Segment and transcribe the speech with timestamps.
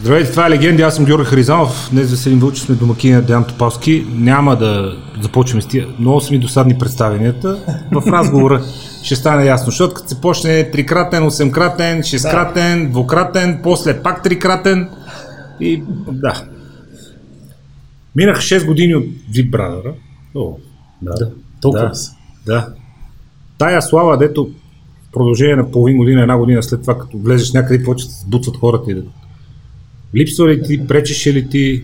[0.00, 1.88] Здравейте, това е Легенди, аз съм Георги Харизанов.
[1.92, 4.06] Днес за Седим Вълчи сме домакини на Деян Топалски.
[4.12, 5.88] Няма да започваме с тия.
[5.98, 7.78] Много са ми досадни представенията.
[7.92, 8.62] В разговора
[9.02, 14.88] ще стане ясно, защото като се почне трикратен, осемкратен, шесткратен, двукратен, после пак трикратен
[15.60, 15.82] и
[16.12, 16.44] да.
[18.16, 19.92] Минаха 6 години от Vip Brother.
[20.34, 20.56] О,
[21.02, 21.14] да.
[21.14, 21.30] да.
[21.60, 21.90] Толкова
[22.46, 22.68] да, да.
[23.58, 24.50] Тая слава, дето
[25.08, 28.22] в продължение на половин година, една година след това, като влезеш някъде, почват да се
[28.22, 29.02] сбутват хората и да
[30.16, 31.82] Липсва ли ти, пречеше ли ти?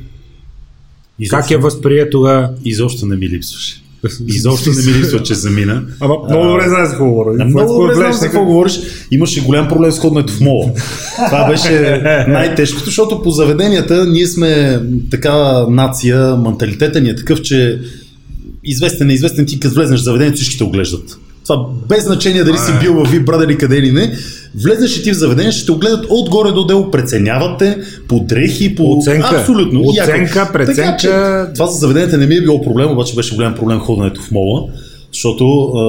[1.18, 2.50] Изобщо, как я възприе тогава?
[2.64, 3.82] Изобщо не ми липсваше.
[4.28, 5.82] Изобщо не ми липсва, че замина.
[6.00, 7.44] Ама много добре знаеш за какво говоря.
[7.44, 8.80] Много добре знаеш за какво говориш.
[9.10, 10.72] Имаше голям проблем с ходенето в мола.
[11.26, 17.80] Това беше най-тежкото, защото по заведенията ние сме такава нация, менталитета ни е такъв, че
[18.64, 21.18] известен, неизвестен ти, като влезнеш в заведението, всички те оглеждат.
[21.46, 24.12] Това без значение дали си бил в Вибрада или къде или не.
[24.62, 27.78] Влезеш и ти в заведение, ще те огледат отгоре до дело, преценявате
[28.08, 28.98] по дрехи, по...
[28.98, 29.36] Оценка.
[29.40, 29.80] Абсолютно.
[29.80, 30.82] Оценка, преценка.
[30.82, 31.08] Така, че,
[31.54, 34.62] това за заведенията не ми е било проблем, обаче беше голям проблем ходенето в мола
[35.12, 35.80] защото а,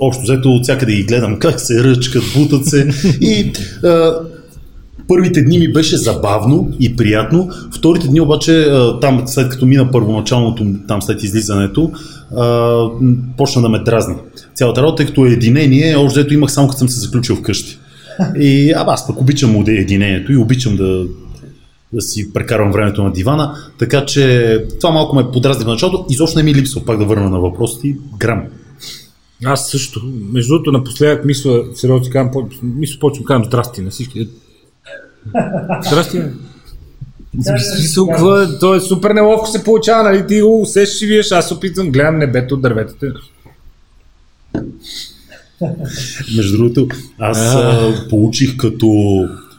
[0.00, 2.88] общо взето от всякъде ги гледам как се ръчкат, бутат се
[3.20, 3.52] и
[3.84, 4.14] а,
[5.08, 8.68] Първите дни ми беше забавно и приятно, вторите дни обаче,
[9.00, 11.92] там след като мина първоначалното, там след излизането,
[13.36, 14.14] почна да ме дразни.
[14.54, 17.78] Цялата работа, тъй като е единение, още ето имах само като съм се заключил вкъщи.
[18.40, 21.04] И а, аз пък обичам единението и обичам да,
[21.92, 26.06] да си прекарвам времето на дивана, така че това малко ме подразни в началото.
[26.10, 28.42] Изобщо не ми липсва, пак да върна на въпросите, грам.
[29.44, 30.02] Аз също.
[30.32, 34.28] Между другото, напоследък мисля, сериозно ти казвам, мисля, почвам казвам здрасти на всички.
[35.86, 36.22] Здрасти.
[37.42, 40.26] Смисъл, какво то е супер неловко се получава, нали?
[40.26, 43.12] Ти го усещаш и виеш, аз опитвам, гледам небето от дърветата.
[46.36, 48.88] Между другото, аз а, получих като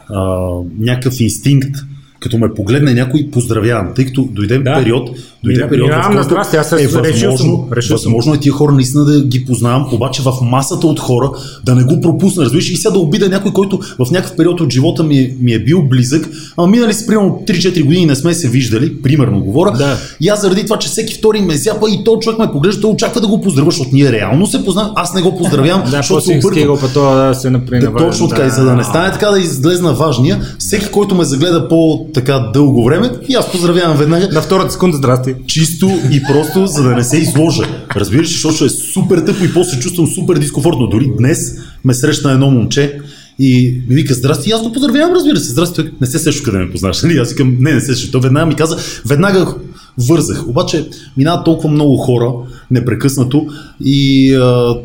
[0.08, 1.76] а, някакъв инстинкт
[2.20, 4.74] като ме погледне някой, поздравявам, тъй като дойде да.
[4.74, 5.10] период,
[5.44, 9.24] дойде Мина, период, в който аз е възможно, решил възможно е тия хора наистина да
[9.24, 11.30] ги познавам, обаче в масата от хора
[11.64, 14.72] да не го пропусна, разбираш, и сега да обида някой, който в някакъв период от
[14.72, 18.34] живота ми, е, ми е бил близък, ама минали си примерно 3-4 години не сме
[18.34, 19.96] се виждали, примерно говоря, да.
[20.20, 22.90] и аз заради това, че всеки втори ме зяпа и то човек ме поглежда, той
[22.90, 26.20] очаква да го поздравя, защото ние реално се познавам, аз не го поздравявам, да, защото
[26.20, 26.88] се обърква.
[26.94, 28.48] Да, се например, да, точно така, да.
[28.48, 32.50] и за да не стане така да излезна важния, всеки, който ме загледа по така
[32.52, 34.28] дълго време и аз поздравявам веднага.
[34.32, 35.34] На втората секунда, здрасти.
[35.46, 37.62] Чисто и просто, за да не се изложа.
[37.96, 40.86] Разбираш, защото е супер тъпо и после чувствам супер дискомфортно.
[40.86, 41.38] Дори днес
[41.84, 43.00] ме срещна едно момче
[43.38, 46.58] и ми вика, здрасти, и аз го поздравявам, разбира се, здрасти, не се сеща къде
[46.58, 47.18] ме познаш, нали?
[47.22, 48.10] Аз викам, не, не се сеща.
[48.10, 48.76] Той веднага ми каза,
[49.06, 49.54] веднага
[49.98, 50.48] вързах.
[50.48, 52.32] Обаче минават толкова много хора
[52.70, 53.46] непрекъснато
[53.84, 54.76] и а,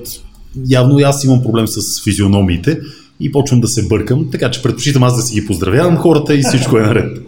[0.70, 2.80] явно и аз имам проблем с физиономиите
[3.24, 6.42] и почвам да се бъркам, така че предпочитам аз да си ги поздравявам хората и
[6.42, 7.20] всичко е наред.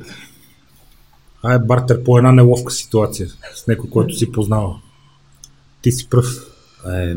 [1.43, 4.75] А е бартер по една неловка ситуация с някой, който си познава.
[5.81, 6.25] Ти си пръв.
[6.93, 7.15] Е,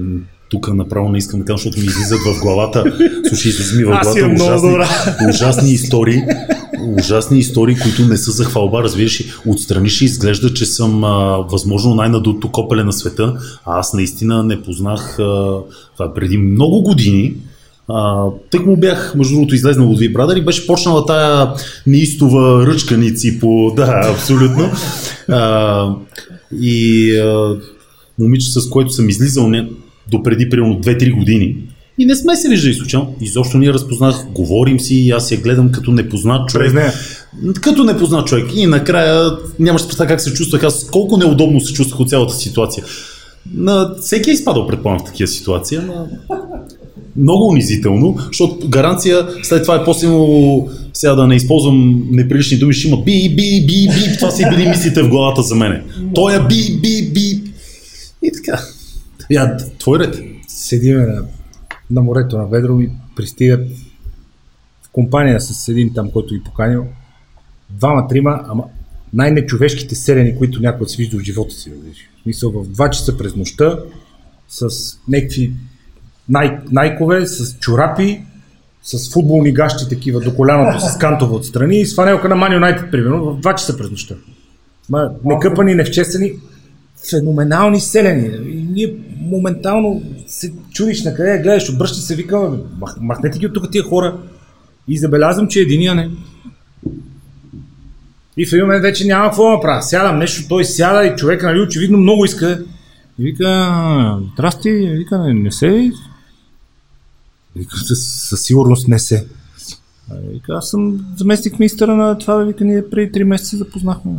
[0.51, 2.85] тук направо не искам да кажа, защото ми излизат в главата.
[3.29, 4.77] Слушай, излиза ми в главата ужасни,
[5.31, 6.23] ужасни истории.
[6.99, 9.25] Ужасни истории, които не са за хвалба, разбираш.
[9.47, 13.37] Отстрани ще изглежда, че съм а, възможно най-надуто копеле на света.
[13.65, 15.59] А аз наистина не познах а,
[15.97, 17.35] това преди много години
[17.89, 21.49] а, тък му бях, между другото, излезнал от Вибрадър и беше почнала тая
[21.87, 23.73] неистова ръчканици по...
[23.77, 24.71] Да, абсолютно.
[25.29, 25.95] А,
[26.61, 27.57] и а,
[28.19, 29.69] момиче, с което съм излизал не,
[30.11, 31.57] до преди примерно 2-3 години.
[31.99, 33.15] И не сме се виждали случайно.
[33.21, 36.73] Изобщо ние разпознах, говорим си и аз я гледам като непознат човек.
[36.73, 36.93] Не.
[37.61, 38.51] Като непознат човек.
[38.55, 42.85] И накрая нямаш да как се чувствах аз, колко неудобно се чувствах от цялата ситуация.
[43.55, 46.09] На всеки е изпадал, предполагам, в такива ситуации, но
[47.19, 52.89] много унизително, защото гаранция след това е по-силно сега да не използвам неприлични думи, ще
[52.89, 55.85] има би, би, би, би, това си били мислите в главата за мене.
[56.15, 57.53] Той е би, би, би.
[58.23, 58.63] И така.
[59.31, 60.23] Я, твой ред.
[60.49, 61.25] Седиме на,
[61.91, 63.69] на морето на Ведро и пристигат
[64.83, 66.85] в компания с един там, който ги поканил.
[67.71, 68.65] Двама, трима, ама
[69.13, 71.73] най-нечовешките селени, които някой си вижда в живота си.
[72.27, 73.79] Мисъл в 2 часа през нощта
[74.49, 74.69] с
[75.09, 75.53] някакви
[76.29, 78.23] най- найкове, с чорапи,
[78.83, 82.91] с футболни гащи такива до коляното, с кантове отстрани и с фанелка на Ман Юнайтед,
[82.91, 84.15] примерно, в 2 часа през нощта.
[84.91, 86.33] Ма, некъпани, невчесани,
[87.11, 88.31] феноменални селени.
[88.51, 93.55] И ние моментално се чудиш на къде гледаш, обръща се, викаме, мах, махнете ги от
[93.55, 94.17] тук тия хора.
[94.89, 96.11] И забелязвам, че единия не.
[98.37, 99.83] И в един момент вече няма какво да направя.
[99.83, 102.65] Сядам нещо, той сяда и човек, нали, очевидно много иска.
[103.19, 105.91] И вика, здрасти, вика, не се
[107.87, 109.27] Със, със сигурност не се.
[110.33, 114.13] Вика, аз съм заместник министъра на това, вика, ние преди 3 месеца запознахме.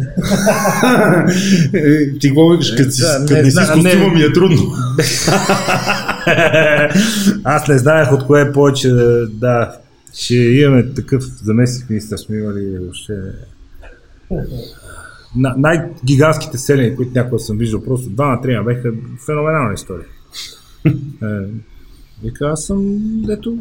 [2.20, 4.62] Ти какво викаш, като си, Да, не не си с костюма ми е трудно.
[7.44, 9.76] Аз не знаех от кое повече да, да
[10.14, 13.14] ще имаме такъв заместник министър сме имали въобще.
[15.36, 18.92] На, най-гигантските селени, които някога съм виждал, просто два на трима беха
[19.26, 20.06] феноменална история.
[22.20, 23.54] е, вика, аз съм дето...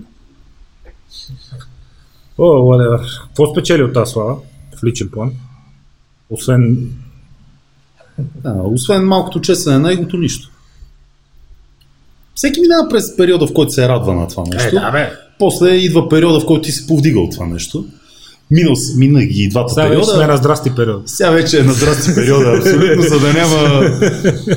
[2.37, 2.99] О, whatever.
[3.23, 4.35] Какво спечели от тази слава
[4.73, 5.31] в личен план?
[6.29, 6.89] Освен
[8.43, 10.49] А, освен малкото чесане на егото, нищо.
[12.35, 14.67] Всеки минава през периода, в който се радва на това нещо.
[14.67, 15.11] Е, да, бе.
[15.39, 17.85] После идва периода, в който ти се повдига от това нещо.
[18.51, 20.13] Минал, с- мина ги и двата Сега вече периода.
[20.13, 21.09] сме на здрасти период.
[21.09, 23.89] Сега вече е на здрасти периода, абсолютно, за да няма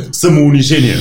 [0.12, 0.96] самоунижение.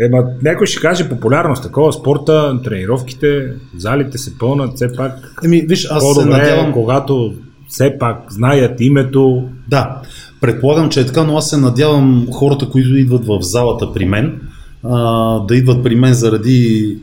[0.00, 5.60] Е, Ема, някой ще каже популярност, такова спорта, тренировките, залите се пълнат, все пак Еми,
[5.60, 6.72] виж, аз се по-добре, надявам...
[6.72, 7.34] когато
[7.68, 9.48] все пак знаят името.
[9.68, 10.02] Да,
[10.40, 14.40] предполагам, че е така, но аз се надявам хората, които идват в залата при мен,
[14.84, 16.96] а, да идват при мен заради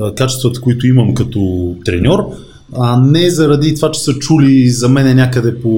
[0.00, 2.18] а, качествата, които имам като треньор,
[2.78, 5.68] а не заради това, че са чули за мене някъде по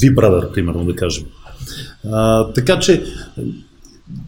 [0.00, 1.24] V-Brother, примерно да кажем.
[2.12, 3.04] А, така че,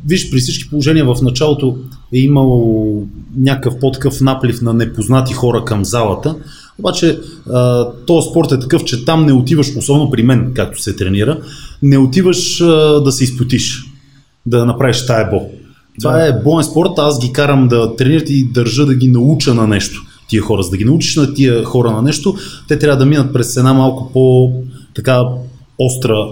[0.06, 1.76] виж, при всички положения в началото
[2.14, 3.02] е имало
[3.36, 6.36] някакъв по-такъв наплив на непознати хора към залата,
[6.78, 7.18] обаче
[8.06, 11.38] този спорт е такъв, че там не отиваш, особено при мен, както се тренира,
[11.82, 12.58] не отиваш
[13.04, 13.84] да се изпотиш,
[14.46, 15.40] да направиш тая бо.
[16.00, 16.26] Това Да.
[16.26, 20.02] е боен спорт, аз ги карам да тренират и държа да ги науча на нещо
[20.28, 20.62] тия хора.
[20.62, 22.34] За да ги научиш на тия хора на нещо,
[22.68, 24.52] те трябва да минат през една малко по
[24.94, 25.22] така
[25.78, 26.26] остра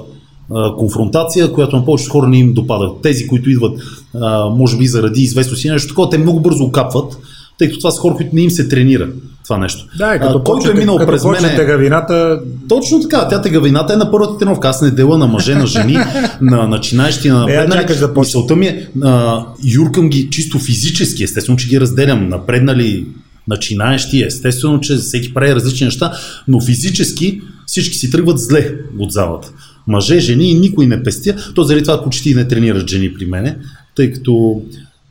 [0.79, 2.89] конфронтация, която на повечето хора не им допада.
[3.03, 3.79] Тези, които идват,
[4.21, 7.19] а, може би заради известност и нещо такова, те много бързо окапват,
[7.59, 9.09] тъй като това са хора, които не им се тренира
[9.45, 9.87] това нещо.
[9.99, 11.65] Да, и А, като който е минал като през почнете мене...
[11.65, 14.69] гавината, Точно така, тя тегавината е на първата тренировка.
[14.69, 15.99] Аз не дела на мъже, на жени,
[16.41, 17.99] на начинаещи, на Е, напреднали.
[17.99, 18.29] да почне.
[18.29, 19.45] Мисълта ми е, а,
[19.75, 22.29] юркам ги чисто физически, естествено, че ги разделям.
[22.29, 23.07] Напреднали,
[23.49, 26.13] начинаещи, естествено, че всеки прави различни неща,
[26.49, 29.53] но физически всички си тръгват зле от залата.
[29.87, 31.37] Мъже, жени и никой не пестя.
[31.55, 33.57] То заради това почти не тренират жени при мене,
[33.97, 34.63] тъй като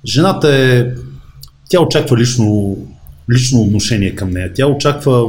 [0.05, 0.85] жената е
[1.69, 2.77] тя очаква лично,
[3.33, 4.51] лично отношение към нея.
[4.55, 5.25] Тя очаква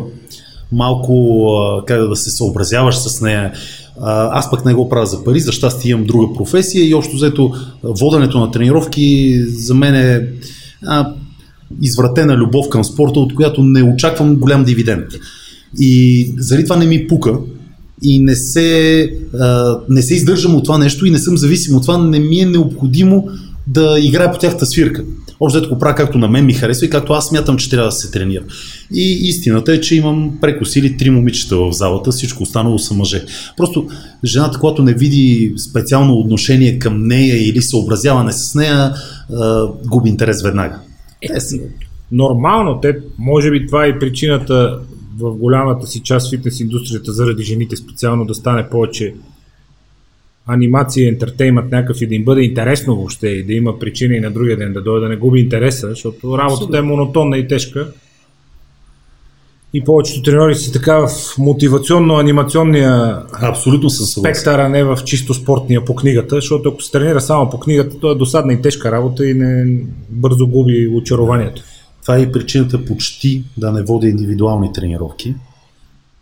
[0.73, 3.53] малко как да се съобразяваш с нея.
[4.07, 7.53] Аз пък не го правя за пари, за щастие имам друга професия и общо взето
[7.83, 10.29] воденето на тренировки за мен е
[10.87, 11.13] а,
[11.83, 15.07] извратена любов към спорта, от която не очаквам голям дивиденд.
[15.81, 17.39] И заради това не ми пука
[18.03, 19.11] и не се,
[19.41, 22.41] а, не се издържам от това нещо и не съм зависим от това, не ми
[22.41, 23.29] е необходимо
[23.67, 25.05] да играя по тяхната свирка.
[25.41, 27.89] Общо взето го правя както на мен ми харесва и както аз смятам, че трябва
[27.89, 28.43] да се тренира.
[28.95, 33.25] И истината е, че имам преко сили три момичета в залата, всичко останало са мъже.
[33.57, 33.89] Просто
[34.25, 38.95] жената, когато не види специално отношение към нея или съобразяване с нея,
[39.87, 40.79] губи интерес веднага.
[41.39, 41.61] Са-
[42.13, 44.79] нормално, те, може би това е причината
[45.19, 49.15] в голямата си част фитнес индустрията заради жените специално да стане повече
[50.47, 54.31] анимация, ентертеймент някакъв и да им бъде интересно въобще и да има причина и на
[54.31, 57.93] другия ден да дойде да не губи интереса, защото работата е монотонна и тежка.
[59.75, 65.95] И повечето треньори са така в мотивационно-анимационния Абсолютно спектър, а не в чисто спортния по
[65.95, 69.35] книгата, защото ако се тренира само по книгата, то е досадна и тежка работа и
[69.35, 71.63] не бързо губи очарованието.
[72.03, 75.35] Това е и причината почти да не водя индивидуални тренировки.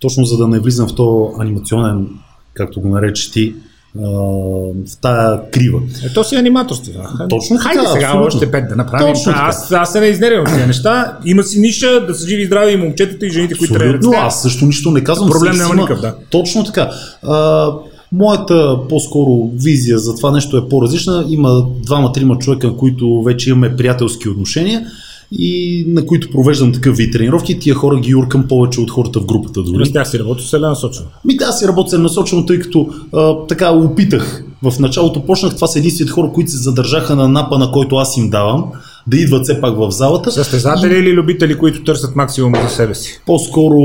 [0.01, 2.09] Точно за да не влизам в то анимационен,
[2.55, 3.55] както го нарече ти,
[3.95, 5.81] в тая крива.
[6.05, 6.93] Ето си аниматорство.
[6.93, 7.29] да.
[7.29, 8.27] Точно така, Хайде сега абсолютно.
[8.27, 9.15] още пет да направим.
[9.15, 9.45] Точно така.
[9.45, 11.19] аз, аз се не изнервям тези неща.
[11.25, 13.97] Има си ниша да са живи и здрави и момчетата и жените, които тренират.
[13.97, 15.31] Абсолютно, Сега, аз също нищо не казвам.
[15.31, 16.15] Проблем няма никакъв, да.
[16.31, 16.91] Точно така.
[17.23, 17.69] А,
[18.13, 21.25] моята по-скоро визия за това нещо е по-различна.
[21.29, 24.87] Има двама-трима човека, на които вече имаме приятелски отношения
[25.33, 27.59] и на които провеждам такъв вид тренировки.
[27.59, 29.87] Тия хора ги юркам повече от хората в групата дори.
[29.87, 31.07] С тях си работи целенасочено.
[31.25, 34.45] Ми да, си работя целенасочено, тъй като а, така опитах.
[34.63, 38.17] В началото почнах, това са единствените хора, които се задържаха на напа, на който аз
[38.17, 38.65] им давам,
[39.07, 40.33] да идват все пак в залата.
[40.33, 43.21] Състезатели или любители, които търсят максимум за себе си?
[43.27, 43.77] По-скоро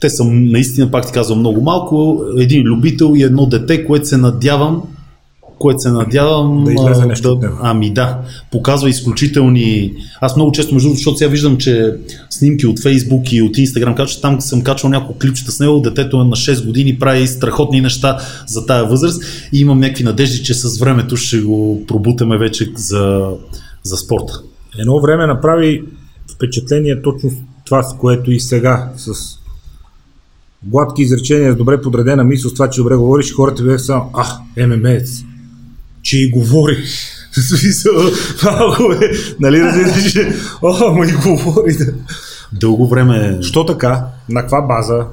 [0.00, 2.24] те са наистина, пак ти казвам, много малко.
[2.38, 4.82] Един любител и едно дете, което се надявам
[5.62, 7.50] което се надявам Да излезе нещо да.
[7.60, 8.18] Ами да,
[8.50, 9.92] показва изключителни...
[10.20, 11.94] Аз много често, между другото, защото сега виждам, че
[12.30, 16.16] снимки от Фейсбук и от Инстаграм, че там съм качвал няколко клипчета с него, детето
[16.20, 20.54] е на 6 години, прави страхотни неща за тая възраст и имам някакви надежди, че
[20.54, 23.30] с времето ще го пробутаме вече за,
[23.82, 24.42] за спорта.
[24.78, 25.82] Едно време направи
[26.34, 27.30] впечатление точно
[27.64, 29.12] това, с което и сега, с
[30.64, 34.66] гладки изречения, с добре подредена мисъл, с това, че добре говориш, хората бяха само, а,
[34.66, 35.24] ММЕЦ,
[36.12, 36.76] че и говори.
[37.32, 37.92] Смисъл,
[38.44, 40.16] малко е, нали разбираш,
[40.62, 41.76] о, ма и говори.
[42.52, 43.38] Дълго време...
[43.42, 44.06] Що така?
[44.28, 45.06] На каква база?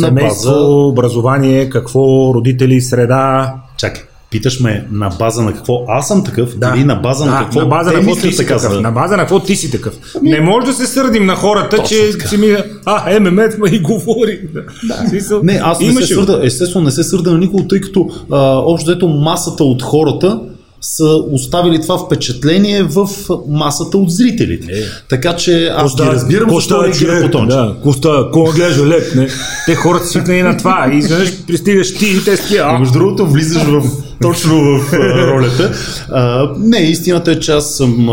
[0.00, 3.54] Семейство, база- образование, какво, родители, среда.
[3.76, 4.02] Чакай,
[4.34, 6.74] питаш ме на база на какво аз съм такъв Да.
[6.76, 8.80] или на база на Да, какво на база те на какво ти си така такъв.
[8.80, 9.94] На база на какво ти си такъв.
[10.22, 12.28] Не може да се сърдим на хората, Точно че така.
[12.28, 14.40] си ми, а, ММЕ ма и говори.
[14.54, 15.08] Да.
[15.08, 18.38] Смисъл, Не, аз не се сърда, естествено не се сърда на никого, тъй като а,
[18.58, 20.40] общо взето масата от хората
[20.84, 23.08] са оставили това впечатление в
[23.48, 24.72] масата от зрителите.
[24.72, 24.82] Е.
[25.08, 27.46] Така че аз ги разбирам защо реагира по този.
[27.46, 29.28] Да, Коста, кога гледаш лек, не?
[29.66, 33.26] Те хората свикнали на това и изведнъж пристигаш ти и те си, а, между другото
[33.26, 33.82] влизаш в,
[34.22, 35.72] точно в а, ролята.
[36.10, 38.12] А, не, истината е, че аз съм а,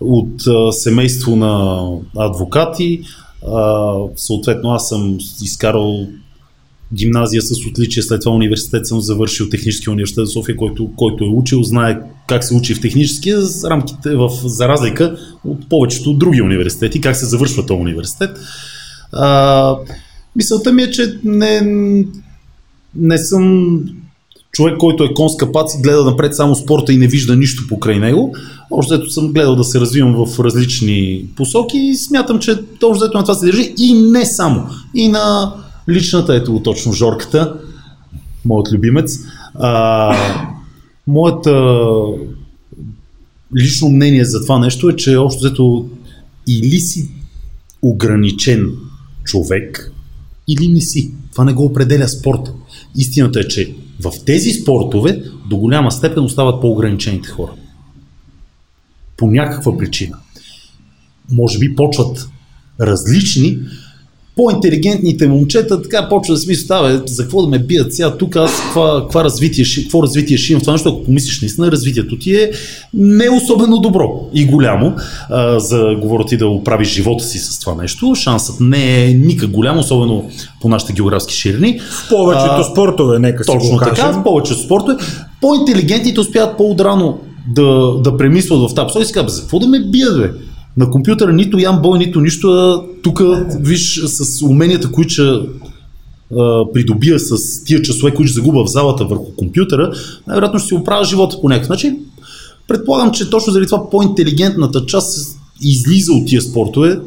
[0.00, 1.84] от а, семейство на
[2.16, 3.00] адвокати.
[3.54, 6.06] А, съответно, аз съм изкарал
[6.94, 11.28] гимназия с отличие, след това университет съм завършил техническия университет в София, който, който е
[11.28, 11.98] учил, знае
[12.28, 17.16] как се учи в техническия, с рамките, в, за разлика от повечето други университети, как
[17.16, 18.30] се завършва този университет.
[19.12, 19.76] А,
[20.36, 21.60] мисълта ми е, че не,
[22.96, 23.74] не съм
[24.52, 25.36] човек, който е кон с
[25.82, 28.34] гледа напред само спорта и не вижда нищо покрай него.
[28.70, 33.24] Общо съм гледал да се развивам в различни посоки и смятам, че общо взето на
[33.24, 34.66] това се държи и не само.
[34.94, 35.54] И на
[35.88, 37.60] личната, ето го точно Жорката,
[38.44, 39.18] моят любимец.
[39.54, 40.16] А,
[41.06, 41.76] моята
[43.56, 45.88] лично мнение за това нещо е, че общо взето
[46.48, 47.08] или си
[47.82, 48.72] ограничен
[49.24, 49.92] човек,
[50.48, 51.14] или не си.
[51.32, 52.52] Това не го определя спорта.
[52.96, 57.52] Истината е, че в тези спортове до голяма степен остават по-ограничените хора.
[59.16, 60.16] По някаква причина.
[61.30, 62.28] Може би почват
[62.80, 63.58] различни,
[64.36, 68.16] по-интелигентните момчета така почва да си мислят, "А, бе, за какво да ме бият сега
[68.16, 72.18] тук, аз каква, каква развитие, какво развитие ще имам това нещо, ако помислиш наистина, развитието
[72.18, 72.50] ти е
[72.94, 74.94] не особено добро и голямо,
[75.30, 78.14] а, за говоря ти да оправиш живота си с това нещо.
[78.14, 81.80] Шансът не е никак голям, особено по нашите географски ширини.
[81.80, 84.20] в повечето А, спортове, нека Точно го така, кажем.
[84.20, 84.96] в повечето спортове.
[85.40, 89.58] По-интелигентните успяват по-отрано да, да премислят в тази посока и си казват, "Бе, за какво
[89.58, 90.30] да ме бият, бе?
[90.76, 93.22] На компютъра нито ям бой, нито нищо, а тук
[93.60, 95.22] виж с уменията, които ще
[96.74, 99.92] придобия с тия часове, които ще загуба в залата върху компютъра,
[100.26, 101.98] най-вероятно ще си оправя живота по някакъв начин.
[102.68, 107.00] Предполагам, че точно заради това по-интелигентната част излиза от тия спортове.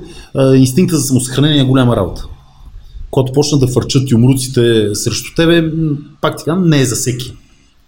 [0.55, 2.25] Инстинкта за самосъхранение е голяма работа.
[3.11, 5.71] Когато почнат да фърчат юмруците срещу тебе,
[6.21, 7.33] пак така, не е за всеки.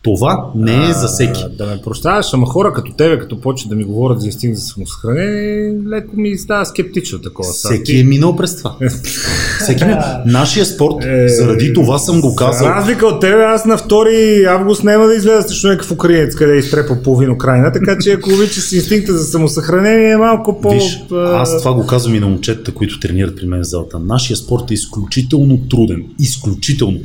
[0.02, 1.46] Това не е за всеки.
[1.52, 4.64] Да ме прощаваш, ама хора като тебе, като почват да ми говорят за инстинкт за
[4.64, 7.50] самосъхранение, леко ми става скептично такова.
[7.50, 8.76] Всеки ти- е минал през това.
[9.62, 9.98] Всеки е...
[10.26, 12.68] Нашия спорт, Е, заради това съм го За казал.
[12.68, 16.98] разлика от тебе, аз на 2 август няма да излезе срещу някакъв украинец, къде изтрепа
[17.04, 20.70] половин Украина, така че ако обичаш с инстинкта за самосъхранение, е малко по...
[20.72, 24.00] Виж, аз това го казвам и на момчетата, които тренират при мен в залата.
[24.00, 26.04] Нашия спорт е изключително труден.
[26.20, 26.98] Изключително.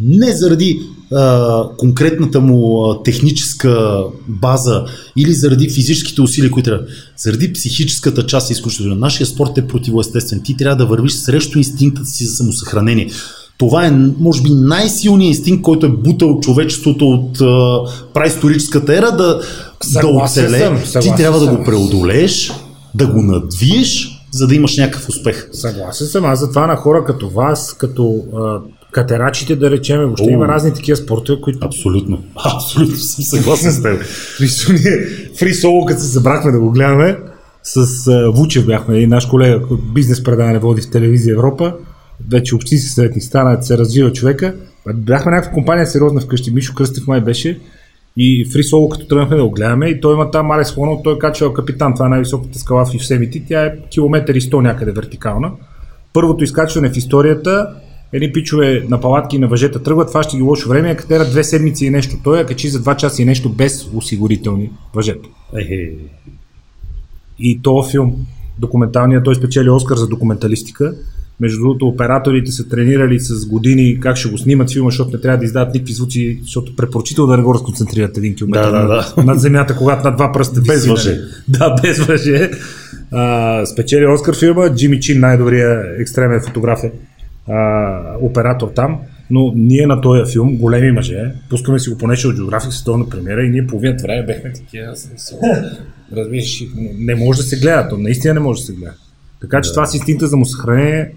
[0.00, 0.80] Не заради
[1.12, 4.84] а, конкретната му а, техническа база
[5.16, 6.84] или заради физическите усилия, които трябва.
[7.16, 8.94] Заради психическата част е изключително.
[8.94, 10.42] Нашия спорт е противоестествен.
[10.44, 13.10] Ти трябва да вървиш срещу инстинкта си за самосъхранение.
[13.58, 17.78] Това е, може би, най-силният инстинкт, който е бутал човечеството от а,
[18.14, 19.42] праисторическата ера да, да
[19.82, 20.86] Съгласен оцелее.
[20.86, 21.56] съм, Ти трябва да съм.
[21.56, 22.52] го преодолееш,
[22.94, 25.48] да го надвиеш, за да имаш някакъв успех.
[25.52, 28.58] Съгласен съм, аз затова на хора като вас, като а,
[28.90, 30.30] катерачите, да речем, въобще О.
[30.30, 32.22] има разни такива спортове, които Абсолютно.
[32.54, 34.02] Абсолютно съм съгласен с теб.
[34.68, 34.98] Ние
[35.38, 37.18] фри соло, като се събрахме да го гледаме,
[37.62, 37.86] с
[38.34, 39.60] Вучев бяхме, един наш колега,
[39.94, 41.74] бизнес предаване води в телевизия Европа,
[42.30, 44.54] вече общински съветник стана, се развива човека.
[44.94, 47.60] Бяхме някаква компания сериозна вкъщи, Мишо Кръстев май беше,
[48.16, 51.14] и фри соло, като тръгнахме да го гледаме, и той има там Алес Хонов, той
[51.14, 54.92] е качвал капитан, това е най-високата скала в Юсемити, тя е километър и 100 някъде
[54.92, 55.52] вертикална.
[56.12, 57.66] Първото изкачване в историята,
[58.12, 61.44] едни пичове на палатки и на въжета тръгват, това ще ги лошо време, катера две
[61.44, 62.16] седмици и нещо.
[62.24, 65.28] Той я качи за два часа и нещо без осигурителни въжета.
[65.56, 65.90] Ехе.
[67.38, 68.26] И този филм,
[68.58, 70.94] документалният, той спечели Оскар за документалистика.
[71.40, 75.38] Между другото, операторите са тренирали с години как ще го снимат филма, защото не трябва
[75.38, 79.22] да издават никакви звуци, защото препоръчително да не го разконцентрират един километр Да, да, да.
[79.24, 81.10] над земята, когато на два пръста Без въже.
[81.10, 81.20] нали?
[81.48, 82.50] Да, без въже.
[83.12, 86.92] А, спечели Оскар филма, Джимми Чин, най-добрия екстремен фотограф е
[87.48, 88.98] а, оператор там.
[89.30, 93.42] но ние на този филм, големи мъже, пускаме си го по National Geographic световна премиера
[93.42, 94.94] и ние половината време бехме такива.
[96.16, 96.64] Разбираш,
[96.98, 98.94] не може да се гледа, то наистина не може да се гледа.
[99.40, 99.74] Така че да.
[99.74, 101.10] това с инстинкта за му съхранение.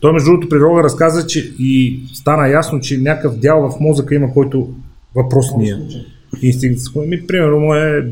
[0.00, 4.14] Той между другото при Рога разказа, че и стана ясно, че някакъв дял в мозъка
[4.14, 4.74] има, който
[5.14, 5.78] въпросния
[6.42, 6.80] инстинкт.
[7.06, 8.10] Ми, примерно, му е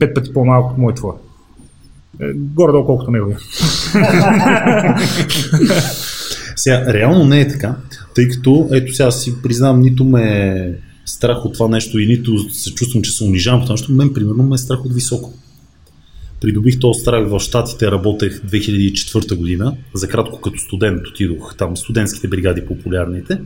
[0.00, 1.14] пет пъти по-малко от мой твой.
[2.20, 3.38] Е, горе-долу колкото неговия.
[6.56, 7.76] Сега, реално не е така,
[8.14, 10.72] тъй като, ето сега си признавам, нито ме е
[11.04, 14.42] страх от това нещо и нито се чувствам, че се унижавам това нещо, мен примерно
[14.42, 15.32] ме е страх от високо.
[16.40, 22.28] Придобих този страх в Штатите, работех 2004 година, за кратко като студент отидох там, студентските
[22.28, 23.40] бригади популярните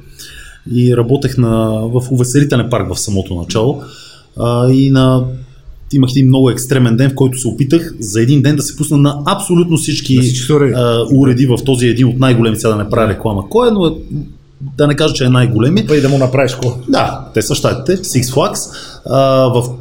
[0.73, 3.83] и работех на, в увеселителен парк в самото начало
[4.37, 5.25] а, и на
[5.97, 8.97] имах един много екстремен ден, в който се опитах за един ден да се пусна
[8.97, 12.91] на абсолютно всички, на всички а, уреди в този един от най-големи, сега да не
[12.91, 13.49] правя реклама.
[13.51, 13.91] Кой е, но е,
[14.77, 15.87] да не кажа, че е най-големи.
[15.97, 16.79] и да му направиш ко.
[16.89, 18.59] Да, те са щатите, Six Flags,
[19.07, 19.81] а, в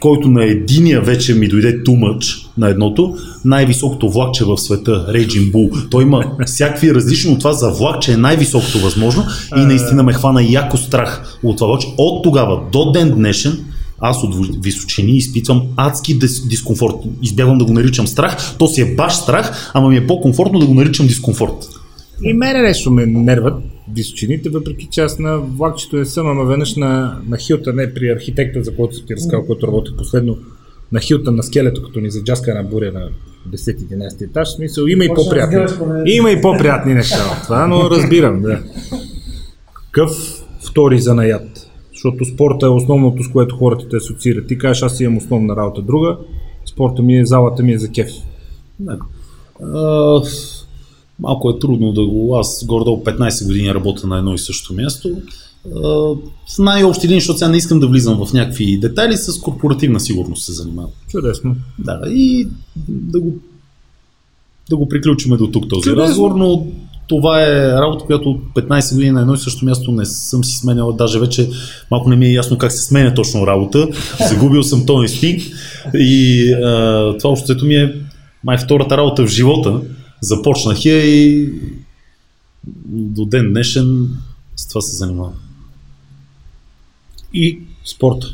[0.00, 3.14] който на единия вече ми дойде much на едното,
[3.44, 5.90] най-високото влакче в света, Raging Bull.
[5.90, 9.24] Той има всякакви различни от това за влакче е най-високото възможно
[9.56, 11.88] и наистина ме хвана яко страх от това влакче.
[11.98, 13.64] От тогава до ден днешен
[14.00, 16.94] аз от височини изпитвам адски дис- дискомфорт.
[17.22, 18.36] Избягвам да го наричам страх.
[18.58, 21.68] То си е баш страх, ама ми е по-комфортно да го наричам дискомфорт.
[22.24, 23.54] И мене нещо ме нерват
[23.94, 28.08] височините, въпреки че аз на влакчето не съм, ама веднъж на, на Хилта, не при
[28.10, 30.38] архитекта, за който ти разказал, който работи последно,
[30.92, 33.08] на Хилта на скелето, като ни заджаска на буря на
[33.56, 35.56] 10-11 етаж, смисъл, има и по-приятни.
[36.06, 38.62] Има и по-приятни неща от това, но разбирам, да.
[39.74, 40.10] Какъв
[40.70, 41.49] втори занаят?
[42.02, 44.46] Защото спорта е основното, с което хората те асоциират.
[44.46, 46.16] Ти кажеш, аз имам основна работа друга,
[46.66, 48.10] спорта ми е, залата ми е за кеф.
[48.80, 48.98] Да.
[51.18, 52.36] Малко е трудно да го...
[52.36, 55.08] Аз гордо 15 години работя на едно и също място.
[55.74, 60.44] В най-общи линии, защото сега не искам да влизам в някакви детайли, с корпоративна сигурност
[60.44, 60.90] се занимавам.
[61.08, 61.56] Чудесно.
[61.78, 62.48] Да, и
[62.88, 63.32] да го
[64.70, 66.02] да го приключим до тук този Чудесно.
[66.02, 66.66] разговор, но
[67.10, 70.56] това е работа, която от 15 години на едно и също място не съм си
[70.56, 70.92] сменял.
[70.92, 71.50] Даже вече
[71.90, 73.88] малко не ми е ясно как се сменя точно работа.
[74.28, 75.46] Загубил съм този инстинкт
[75.94, 77.94] и а, това общото ми е
[78.44, 79.80] май втората работа в живота.
[80.20, 81.52] Започнах я и
[82.86, 84.08] до ден днешен
[84.56, 85.34] с това се занимавам.
[87.34, 88.26] И спорта.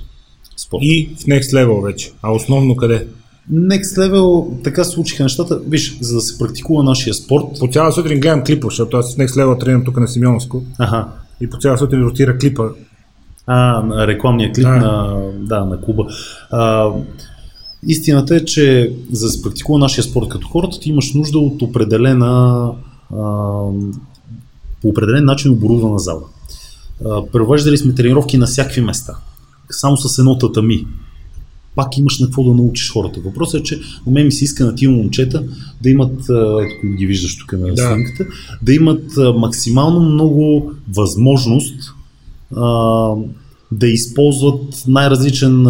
[0.57, 0.81] Спорт.
[0.83, 2.11] И в Next Level вече.
[2.23, 3.07] А основно къде?
[3.53, 5.61] Next Level така се случиха нещата.
[5.69, 7.45] Виж, за да се практикува нашия спорт.
[7.61, 10.63] По цяла сутрин гледам клипа, защото аз Next Level тренирам тук на Симеоновско.
[10.79, 11.09] Ага.
[11.41, 12.69] И по цяла сутрин ротира клипа.
[13.47, 14.77] А, рекламния клип а.
[14.77, 16.07] на, да, на клуба.
[16.51, 16.91] А,
[17.87, 21.63] истината е, че за да се практикува нашия спорт като хората, ти имаш нужда от
[21.63, 22.71] определена
[23.11, 23.19] а,
[24.83, 26.23] по определен начин оборудвана зала.
[27.33, 29.17] Превеждали сме тренировки на всякакви места.
[29.71, 30.87] Само с едно татами
[31.77, 33.21] пак имаш на какво да научиш хората.
[33.21, 35.45] Въпросът е, че на мен ми се иска на тия момчета
[35.83, 37.77] да имат, ето ги виждаш тук на да.
[37.77, 38.27] снимката,
[38.63, 39.05] да имат
[39.37, 41.95] максимално много възможност
[42.57, 43.15] а,
[43.73, 45.67] да използват най-различен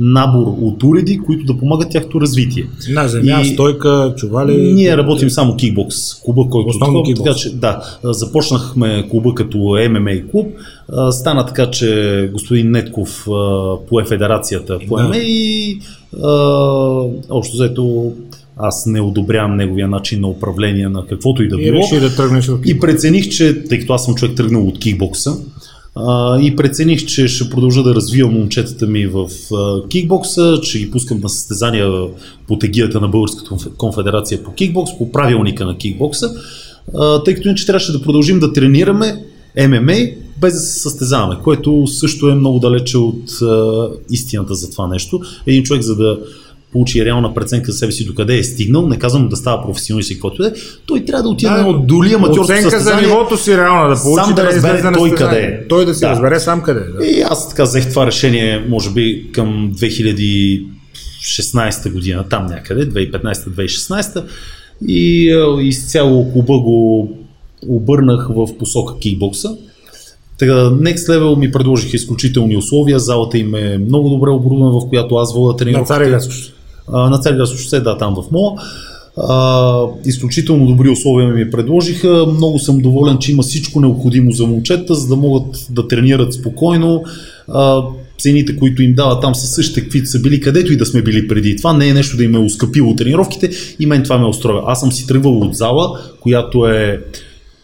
[0.00, 2.64] набор от уреди, които да помагат тяхното развитие.
[2.88, 3.44] На земя, и...
[3.44, 4.72] стойка, чували.
[4.72, 9.58] Ние работим само кикбокс, клуба, който Основно такова, така че да, започнахме клуба като
[9.90, 10.46] ММА клуб.
[11.10, 13.26] Стана така, че господин Нетков
[13.88, 15.22] пое федерацията поеме да.
[15.24, 15.78] и
[16.22, 16.30] а,
[17.30, 18.12] общо взето
[18.56, 21.82] аз не одобрявам неговия начин на управление на каквото и да било.
[21.92, 22.14] И, да
[22.64, 25.36] и прецених, че, тъй като аз съм човек тръгнал от кикбокса,
[26.40, 29.28] и прецених, че ще продължа да развивам момчетата ми в
[29.88, 31.90] кикбокса, че ги пускам на състезания
[32.48, 36.34] по тегията на Българската конфедерация по кикбокс, по правилника на кикбокса,
[37.24, 39.24] тъй като иначе трябваше да продължим да тренираме
[39.68, 39.96] ММА
[40.40, 43.30] без да се състезаваме, което също е много далече от
[44.10, 45.20] истината за това нещо.
[45.46, 46.18] Един човек, за да
[46.76, 50.14] получи реална преценка за себе си докъде е стигнал, не казвам да става професионалист и
[50.14, 50.52] каквото е,
[50.86, 54.24] той трябва да отиде да, от доли аматьорско Оценка за нивото си реално да получи
[54.24, 55.68] сам да, да разбере той къде е.
[55.68, 56.10] Той да си да.
[56.10, 56.84] разбере сам къде е.
[56.84, 57.06] Да.
[57.06, 64.24] И аз така взех това решение, може би към 2016 година, там някъде, 2015-2016
[64.88, 67.10] и изцяло клуба го
[67.68, 69.56] обърнах в посока кикбокса.
[70.38, 75.14] Така, Next Level ми предложиха изключителни условия, залата им е много добре оборудвана, в която
[75.14, 76.08] аз вода тренировките.
[76.08, 76.20] На
[76.92, 78.60] На Цареградско шосе, да, там в МОЛА.
[80.04, 82.26] Изключително добри условия ми предложиха.
[82.34, 87.02] Много съм доволен, че има всичко необходимо за момчета, за да могат да тренират спокойно.
[88.18, 91.28] Цените, които им дават там са същите, каквито са били, където и да сме били
[91.28, 91.72] преди това.
[91.72, 94.62] Не е нещо да им е ускъпило тренировките и мен това ме устроя.
[94.66, 97.00] Аз съм си тръгвал от зала, която е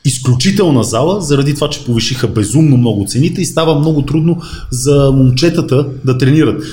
[0.04, 5.86] изключителна зала, заради това, че повишиха безумно много цените и става много трудно за момчетата
[6.04, 6.64] да тренират.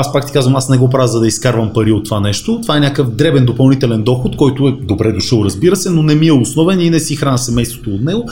[0.00, 2.58] Аз пак ти казвам, аз не го правя за да изкарвам пари от това нещо.
[2.62, 6.26] Това е някакъв дребен допълнителен доход, който е добре дошъл, разбира се, но не ми
[6.26, 8.24] е основен и не си храна семейството от него.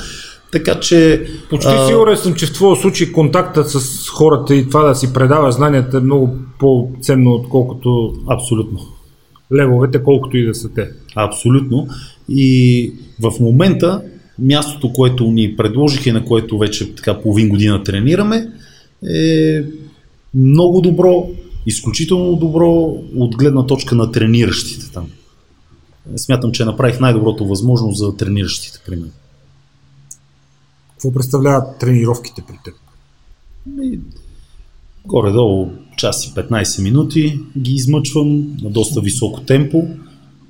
[0.52, 1.26] Така че.
[1.50, 1.86] Почти а...
[1.86, 5.96] сигурен съм, че в твоя случай контактът с хората и това да си предава знанията
[5.96, 8.12] е много по-ценно, отколкото.
[8.28, 8.78] Абсолютно.
[9.54, 10.88] Левовете, колкото и да са те.
[11.16, 11.86] Абсолютно.
[12.28, 14.02] И в момента
[14.38, 18.48] мястото, което ни предложиха и на което вече така половин година тренираме,
[19.14, 19.62] е
[20.34, 21.28] много добро,
[21.66, 22.70] изключително добро
[23.16, 25.06] от гледна точка на трениращите там.
[26.16, 29.10] Смятам, че направих най-доброто възможно за трениращите при мен.
[30.90, 32.74] Какво представляват тренировките при теб?
[35.06, 39.88] Горе-долу час и 15 минути ги измъчвам на доста високо темпо.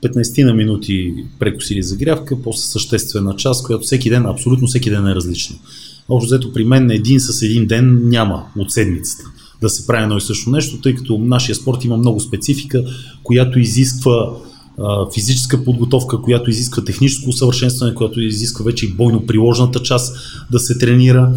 [0.03, 5.07] 15 на минути прекус или загрявка, после съществена част, която всеки ден, абсолютно всеки ден
[5.07, 5.57] е различна.
[6.09, 9.25] Общо взето при мен един с един ден няма от седмицата
[9.61, 12.85] да се прави едно и също нещо, тъй като нашия спорт има много специфика,
[13.23, 14.31] която изисква
[15.15, 20.17] физическа подготовка, която изисква техническо усъвършенстване, която изисква вече и бойно приложната част
[20.51, 21.33] да се тренира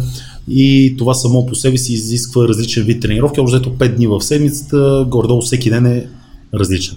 [0.48, 3.40] и това само по себе си изисква различен вид тренировки.
[3.40, 6.08] Общо взето 5 дни в седмицата, горе-долу всеки ден е
[6.54, 6.96] различен.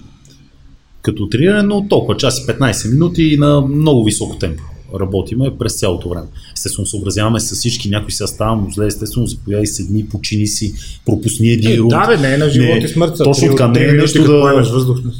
[1.02, 4.62] Като трениране, но толкова час и 15 минути на много високо темпо
[5.00, 6.26] работиме през цялото време.
[6.56, 10.74] Естествено, съобразяваме с всички, някой се ставам зле, естествено, заповядай седни, почини си,
[11.06, 13.14] пропусни един е, Да, бе, не е на живот не, и смърт.
[13.24, 14.64] Точно така, не е нещо да...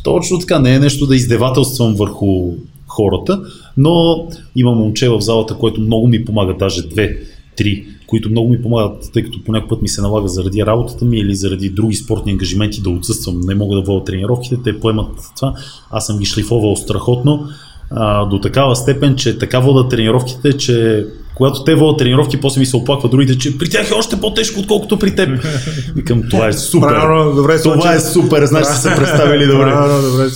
[0.04, 2.52] Точно така, не е нещо да издевателствам върху
[2.86, 3.40] хората,
[3.76, 7.18] но има момче в залата, който много ми помага, даже две,
[7.56, 11.18] три, които много ми помагат, тъй като по път ми се налага заради работата ми
[11.18, 15.54] или заради други спортни ангажименти да отсъствам, не мога да водя тренировките, те поемат това.
[15.90, 17.48] Аз съм ги шлифовал страхотно
[17.96, 22.66] а, до такава степен, че така водят тренировките, че когато те водят тренировки, после ми
[22.66, 25.44] се оплаква другите, че при тях е още по-тежко, отколкото при теб.
[25.94, 26.88] Викам, това е супер.
[26.88, 29.70] Правилно, добре това е супер, значи се представили добре.
[29.70, 30.26] Правилно, добре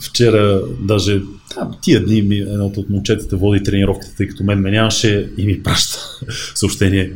[0.00, 1.20] Вчера даже
[1.56, 5.46] а, тия дни ми, едното от момчетата води тренировките, тъй като мен ме нямаше и
[5.46, 5.98] ми праща
[6.54, 7.12] съобщение.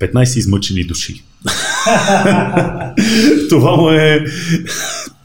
[0.00, 1.24] 15 измъчени души.
[3.48, 4.24] това му е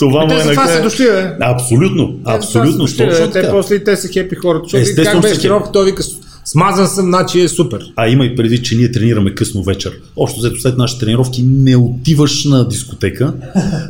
[0.10, 1.38] това му е на са дошли, бе.
[1.42, 2.78] Абсолютно, абсолютно.
[2.78, 4.78] Дошли, те после те са хепи хората.
[4.78, 6.04] Естествено, как беше той вика,
[6.46, 7.80] Смазан съм, значи е супер.
[7.96, 9.92] А има и преди, че ние тренираме късно вечер.
[10.16, 13.34] Общо взето след нашите тренировки не отиваш на дискотека.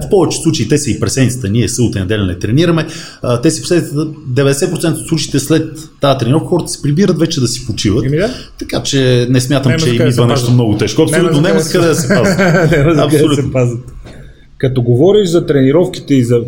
[0.06, 2.88] В повече случаи те са и пресеницата, ние събота и неделя не тренираме.
[3.43, 8.06] Те си 90% от случаите след тази тренировка хората се прибират вече да си почиват.
[8.06, 8.34] Еми да?
[8.60, 11.02] Така че не смятам, че им идва нещо много тежко.
[11.02, 12.39] Абсолютно няма за къде да се пазят.
[12.97, 13.52] Абсолютно.
[14.62, 16.43] Като говориш за тренировките и за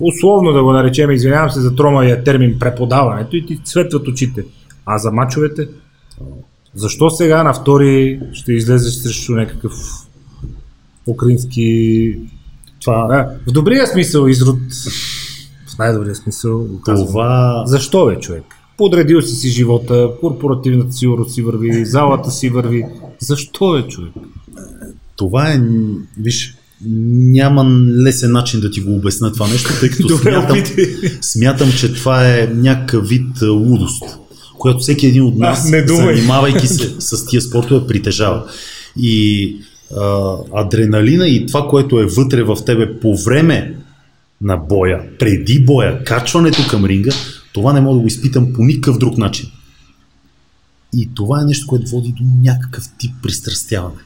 [0.00, 4.44] условно да го наречем, извинявам се за тромавия термин преподаването и ти светват очите.
[4.86, 5.68] А за мачовете?
[6.74, 9.72] Защо сега на втори ще излезеш срещу някакъв
[11.08, 12.18] украински...
[12.80, 13.06] Това...
[13.06, 14.58] Да, в добрия смисъл изрод,
[15.74, 16.66] в най-добрия смисъл.
[16.84, 17.62] Това...
[17.66, 18.44] Защо бе, човек?
[18.76, 22.84] Подредил си си живота, корпоративната сигурност си върви, залата си върви.
[23.18, 24.12] Защо е, човек?
[25.16, 25.60] Това е,
[26.18, 27.64] виж, няма
[28.04, 30.58] лесен начин да ти го обясня това нещо, тъй като смятам,
[31.20, 34.02] смятам, че това е някакъв вид лудост
[34.62, 38.44] която всеки един от нас, а, занимавайки се с тия спортове, притежава.
[38.96, 39.56] И
[39.96, 43.76] а, адреналина и това, което е вътре в тебе по време
[44.40, 47.10] на боя, преди боя, качването към ринга,
[47.52, 49.48] това не мога да го изпитам по никакъв друг начин.
[50.96, 53.96] И това е нещо, което води до някакъв тип пристрастяване.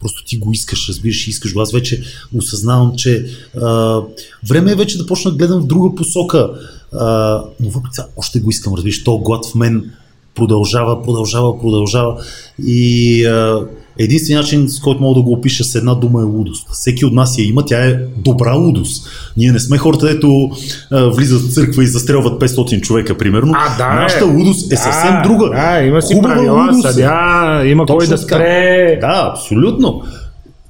[0.00, 1.60] Просто ти го искаш, разбираш, искаш го.
[1.60, 2.02] Аз вече
[2.38, 3.26] осъзнавам, че
[3.60, 4.00] а,
[4.48, 6.50] време е вече да почна да гледам в друга посока.
[6.92, 9.90] А, но въпреки това още го искам, разбираш, то глад в мен
[10.34, 12.24] продължава, продължава, продължава.
[12.58, 13.66] И а,
[14.04, 16.68] единственият начин, с който мога да го опиша с една дума е лудост.
[16.72, 19.08] Всеки от нас я има, тя е добра лудост.
[19.36, 20.50] Ние не сме хората, дето
[20.90, 23.52] влизат в църква и застрелват 500 човека, примерно.
[23.56, 25.50] А, да, Нашата лудост е съвсем да, друга.
[25.50, 26.92] Да, има си Хубава правила, лудост е.
[26.92, 28.98] съдя, има Точно кой да спре.
[29.00, 30.02] Да, абсолютно.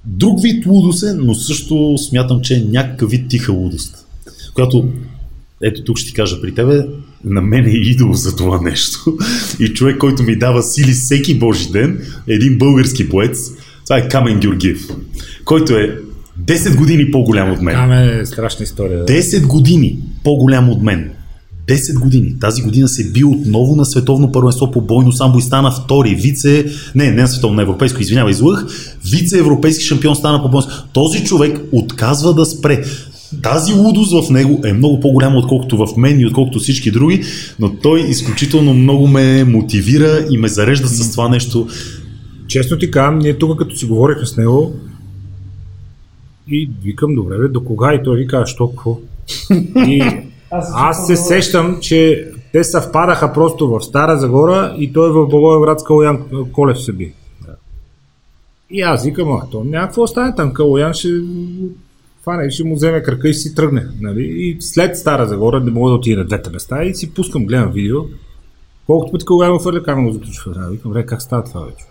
[0.04, 4.06] Друг вид лудост е, но също смятам, че е някакъв вид тиха лудост.
[4.54, 4.84] Която
[5.62, 6.86] ето тук ще ти кажа при тебе,
[7.24, 9.16] на мен е идол за това нещо.
[9.60, 13.50] И човек, който ми дава сили всеки Божи ден, е един български поец.
[13.84, 14.80] Това е Камен Георгиев,
[15.44, 15.98] който е
[16.44, 17.74] 10 години по-голям от мен.
[17.74, 19.06] Камен е страшна история.
[19.06, 21.10] 10 години по-голям от мен.
[21.68, 22.38] 10 години.
[22.40, 26.66] Тази година се би отново на световно първенство по бойно самбо и стана втори вице,
[26.94, 28.66] не, не на световно, на европейско, извинявай, излъх,
[29.10, 30.66] вице европейски шампион стана по бойно.
[30.92, 32.84] Този човек отказва да спре.
[33.42, 37.22] Тази лудост в него е много по-голяма, отколкото в мен и отколкото всички други,
[37.58, 41.66] но той изключително много ме мотивира и ме зарежда с това нещо.
[42.46, 44.74] Честно ти казвам, ние тук като си говорихме с него
[46.48, 47.94] и викам, добре, бе, до кога?
[47.94, 48.98] И той вика, що, какво?
[49.76, 50.02] И
[50.74, 55.84] аз се сещам, че те съвпадаха просто в Стара Загора и той в Благоевград с
[55.84, 57.12] Калоян Колев се би.
[58.70, 61.08] И аз викам, а то няма какво стане там, Калоян ще
[62.24, 63.86] фане, ще му вземе кръка и си тръгне.
[64.00, 64.22] Нали?
[64.22, 67.72] И след Стара Загора не мога да отида на двете места и си пускам, гледам
[67.72, 67.98] видео.
[68.86, 70.52] Колкото пъти кога му фърля, камера го заключва.
[70.52, 71.84] Да, викам, бре, как става това вече?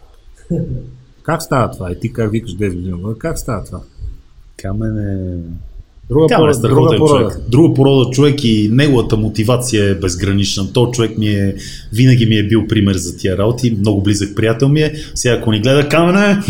[1.24, 1.92] Как става това?
[1.92, 3.04] И ти как викаш 10 години?
[3.18, 3.82] Как става това?
[4.58, 5.38] Камен е
[6.10, 7.30] Друга, Камен е порода, друга страхотен порода.
[7.34, 7.50] човек.
[7.50, 10.74] Друга порода човек и неговата мотивация е безгранична.
[10.74, 11.56] То човек ми е,
[11.94, 13.76] винаги ми е бил пример за тия работи.
[13.80, 14.94] Много близък приятел ми е.
[15.16, 16.44] Сега ако ни гледа камена,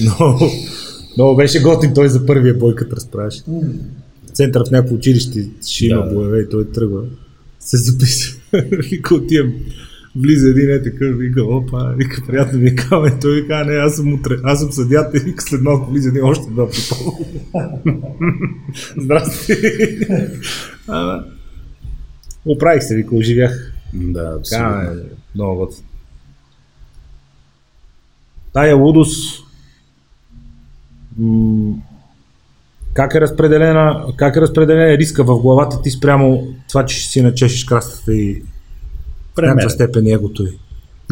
[0.00, 0.50] Много,
[1.16, 3.42] много беше готин той за първия бой, като разправяше.
[4.26, 6.14] В центъра в някакво училище ще има Да.
[6.14, 7.02] боеве и той тръгва.
[7.60, 8.36] Се записа.
[8.90, 9.52] Вика отивам.
[10.16, 13.18] Влиза един е такъв, вика, опа, вика, приятно ми е камен.
[13.20, 16.08] Той вика, «А, не, аз съм утре, аз съм съдята и вика, след малко влиза
[16.08, 16.94] един още два пипа.
[18.96, 19.52] Здрасти.
[20.88, 21.24] Ама,
[22.46, 23.72] Оправих се, вика, оживях.
[23.94, 25.00] да, Така абсолютно.
[25.00, 25.68] е много.
[28.52, 29.43] Тая лудост
[32.94, 37.22] как е разпределена, как е разпределена риска в главата ти спрямо това, че ще си
[37.22, 38.42] начешеш крастата и
[39.36, 40.58] в някаква степен и егото й?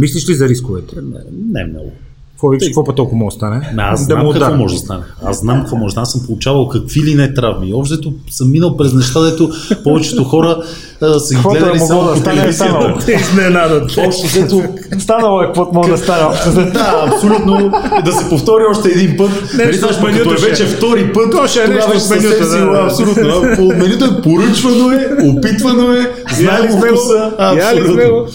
[0.00, 0.96] Мислиш ли за рисковете?
[1.32, 1.92] Не много.
[2.42, 3.56] Какво викаш, какво пък толкова може да стане?
[3.74, 5.02] Ме, аз да знам му какво може да стане.
[5.24, 6.02] Аз знам какво може да стане.
[6.02, 7.74] Аз съм получавал какви ли не травми.
[7.74, 9.50] Общо дето съм минал през неща, дето
[9.84, 10.62] повечето хора
[11.00, 12.72] а, са ги е гледали само да по стане, е телевизията.
[12.72, 12.98] станало.
[13.06, 13.98] Те изненадат.
[13.98, 14.62] Общо
[14.98, 16.36] Станало е каквото може да стане.
[16.72, 17.72] Да, абсолютно.
[18.04, 19.30] Да се повтори още един път.
[19.54, 22.70] Нали, знаеш, като менюто е вече втори път, То ще е нещо съвсем менюто, да,
[22.70, 22.84] да.
[22.84, 23.42] Абсолютно.
[23.56, 27.32] По менюто е поръчвано е, опитвано е, знаем вкуса.
[27.38, 28.26] Абсолютно.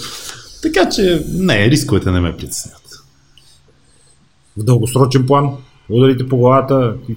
[0.62, 2.87] Така че, не, рисковете не ме притесняват.
[4.58, 5.50] В дългосрочен план,
[5.88, 7.16] ударите по главата, ти-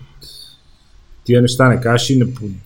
[1.23, 2.23] тия неща не кажеш и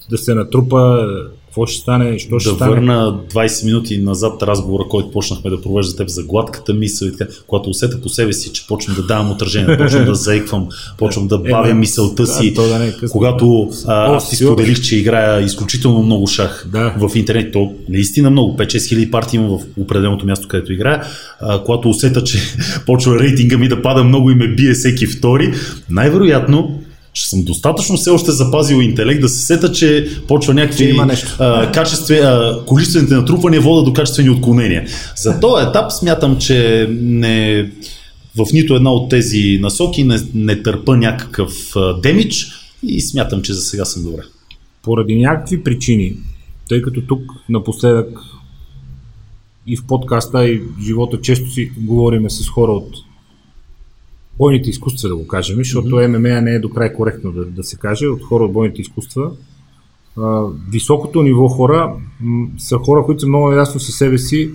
[0.09, 1.07] да се натрупа,
[1.56, 2.72] какво ще стане, що ще да стане.
[2.72, 7.32] върна 20 минути назад разговора, който почнахме да провежда теб за гладката мисъл и така,
[7.48, 11.38] когато усета по себе си, че почвам да давам отражение, почвам да заеквам, почвам да
[11.38, 12.54] бавя Е, мисълта си.
[12.54, 13.10] да, да не е късно.
[13.10, 16.96] когато а, аз ти споделих, че играя изключително много шах Да.
[17.00, 21.04] в интернет, то наистина много, 5-6 хиляди партии има в определеното място, където играя,
[21.39, 22.38] а, когато усета, че
[22.86, 25.54] почва рейтинга ми да пада много и ме бие всеки втори,
[25.89, 26.80] най-вероятно
[27.15, 31.36] че съм достатъчно все още запазил интелект да се сета, че почва някакви има нещо.
[31.39, 34.88] а, качестве, а, количествените натрупвания водят до качествени отклонения.
[35.15, 37.63] За този етап смятам, че не,
[38.38, 42.47] в нито една от тези насоки не, не търпа някакъв а, демидж
[42.84, 44.21] и смятам, че за сега съм добре.
[44.84, 46.13] Поради някакви причини,
[46.69, 48.19] тъй като тук напоследък
[49.67, 52.89] и в подкаста, и в живота често си говориме с хора от
[54.38, 56.17] бойните изкуства, да го кажем, защото mm-hmm.
[56.17, 59.32] ММА не е до край коректно да, да се каже, от хора от бойните изкуства.
[60.17, 64.52] А, високото ниво хора м- са хора, които са много наясно със себе си,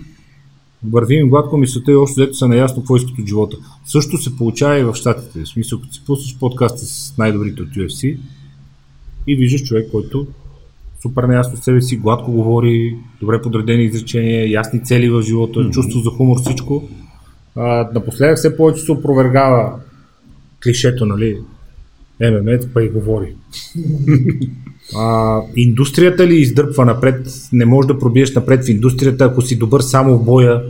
[0.89, 3.57] върви им гладко мисълта и още дето са наясно какво искат от живота.
[3.85, 5.43] Също се получава и в щатите.
[5.43, 8.17] В смисъл, като си пуснеш подкаста с най-добрите от UFC
[9.27, 10.27] и виждаш човек, който
[11.01, 15.71] супер наясно с себе си, гладко говори, добре подредени изречения, ясни цели в живота, mm-hmm.
[15.71, 16.89] чувство за хумор, всичко.
[17.55, 19.73] А, напоследък все повече се опровергава
[20.63, 21.37] клишето, нали?
[22.19, 23.35] ММЕ, па и говори.
[24.95, 27.27] А, индустрията ли издърпва напред?
[27.53, 30.61] Не можеш да пробиеш напред в индустрията, ако си добър само в боя.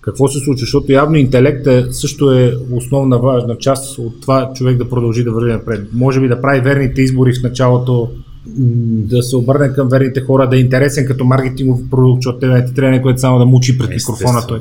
[0.00, 0.60] Какво се случва?
[0.60, 5.52] Защото явно интелектът също е основна важна част от това човек да продължи да върви
[5.52, 5.88] напред.
[5.92, 8.10] Може би да прави верните избори в началото,
[8.46, 12.64] да се обърне към верните хора, да е интересен като маркетингов продукт, защото те не
[12.64, 14.60] ти трябва някой само да мучи пред микрофона той.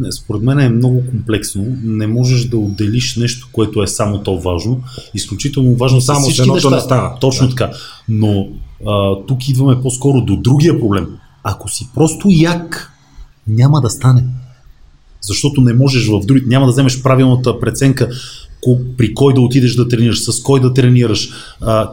[0.00, 1.66] Не, според мен е много комплексно.
[1.82, 4.82] Не можеш да отделиш нещо, което е само то важно.
[5.14, 6.70] Изключително важно Само всички едното неща.
[6.76, 7.18] не става.
[7.20, 7.54] Точно Да.
[7.54, 7.72] така.
[8.08, 8.48] Но
[8.86, 11.06] а, тук идваме по-скоро до другия проблем.
[11.42, 12.92] Ако си просто як,
[13.46, 14.24] няма да стане.
[15.20, 18.08] Защото не можеш в другите, няма да вземеш правилната преценка
[18.96, 21.28] при кой да отидеш да тренираш, с кой да тренираш,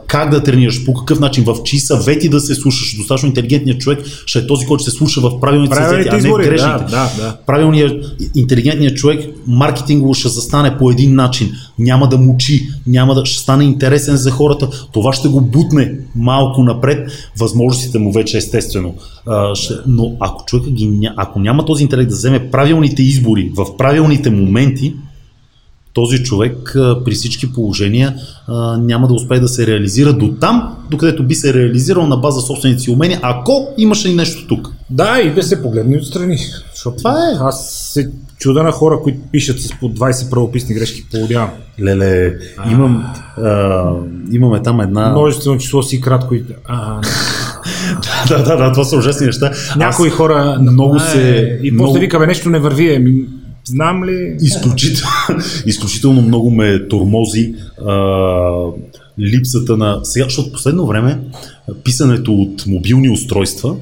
[0.07, 2.97] как да тренираш, по какъв начин, в чии съвети да се слушаш.
[2.97, 6.37] Достатъчно интелигентният човек ще е този, който се слуша в правилните съвети, а не в
[6.37, 6.83] грешните.
[6.83, 7.37] да, да, да.
[7.47, 11.51] Правилният, интелигентният човек маркетингово ще застане по един начин.
[11.79, 14.69] Няма да мучи, няма да ще стане интересен за хората.
[14.91, 17.11] Това ще го бутне малко напред.
[17.39, 18.95] Възможностите му вече естествено.
[19.27, 23.77] А, ще, но ако човека ги, ако няма този интелект да вземе правилните избори в
[23.77, 24.93] правилните моменти,
[25.97, 28.15] този човек а, при всички положения
[28.47, 32.41] а, няма да успее да се реализира до там, докъдето би се реализирал на база
[32.41, 34.73] собствените си умения, ако имаше и нещо тук.
[34.89, 36.37] Да, и да се погледне отстрани.
[36.73, 37.37] Защото Това е.
[37.39, 41.47] Аз се чуда на хора, които пишат с по 20 правописни грешки по ден.
[41.83, 42.37] Леле,
[42.71, 43.05] имам,
[43.37, 43.91] а,
[44.31, 45.09] имаме там една...
[45.09, 46.43] Множествено число си кратко и...
[46.65, 47.01] А,
[48.29, 49.51] да, да, да, това са ужасни неща.
[49.77, 50.57] някои Аз хора...
[50.61, 51.59] много е, се...
[51.63, 51.87] И много...
[51.87, 53.15] после викаме нещо не върви.
[53.67, 54.37] Знам ли...
[54.41, 55.11] Изключително,
[55.65, 57.53] изключително много ме тормози
[57.87, 58.01] а,
[59.19, 59.99] липсата на...
[60.03, 61.19] Сега, защото последно време
[61.83, 63.75] писането от мобилни устройства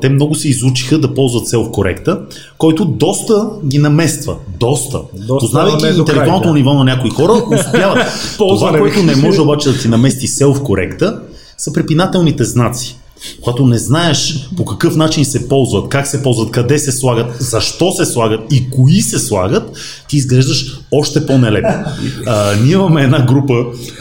[0.00, 2.20] те много се изучиха да ползват селф-коректа,
[2.58, 4.36] който доста ги намества.
[4.60, 5.00] Доста.
[5.14, 6.54] Доста, Познавайки край, интелектуалното да.
[6.54, 7.98] ниво на някои хора, успяват.
[8.38, 11.20] Това, което не може обаче да ти намести селф-коректа,
[11.58, 12.96] са препинателните знаци.
[13.40, 17.92] Когато не знаеш по какъв начин се ползват, как се ползват, къде се слагат, защо
[17.92, 19.76] се слагат и кои се слагат,
[20.08, 21.64] ти изглеждаш още по-нелеп.
[22.26, 23.54] А, ние имаме една група,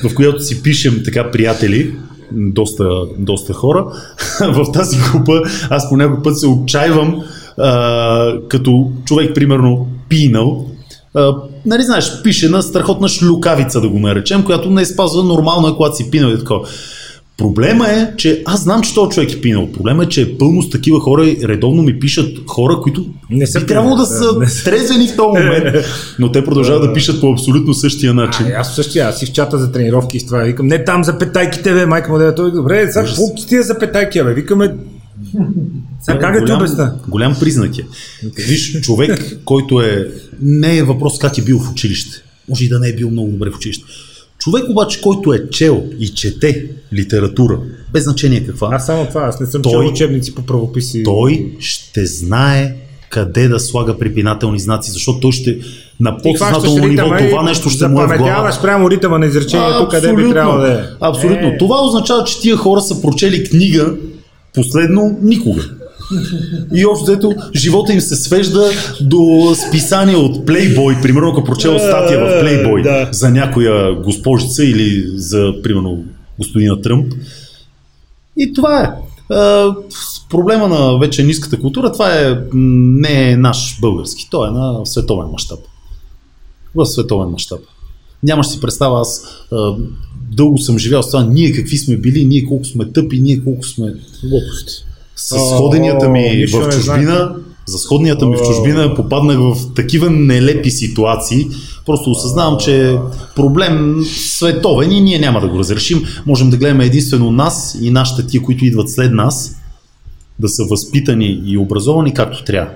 [0.03, 1.95] в която си пишем така приятели,
[2.31, 3.85] доста, доста хора.
[4.39, 7.23] в тази група аз по някой път се отчаивам
[7.57, 10.65] а, като човек, примерно, пинал,
[11.13, 15.75] а, нали знаеш, пише на страхотна шлюкавица, да го наречем, която не спазва нормално е,
[15.75, 16.67] когато си пинал и такова.
[17.39, 19.71] Проблема е, че аз знам, че този човек е пинал.
[19.71, 23.47] Проблема е, че е пълно с такива хора и редовно ми пишат хора, които Не
[23.47, 24.63] са трябвало да са не са.
[24.63, 25.85] трезвени в този момент,
[26.19, 28.45] но те продължават да пишат по абсолютно същия начин.
[28.45, 31.03] А, аз същия, аз си в чата за тренировки и с това викам, не там
[31.03, 32.51] за петайките, бе, майка му да е той.
[32.51, 34.33] Добре, сега какво ти е за петайки, бе?
[34.33, 34.75] Викаме,
[36.01, 36.95] сега как ти голям, обясна?
[37.07, 37.85] голям признак е.
[38.47, 40.07] Виж, човек, който е...
[40.41, 42.23] Не е въпрос как е бил в училище.
[42.49, 43.83] Може и да не е бил много добре в училище.
[44.39, 47.59] Човек обаче, който е чел и чете литература,
[47.93, 51.03] без значение каква, Аз само това, аз не съм Той- чел учебници по правописи.
[51.03, 52.75] той ще знае
[53.09, 55.59] къде да слага препинателни знаци, защото той ще
[55.99, 58.61] на подсъзнателно ниво и това нещо ще му е в главата.
[58.61, 60.83] Прямо ритъма на изречението, къде би трябвало да е.
[61.01, 61.47] Абсолютно.
[61.47, 63.93] Е, Това означава, че тия хора са прочели книга
[64.53, 65.69] последно никога.
[66.75, 72.19] И общо взето, живота им се свежда до списание от Playboy, примерно ако прочел статия
[72.19, 73.09] в Playboy Да.
[73.11, 76.03] за някоя госпожица или за, примерно,
[76.39, 77.13] господина Тръмп.
[78.37, 78.89] И това е.
[80.29, 85.27] Проблема на вече ниската култура, това е, не е наш български, той е на световен
[85.31, 85.59] мащаб.
[86.75, 87.59] В световен мащаб.
[88.23, 89.75] Нямаш си представа, аз а,
[90.31, 93.65] дълго съм живял с това, ние какви сме били, ние колко сме тъпи, ние колко
[93.65, 93.85] сме
[94.23, 94.73] Глупости.
[95.19, 100.71] С О, сходенията ми в чужбина, за сходенията ми в чужбина попаднах в такива нелепи
[100.71, 101.47] ситуации.
[101.85, 102.97] Просто осъзнавам, че
[103.35, 106.03] проблем световен и ние няма да го разрешим.
[106.25, 109.55] Можем да гледаме единствено нас и нашите тия, които идват след нас,
[110.39, 112.71] да са възпитани и образовани както трябва.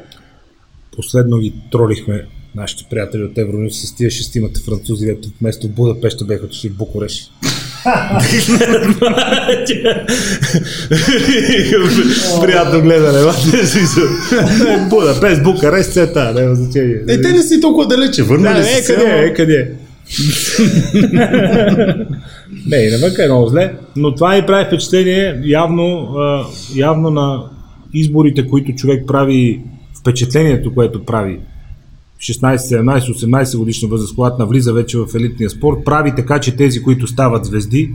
[0.96, 2.26] Последно ги тролихме
[2.56, 6.78] нашите приятели от Евронюс с тия шестимата французи, дето вместо в Будапеща беха отишли в
[6.78, 7.30] Букуреш.
[12.42, 13.20] Приятно гледане,
[14.90, 17.02] Будапешт, Букарest, все та, няма значение.
[17.10, 18.94] Е, те не си толкова далече, върнали Да, се.
[18.94, 19.68] е, къде, е, къде.
[22.68, 26.08] не, и навън е много зле, но това ми прави впечатление явно,
[26.76, 27.44] явно на
[27.94, 29.62] изборите, които човек прави,
[30.00, 31.40] впечатлението, което прави
[32.24, 36.82] 16, 17, 18 годишна възраст, когато навлиза вече в елитния спорт, прави така, че тези,
[36.82, 37.94] които стават звезди,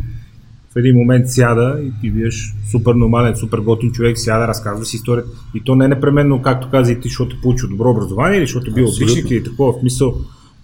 [0.73, 4.97] в един момент сяда и ти виеш супер нормален, супер готин човек, сяда, разказва си
[4.97, 5.29] историята.
[5.55, 8.73] И то не е непременно, както каза и ти, защото получил добро образование или защото
[8.73, 10.15] бил отличник или такова в мисъл.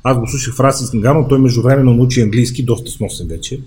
[0.02, 3.60] Аз го слушах в Расис Гангаро, той междувременно научи английски, доста сносен вече.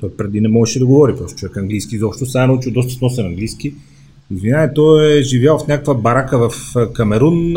[0.00, 3.26] Той преди не можеше да говори просто човек английски изобщо, сега е научил доста сносен
[3.26, 3.74] английски.
[4.36, 7.56] Извинявай, той е живял в някаква барака в Камерун,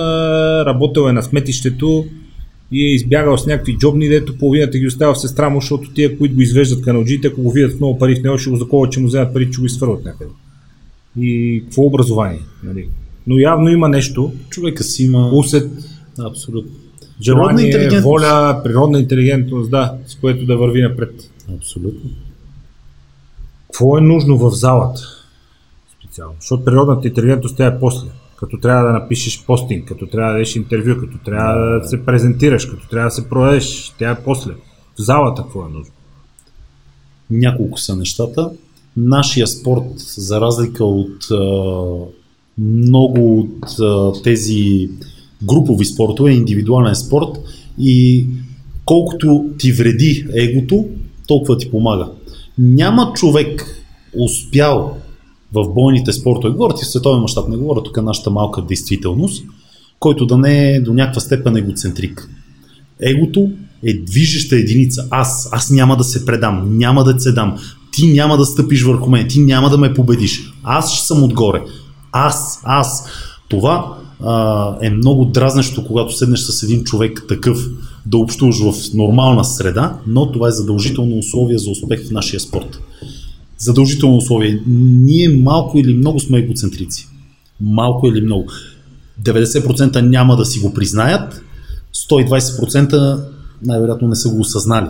[0.65, 2.05] работил е на сметището
[2.71, 6.17] и е избягал с някакви джобни, дето половината ги оставя в сестра му, защото тия,
[6.17, 8.99] които го извеждат каналджиите, ако го видят много пари в него, ще го заковат, че
[8.99, 10.31] му вземат пари, че го изфърват някъде.
[11.19, 12.41] И какво образование?
[12.63, 12.89] Нали?
[13.27, 15.29] Но явно има нещо, Човека си има...
[15.33, 15.71] усет,
[16.19, 16.71] Абсолютно.
[17.21, 21.13] желание, воля, природна интелигентност, да, с което да върви напред.
[21.57, 22.09] Абсолютно.
[23.67, 25.01] Какво е нужно в залата?
[26.15, 26.35] Специално.
[26.39, 28.07] Защото природната интелигентност тя е после.
[28.35, 32.65] Като трябва да напишеш постинг, като трябва да дадеш интервю, като трябва да се презентираш,
[32.65, 34.51] като трябва да се проведеш, тя е после.
[34.51, 35.93] В залата какво е нужно?
[37.29, 38.51] Няколко са нещата.
[38.97, 41.25] Нашия спорт, за разлика от
[42.57, 44.89] много от тези
[45.43, 47.37] групови спортове, е индивидуален спорт
[47.79, 48.27] и
[48.85, 50.85] колкото ти вреди егото,
[51.27, 52.07] толкова ти помага.
[52.57, 53.81] Няма човек
[54.19, 54.97] успял
[55.55, 59.43] в бойните спортове, говоря ти в световен мащаб, не говоря тук нашата малка действителност,
[59.99, 62.29] който да не е до някаква степен егоцентрик.
[62.99, 63.49] Егото
[63.83, 65.07] е движеща единица.
[65.11, 67.57] Аз, аз няма да се предам, няма да се дам.
[67.91, 70.53] Ти няма да стъпиш върху мен, ти няма да ме победиш.
[70.63, 71.63] Аз ще съм отгоре.
[72.11, 73.07] Аз, аз.
[73.49, 77.69] Това а, е много дразнещо, когато седнеш с един човек такъв
[78.05, 82.79] да общуваш в нормална среда, но това е задължително условие за успех в нашия спорт.
[83.65, 84.59] Задължително условие.
[84.67, 87.07] Ние малко или много сме егоцентрици.
[87.61, 88.47] Малко или много.
[89.23, 91.41] 90% няма да си го признаят,
[92.11, 93.23] 120%
[93.65, 94.87] най-вероятно не са го осъзнали.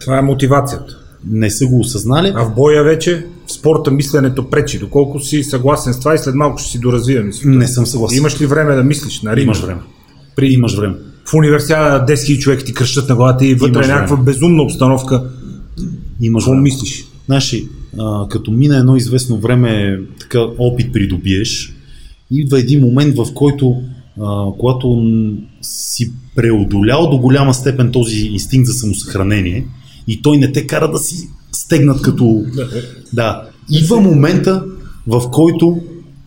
[0.00, 0.98] Това е мотивацията.
[1.26, 2.32] Не са го осъзнали.
[2.36, 4.78] А в боя вече в спорта мисленето пречи.
[4.78, 7.58] Доколко си съгласен с това и след малко ще си доразвия мисленето.
[7.58, 8.18] Не съм съгласен.
[8.18, 9.44] Имаш ли време да мислиш на ринг?
[9.44, 9.80] Имаш време.
[10.36, 10.46] При...
[10.46, 10.94] Имаш време.
[11.24, 15.30] В универсиада 10 000 човек ти кръщат на главата и вътре е някаква безумна обстановка.
[16.20, 16.62] Имаш Какво време.
[16.62, 17.08] мислиш?
[17.98, 21.74] А, като мина едно известно време, така опит придобиеш,
[22.30, 23.82] идва един момент, в който,
[24.20, 25.06] а, когато
[25.62, 29.66] си преодолял до голяма степен този инстинкт за самосъхранение
[30.08, 32.44] и той не те кара да си стегнат като...
[33.12, 33.48] Да.
[33.70, 34.64] Идва момента,
[35.06, 35.80] в който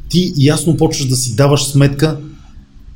[0.10, 2.18] ти ясно почваш да си даваш сметка,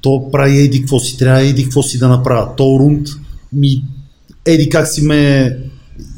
[0.01, 2.55] то прави еди какво си, трябва еди какво си да направя.
[2.57, 3.07] То рунд
[3.53, 3.83] ми
[4.45, 5.51] еди как си ме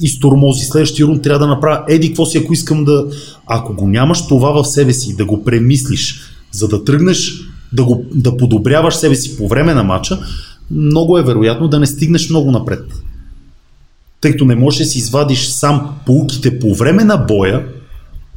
[0.02, 0.66] изтормози.
[0.66, 3.06] Следващия рунд трябва да направя еди какво си, ако искам да...
[3.48, 6.20] Ако го нямаш това в себе си, да го премислиш,
[6.52, 7.42] за да тръгнеш
[7.74, 10.20] да, го, да подобряваш себе си по време на матча,
[10.72, 12.84] много е вероятно да не стигнеш много напред.
[14.22, 17.66] Тъй като не можеш да си извадиш сам полуките по време на боя,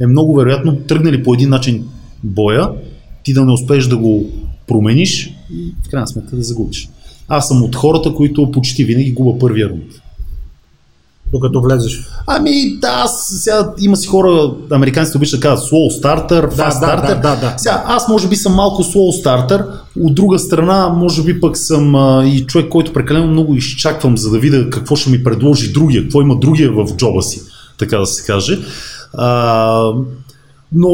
[0.00, 1.84] е много вероятно тръгнали по един начин
[2.24, 2.70] боя,
[3.24, 4.30] ти да не успееш да го
[4.66, 6.88] промениш и в крайна сметка да загубиш.
[7.28, 10.00] Аз съм от хората, които почти винаги губа първия рунд.
[11.32, 12.00] Докато влезеш.
[12.26, 16.86] Ами да, аз- сега има си хора, американците обичат да казват slow starter, fast да,
[16.86, 17.06] starter.
[17.06, 17.54] да, да, да.
[17.56, 19.66] Сега, аз може би съм малко slow starter,
[20.00, 24.30] от друга страна, може би пък съм а, и човек, който прекалено много изчаквам, за
[24.30, 27.42] да видя какво ще ми предложи другия, какво има другия в джоба си,
[27.78, 28.58] така да се каже.
[29.14, 29.92] А,
[30.72, 30.90] но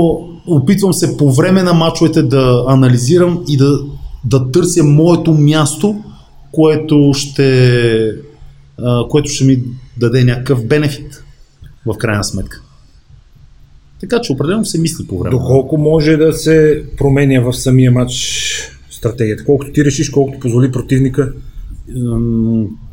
[0.47, 3.79] опитвам се по време на мачовете да анализирам и да,
[4.25, 5.97] да търся моето място,
[6.53, 8.13] което ще,
[8.83, 9.63] а, което ще ми
[9.99, 11.25] даде някакъв бенефит
[11.87, 12.63] в крайна сметка.
[14.01, 15.31] Така че определено се мисли по време.
[15.31, 18.13] Доколко може да се променя в самия матч
[18.91, 19.45] стратегията?
[19.45, 21.33] Колкото ти решиш, колкото позволи противника.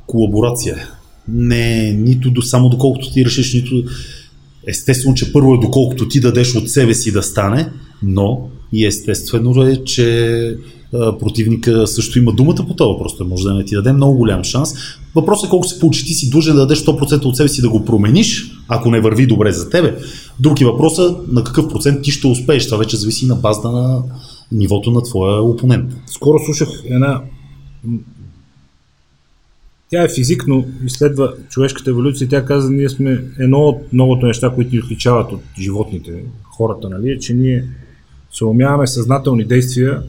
[0.08, 0.89] Колаборация.
[1.28, 3.84] Не, нито до, само доколкото ти решиш, нито
[4.68, 7.70] естествено, че първо е доколкото ти дадеш от себе си да стане,
[8.04, 10.58] но и естествено е, че
[11.20, 13.18] противника също има думата по това въпрос.
[13.18, 14.74] Той може да не ти даде много голям шанс.
[15.16, 16.06] Въпросът е колко се получи.
[16.06, 19.28] Ти си длъжен да дадеш 100% от себе си да го промениш, ако не върви
[19.28, 19.98] добре за тебе.
[20.39, 22.66] Друг е въпросът на какъв процент ти ще успееш.
[22.66, 24.04] Това вече зависи на база на
[24.52, 25.94] нивото на твоя опонент.
[26.06, 27.22] Скоро слушах една...
[29.89, 34.50] Тя е физик, но изследва човешката еволюция тя каза, ние сме едно от многото неща,
[34.50, 36.24] които ни отличават от животните,
[36.58, 37.66] хората, нали, че ние
[38.32, 40.02] се умяваме съзнателни действия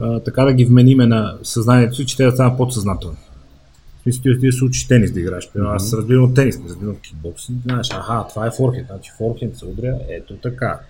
[0.00, 3.16] а, така да ги вмениме на съзнанието си, че те да станат подсъзнателни.
[4.02, 5.50] Смисъл, ти, ти се учиш тенис да играеш.
[5.52, 7.62] Примерно, Аз разбирам от тенис, не разбирам от кикбоксинг.
[7.62, 8.86] Знаеш, аха, това е форхенд.
[8.86, 10.80] Значи форхенд се удря ето така.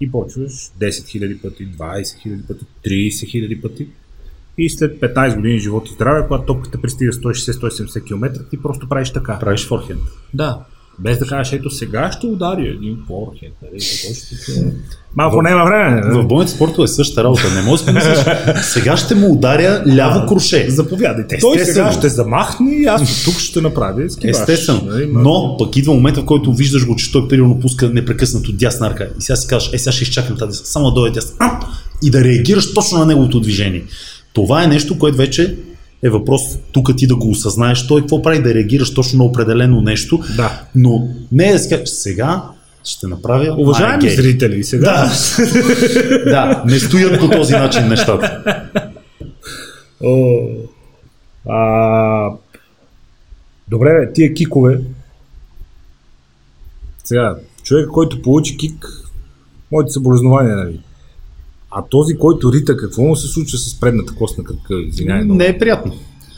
[0.00, 3.88] И почваш 10 000 пъти, 20 000 пъти, 30 000 пъти.
[4.58, 9.10] И след 15 години живот и здраве, когато топката пристига 160-170 км, ти просто правиш
[9.10, 9.38] така.
[9.38, 10.00] Правиш форхенд.
[10.34, 10.64] Да.
[11.00, 13.54] Без да кажеш, ето сега ще удари един форхенд.
[13.62, 13.80] Нали?
[15.16, 16.00] Малко няма време.
[16.00, 16.22] нали?
[16.22, 17.54] В бойните спортове е същата работа.
[17.54, 18.18] Не можеш да мислиш,
[18.62, 20.70] сега ще му ударя ляво круше.
[20.70, 21.38] Заповядайте.
[21.40, 24.36] Той сега ще замахне и аз от тук ще направя скибаш.
[24.36, 24.82] Естествено.
[24.84, 28.90] Нали, Но пък идва момента, в който виждаш го, че той примерно пуска непрекъснато дясна
[28.90, 29.04] ръка.
[29.18, 31.60] И сега си кажеш, е сега ще изчакам тази, само да дойде дясна.
[32.02, 33.84] И да реагираш точно на неговото движение.
[34.32, 35.56] Това е нещо, което вече
[36.02, 36.42] е въпрос
[36.72, 40.20] тук ти да го осъзнаеш той какво прави, да реагираш точно на определено нещо.
[40.36, 40.62] Да.
[40.74, 42.42] Но не е сега
[42.84, 44.16] ще направя Уважаеми Майя Гей.
[44.16, 45.10] зрители, сега Да.
[46.24, 48.40] да, не стоят по този начин нещата.
[50.04, 50.40] О,
[51.48, 52.30] а,
[53.68, 54.80] добре, тия кикове.
[57.04, 58.86] Сега, човек, който получи кик,
[59.72, 60.80] моите съболезнования, нали?
[61.70, 64.74] А този, който рита, какво му се случва с предната кост на кръка?
[64.88, 65.24] Извинявай.
[65.24, 65.38] много.
[65.38, 65.92] Не е приятно.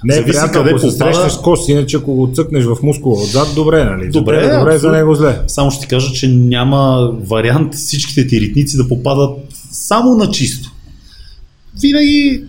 [0.04, 1.14] не е зависи приятно, къде ако се попада.
[1.14, 4.04] срещнеш с кост, иначе ако го цъкнеш в мускула отзад, добре, нали?
[4.04, 5.40] За Добре, тебе добре, за него зле.
[5.46, 9.38] Само ще ти кажа, че няма вариант всичките ти ритници да попадат
[9.72, 10.70] само на чисто.
[11.82, 12.44] Винаги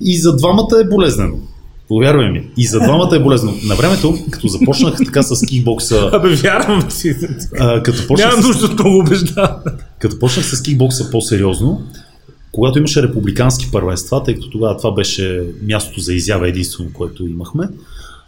[0.00, 1.34] и за двамата е болезнено.
[1.88, 3.56] Повярвай ми, и за двамата е болезнено.
[3.64, 7.14] На времето, като започнах така с кикбокса, Абе, вярвам ти.
[7.60, 9.60] а, като, почнах Нямам с, нужда от много убеждаване.
[9.98, 11.82] като почнах с кикбокса по-сериозно,
[12.52, 17.68] когато имаше републикански първенства, тъй като тогава това беше мястото за изява единствено, което имахме,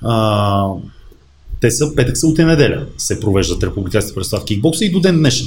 [0.02, 0.66] А,
[1.60, 5.18] те са петък, събота и неделя се провеждат републиканските представи в кикбокса и до ден
[5.18, 5.46] днешен.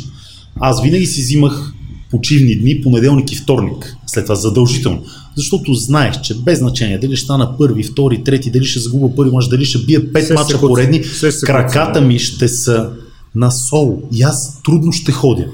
[0.60, 1.74] Аз винаги си взимах
[2.12, 3.96] почивни дни, понеделник и вторник.
[4.08, 5.04] След това задължително.
[5.36, 9.32] Защото знаех, че без значение дали ще стана първи, втори, трети, дали ще загубя първи
[9.32, 11.02] мач, дали ще бия пет мача поредни,
[11.46, 12.90] краката ми ще са
[13.36, 14.02] на сол.
[14.14, 15.48] И аз трудно ще ходя.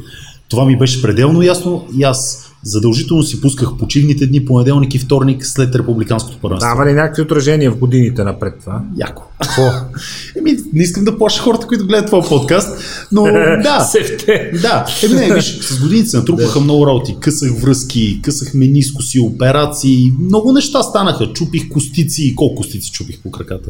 [0.49, 5.45] Това ми беше пределно ясно и аз задължително си пусках почивните дни, понеделник и вторник
[5.45, 6.70] след републиканското първенство.
[6.70, 8.82] Дава ли някакви отражения в годините напред това?
[8.97, 9.24] Яко.
[9.41, 9.62] Какво?
[10.38, 12.78] Еми, не искам да плаша хората, които гледат това подкаст,
[13.12, 13.24] но
[13.64, 13.80] да.
[13.80, 14.51] Сефте.
[14.62, 17.16] Да, еми не, виж, с годините се натрупаха много работи.
[17.20, 21.34] Късах връзки, късах менискоси, операции, много неща станаха.
[21.34, 23.70] Чупих костици, колко костици чупих по краката.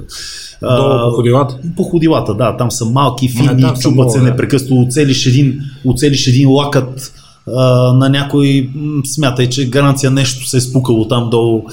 [0.62, 1.60] Долу по ходилата?
[1.78, 4.24] По ходилата, да, там са малки, фини, чупат се да.
[4.24, 7.14] непрекъснато, оцелиш един, оцелиш един лакът
[7.48, 8.70] а, на някой,
[9.06, 11.64] смятай, че гаранция нещо се е спукало там долу.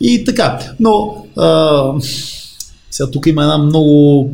[0.00, 1.82] И така, но а,
[2.90, 4.30] сега тук има една много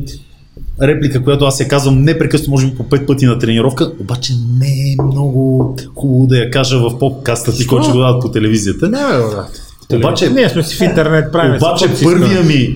[0.81, 4.91] реплика, която аз я казвам непрекъснато, може би по пет пъти на тренировка, обаче не
[4.91, 8.89] е много хубаво да я кажа в подкаста ти, който ще го дадат по телевизията.
[8.89, 9.61] Не, бе, брат.
[9.93, 11.55] Обаче- ние сме си в интернет правим.
[11.55, 12.75] Обаче първия ми,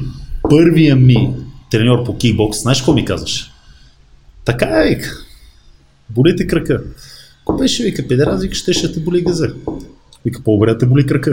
[0.50, 1.30] първия ми
[1.72, 3.52] треньор по кикбокс, знаеш какво ми казваше?
[4.46, 5.10] Така е, вика.
[6.10, 6.82] Боли те крака.
[7.50, 9.48] Ако беше, вика, педераз, вика, ще, ще те боли газа.
[10.26, 11.32] Вика, по-добре те боли крака.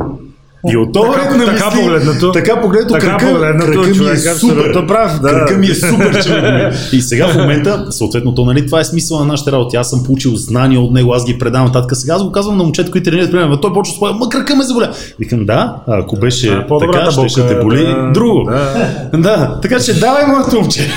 [0.73, 4.17] И от това Така- на така погледнато- така погледнато, така крака, погледнато, крака ми е
[4.17, 4.31] супер.
[4.33, 5.29] абсолютно прав, да.
[5.29, 6.97] Крака ми е супер, че.
[6.97, 9.77] И сега в момента, съответно, то, нали, това е смисъл на нашите работи.
[9.77, 11.97] Аз съм получил знания от него, аз ги предавам нататък.
[11.97, 14.65] Сега аз го казвам на момчета, които тренират, примерно, той почва споя, ма крака ме
[14.65, 14.93] заболя.
[15.19, 18.45] Викам, да, ако беше Да, така, ще, ще те боли да, друго.
[18.45, 18.89] да.
[19.15, 20.89] Да, така че давай моето момче.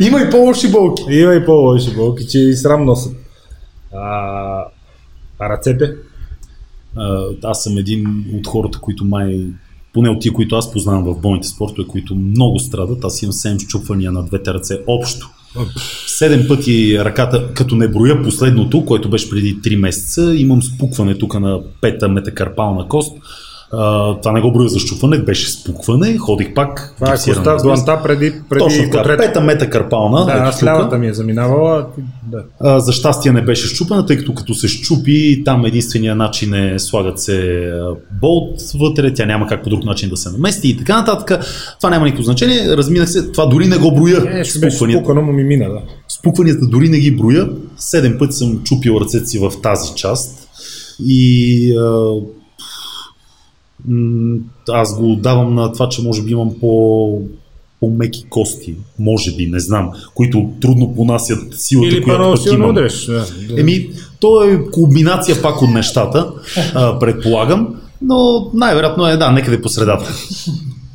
[0.00, 1.02] Има и по-лоши болки.
[1.10, 3.12] Има и по-лоши болки, че и срам носят.
[3.96, 4.64] А,
[5.40, 5.94] ръцете?
[6.96, 9.46] А, Аз съм един от хората, които май
[9.92, 13.04] поне от тия, които аз познавам в бойните спортове, които много страдат.
[13.04, 15.30] Аз имам 7 щупвания на двете ръце общо.
[16.06, 21.40] Седем пъти ръката, като не броя последното, което беше преди 3 месеца, имам спукване тук
[21.40, 23.18] на пета метакарпална кост.
[23.72, 26.94] А, това не го броя за щупване, беше спукване, ходих пак.
[26.94, 30.24] Това е коста дланта преди, преди Точно така, пета метакарпална.
[30.24, 31.86] Да, ето аз лявата ми е заминавала.
[32.30, 32.38] Да.
[32.60, 36.78] А, за щастие не беше щупена, тъй като като се щупи, там единствения начин е
[36.78, 37.70] слагат се
[38.20, 41.44] болт вътре, тя няма как по друг начин да се намести и така нататък.
[41.78, 42.76] Това няма никакво значение.
[42.76, 44.40] Разминах се, това дори не го броя.
[44.40, 45.00] Е, Спукванията.
[45.00, 45.80] спукано, му ми мина, да.
[46.08, 47.48] Спукванията дори не ги броя.
[47.76, 50.48] Седем пъти съм чупил ръцете си в тази част.
[51.06, 52.12] И а,
[54.68, 57.20] аз го давам на това, че може би имам по
[57.80, 62.70] по-меки кости, може би, не знам, които трудно понасят силата, Или която пък имам.
[62.70, 63.06] удреш.
[63.06, 63.26] Да.
[63.58, 66.32] Еми, то е комбинация пак от нещата,
[66.74, 70.14] а, предполагам, но най-вероятно е, да, некъде по средата.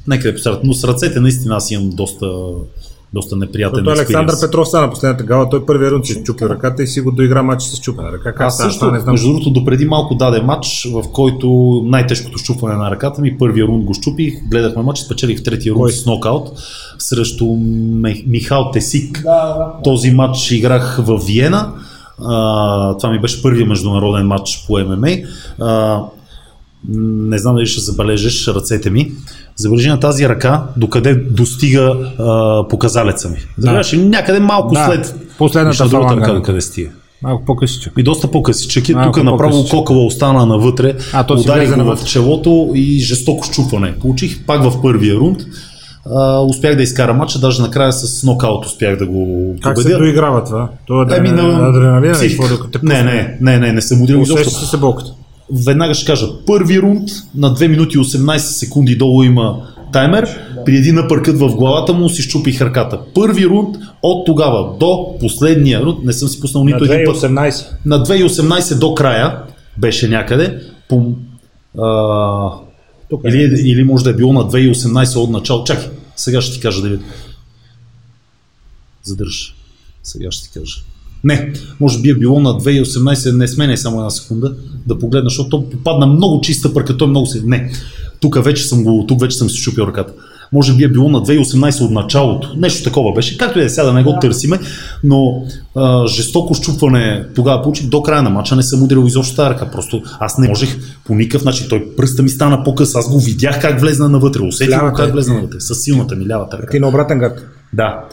[0.07, 0.61] Некъде по средата.
[0.63, 2.27] Но с ръцете наистина аз имам доста,
[3.13, 4.33] доста неприятен Защото Александър.
[4.41, 7.63] Петров стана последната гала, той първия рунд си чупи ръката и си го доигра матч
[7.63, 8.23] с чупена ръка.
[8.33, 9.13] Как Аз също, не знам.
[9.13, 11.47] между другото, допреди малко даде матч, в който
[11.85, 15.81] най-тежкото щупване на ръката ми, първия рунд го щупих, гледахме матч, спечелих в третия рунд
[15.81, 15.91] Кой?
[15.91, 16.49] с нокаут
[16.99, 19.21] срещу Мих- Михал Тесик.
[19.23, 19.67] Да, да.
[19.83, 21.73] Този матч играх в Виена.
[22.25, 25.07] А, това ми беше първият международен матч по ММА.
[25.59, 25.99] А,
[26.89, 29.11] не знам дали ще забележиш ръцете ми.
[29.61, 33.37] Забележи на тази ръка, докъде достига а, показалеца ми.
[33.57, 34.05] Забележиш ли?
[34.05, 36.89] някъде малко Да, след последната другата ръка докъде стига.
[37.23, 37.93] Малко по-късичък.
[37.97, 38.89] И доста по-късичък.
[38.89, 40.95] Малко Тук направо кокала остана навътре.
[41.13, 42.05] А, то удари го в навътре.
[42.05, 43.93] челото и жестоко щупване.
[43.99, 45.37] Получих пак в първия рунд.
[46.15, 49.97] А, успях да изкара матча, даже накрая с нокаут успях да го Как се победя.
[49.97, 50.69] доиграва това?
[50.87, 51.69] Това е на...
[51.69, 52.31] адреналина псих.
[52.33, 52.39] и
[52.83, 54.49] Не, не, не, не, не съм удрил изобщо.
[54.49, 55.11] се болката.
[55.51, 60.77] Веднага ще кажа, първи рунд на 2 минути и 18 секунди долу има таймер, при
[60.77, 62.99] един напъркът в главата му си щупих ръката.
[63.15, 67.15] Първи рунд от тогава до последния рунд, не съм си пуснал На нито един път.
[67.15, 67.67] 2018.
[67.85, 69.43] На 2018 до края
[69.77, 70.61] беше някъде.
[70.89, 71.13] По,
[71.79, 72.49] а,
[73.09, 73.27] Тук е.
[73.27, 75.63] или, или може да е било на 2018 от начало.
[75.63, 77.01] Чакай, сега ще ти кажа, Давид.
[79.03, 79.53] Задържа.
[80.03, 80.81] Сега ще ти кажа.
[81.23, 84.53] Не, може би е било на 2018, не сменяй само една секунда,
[84.87, 87.41] да погледна, защото то попадна много чиста пърка, той много се...
[87.45, 87.71] Не,
[88.19, 90.13] тук вече съм го, тук вече съм си чупил ръката.
[90.53, 92.53] Може би е било на 2018 от началото.
[92.57, 93.37] Нещо такова беше.
[93.37, 94.59] Както и да е, сега да не го търсиме,
[95.03, 95.43] но
[95.75, 98.55] а, жестоко щупване тогава получих до края на матча.
[98.55, 99.71] Не съм ударил изобщо тази ръка.
[99.71, 101.67] Просто аз не можех по никакъв начин.
[101.69, 102.95] Той пръста ми стана по-къс.
[102.95, 104.41] Аз го видях как влезна навътре.
[104.41, 105.11] Усетих го как е.
[105.11, 105.59] влезна навътре.
[105.59, 106.71] С силната ми лявата ръка.
[106.71, 107.39] Ти на обратен гад.
[107.73, 108.03] Да.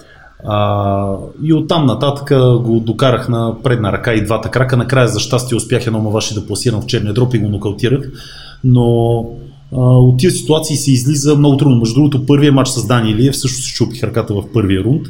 [0.44, 2.28] А, и оттам нататък
[2.62, 4.76] го докарах на предна ръка и двата крака.
[4.76, 8.10] Накрая за щастие успях едно маваши да пласирам в черния дроп и го нокаутирах.
[8.64, 9.18] Но
[9.72, 11.78] а, от тия ситуации се излиза много трудно.
[11.78, 15.06] Между другото, първият матч с Дани Илиев също се щупих ръката в първия рунд.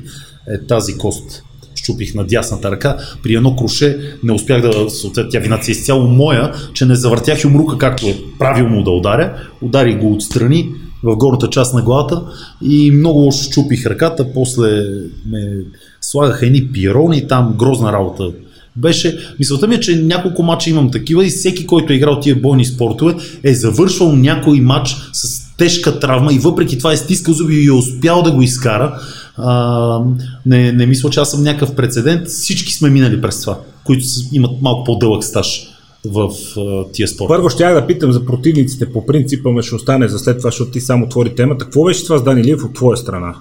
[0.49, 1.43] Е тази кост
[1.75, 2.97] щупих на дясната ръка.
[3.23, 7.45] При едно круше не успях да, съответно, тя вината е изцяло моя, че не завъртях
[7.47, 9.37] умрука както е правилно да ударя.
[9.63, 10.69] Ударих го отстрани
[11.03, 12.23] в горната част на главата
[12.63, 14.33] и много лошо щупих ръката.
[14.35, 14.83] После
[15.27, 15.65] ме
[16.01, 18.31] слагаха едни пирони, там грозна работа
[18.81, 22.37] беше, мисълта ми е, че няколко мача имам такива и всеки, който е играл тия
[22.37, 27.55] бойни спортове, е завършвал някой матч с тежка травма и въпреки това е стискал зуби
[27.55, 29.01] и е успял да го изкара.
[29.37, 30.01] А,
[30.47, 32.27] не, не мисля, че аз съм някакъв прецедент.
[32.27, 35.69] Всички сме минали през това, които имат малко по-дълъг стаж
[36.05, 37.35] в а, тия спорта.
[37.35, 40.51] Първо ще я да питам за противниците по принципа, ме ще остане за след това,
[40.51, 41.65] защото ти само отвори темата.
[41.65, 43.35] Какво беше това с Дани Лиев от твоя страна?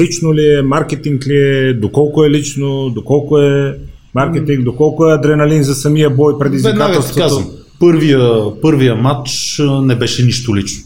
[0.00, 3.78] Лично ли е, маркетинг ли е, доколко е лично, доколко е
[4.14, 7.44] маркетинг, доколко е адреналин за самия бой, предизвикателството?
[7.80, 8.20] Първия,
[8.62, 10.84] първия матч не беше нищо лично.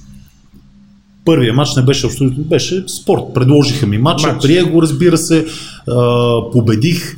[1.25, 3.23] Първия матч не беше абсолютно, беше спорт.
[3.35, 4.43] Предложиха ми матча, матч.
[4.43, 5.47] приех го, разбира се,
[6.53, 7.18] победих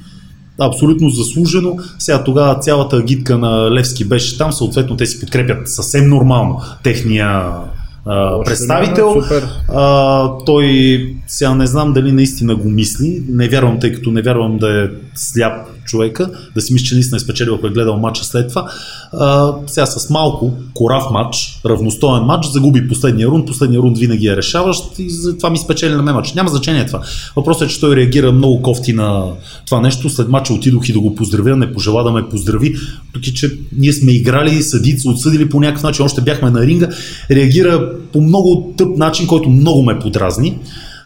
[0.67, 1.77] абсолютно заслужено.
[1.99, 7.43] Сега тогава цялата агитка на Левски беше там, съответно те си подкрепят съвсем нормално техния
[8.07, 9.23] а, представител.
[9.69, 13.23] А, той сега не знам дали наистина го мисли.
[13.29, 17.17] Не вярвам, тъй като не вярвам да е сляп човека, да си мисли, че наистина
[17.17, 18.71] е спечелил, ако е гледал матча след това.
[19.13, 23.47] А, сега с малко корав матч, равностоен матч, загуби последния рунд.
[23.47, 26.35] Последния рунд винаги е решаващ и затова ми спечели на мен матч.
[26.35, 27.03] Няма значение това.
[27.37, 29.25] Въпросът е, че той реагира много кофти на
[29.67, 30.11] това нещо.
[30.11, 32.75] След матча отидох и да го поздравя, не пожела да ме поздрави,
[33.07, 36.89] въпреки че ние сме играли, съдици, отсъдили по някакъв начин, още бяхме на ринга.
[37.31, 40.59] Реагира по много тъп начин, който много ме подразни.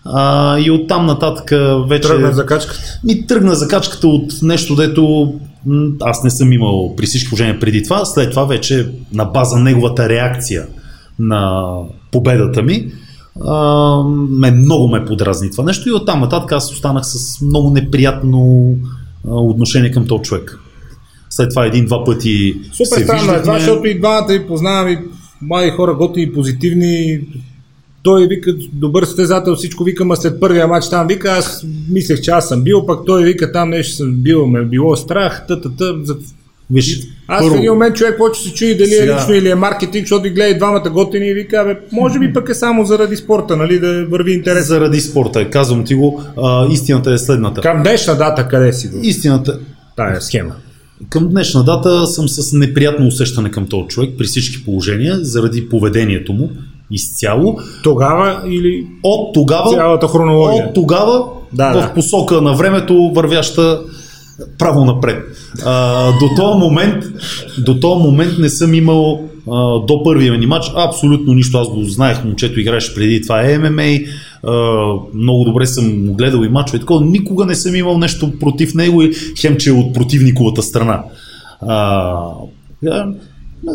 [0.05, 1.50] А, и оттам нататък
[1.88, 2.09] вече...
[2.09, 2.80] Тръгна закачката?
[3.05, 5.34] Ми тръгна закачката от нещо, дето
[6.00, 8.05] аз не съм имал при всички положения преди това.
[8.05, 10.66] След това вече на база неговата реакция
[11.18, 11.72] на
[12.12, 12.92] победата ми,
[13.44, 18.68] а, ме, много ме подразни това нещо и оттам нататък аз останах с много неприятно
[19.28, 20.59] а, отношение към този човек.
[21.30, 24.98] След това един-два пъти Супер странно е това, защото и двамата ви познавам и
[25.42, 27.20] млади хора готини, позитивни,
[28.05, 32.30] той вика, добър състезател, всичко вика, ма след първия матч там вика, аз мислех, че
[32.30, 36.16] аз съм бил, пък той вика, там нещо съм бил, ме е било страх, тъ-тъ-тъ.
[36.70, 39.12] Виж, аз първо, в един момент човек почва се чуи дали е сега...
[39.12, 42.18] е лично или е маркетинг, защото ви гледа и двамата готини и вика, бе, може
[42.18, 44.66] би пък е само заради спорта, нали, да върви интерес.
[44.66, 47.61] Заради спорта, казвам ти го, а, истината е следната.
[47.61, 48.98] Към днешна дата къде си го?
[49.02, 49.59] Истината.
[49.96, 50.55] Тая схема.
[51.09, 56.32] Към днешна дата съм с неприятно усещане към този човек при всички положения, заради поведението
[56.32, 56.50] му
[56.91, 57.59] изцяло.
[57.82, 60.66] Тогава или от тогава, цялата хронология?
[60.68, 61.93] От тогава да, в да.
[61.95, 63.80] посока на времето вървяща
[64.59, 65.24] право напред.
[65.64, 67.05] А, до този момент,
[67.59, 69.20] до този момент не съм имал
[69.53, 71.59] а, до първия ми матч абсолютно нищо.
[71.59, 74.53] Аз го знаех, момчето играеше преди това е ММА, а,
[75.14, 76.78] много добре съм гледал и мачове.
[76.78, 81.03] Такова, никога не съм имал нещо против него и хем, че е от противниковата страна.
[81.61, 82.12] А,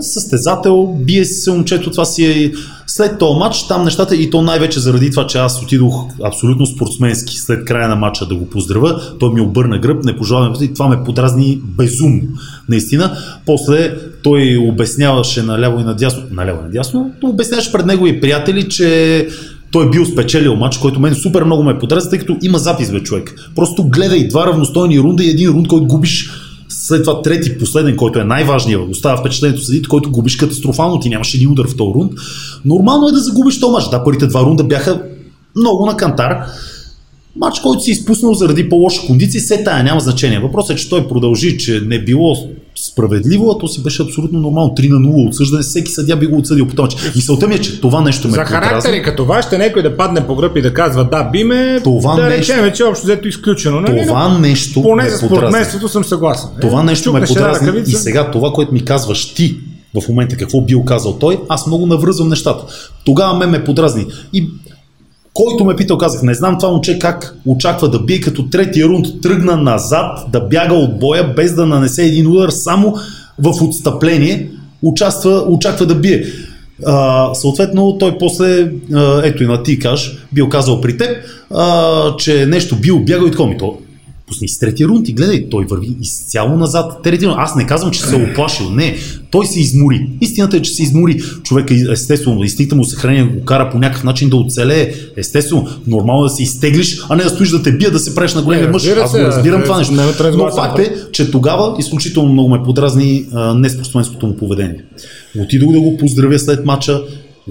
[0.02, 2.52] състезател, бие се момчето, това си е
[2.88, 7.38] след този матч, там нещата и то най-вече заради това, че аз отидох абсолютно спортсменски
[7.38, 10.88] след края на матча да го поздравя, той ми обърна гръб, не пожелавам и това
[10.88, 12.22] ме подразни безумно,
[12.70, 13.18] наистина.
[13.46, 18.70] После той обясняваше наляво и надясно, наляво и надясно, то обясняваше пред него и приятели,
[18.70, 19.28] че
[19.72, 22.92] той е бил спечелил матч, който мен супер много ме подразни, тъй като има запис
[22.92, 23.36] бе човек.
[23.56, 26.30] Просто гледай два равностойни рунда и един рунд, който губиш
[26.70, 31.38] след това трети, последен, който е най-важният, остава впечатлението съдите, който губиш катастрофално, ти нямаше
[31.38, 32.12] един удар в този рунд.
[32.66, 33.90] Нормално е да загубиш този мач.
[33.90, 35.04] Да, първите два рунда бяха
[35.56, 36.38] много на кантар.
[37.36, 40.40] Мач, който си изпуснал заради по-лоша кондиция, се тая няма значение.
[40.40, 42.36] Въпросът е, че той продължи, че не било
[42.82, 44.70] справедливо, а то си беше абсолютно нормално.
[44.70, 47.82] 3 на 0 отсъждане, всеки съдя би го отсъдил по този Мисълта ми е, че
[47.82, 50.74] това нещо ме За характери като това ще някой да падне по гръб и да
[50.74, 53.82] казва да, би ме, това да нещо, речем, че общо взето изключено.
[53.82, 54.08] Нали?
[54.08, 56.50] Това нещо Поне за спортменството съм съгласен.
[56.62, 59.58] Това е, нещо ме подразни и сега това, което ми казваш ти,
[60.02, 62.66] в момента какво бил казал той, аз много навръзвам нещата.
[63.06, 64.06] Тогава ме ме подразни.
[64.34, 64.50] И
[65.40, 69.06] който ме питал, казах, не знам това момче как очаква да бие, като третия рунд
[69.22, 72.96] тръгна назад, да бяга от боя, без да нанесе един удар, само
[73.40, 76.24] в отстъпление участва, очаква да бие.
[76.86, 78.72] А, съответно, той после,
[79.24, 81.18] ето и на ти каш, бил казал при теб,
[81.56, 83.56] а, че нещо бил бягал и такова.
[84.30, 87.04] Пусни с третия рунд и гледай, той върви изцяло назад.
[87.04, 88.70] Третия Аз не казвам, че се е оплашил.
[88.70, 88.96] Не,
[89.32, 90.08] той се измори.
[90.22, 91.22] Истината е, че се измори.
[91.44, 94.94] Човека, естествено, инстинкта му съхранение го кара по някакъв начин да оцелее.
[95.18, 98.16] Естествено, нормално е да се изтеглиш, а не да стоиш да те бия, да се
[98.16, 98.88] правиш на големи мъж.
[98.88, 99.94] Аз го разбирам това нещо.
[100.34, 103.26] Но факт е, че тогава изключително много ме подразни
[103.56, 104.84] неспортсменското му поведение.
[105.40, 107.02] Отидох да го поздравя след мача,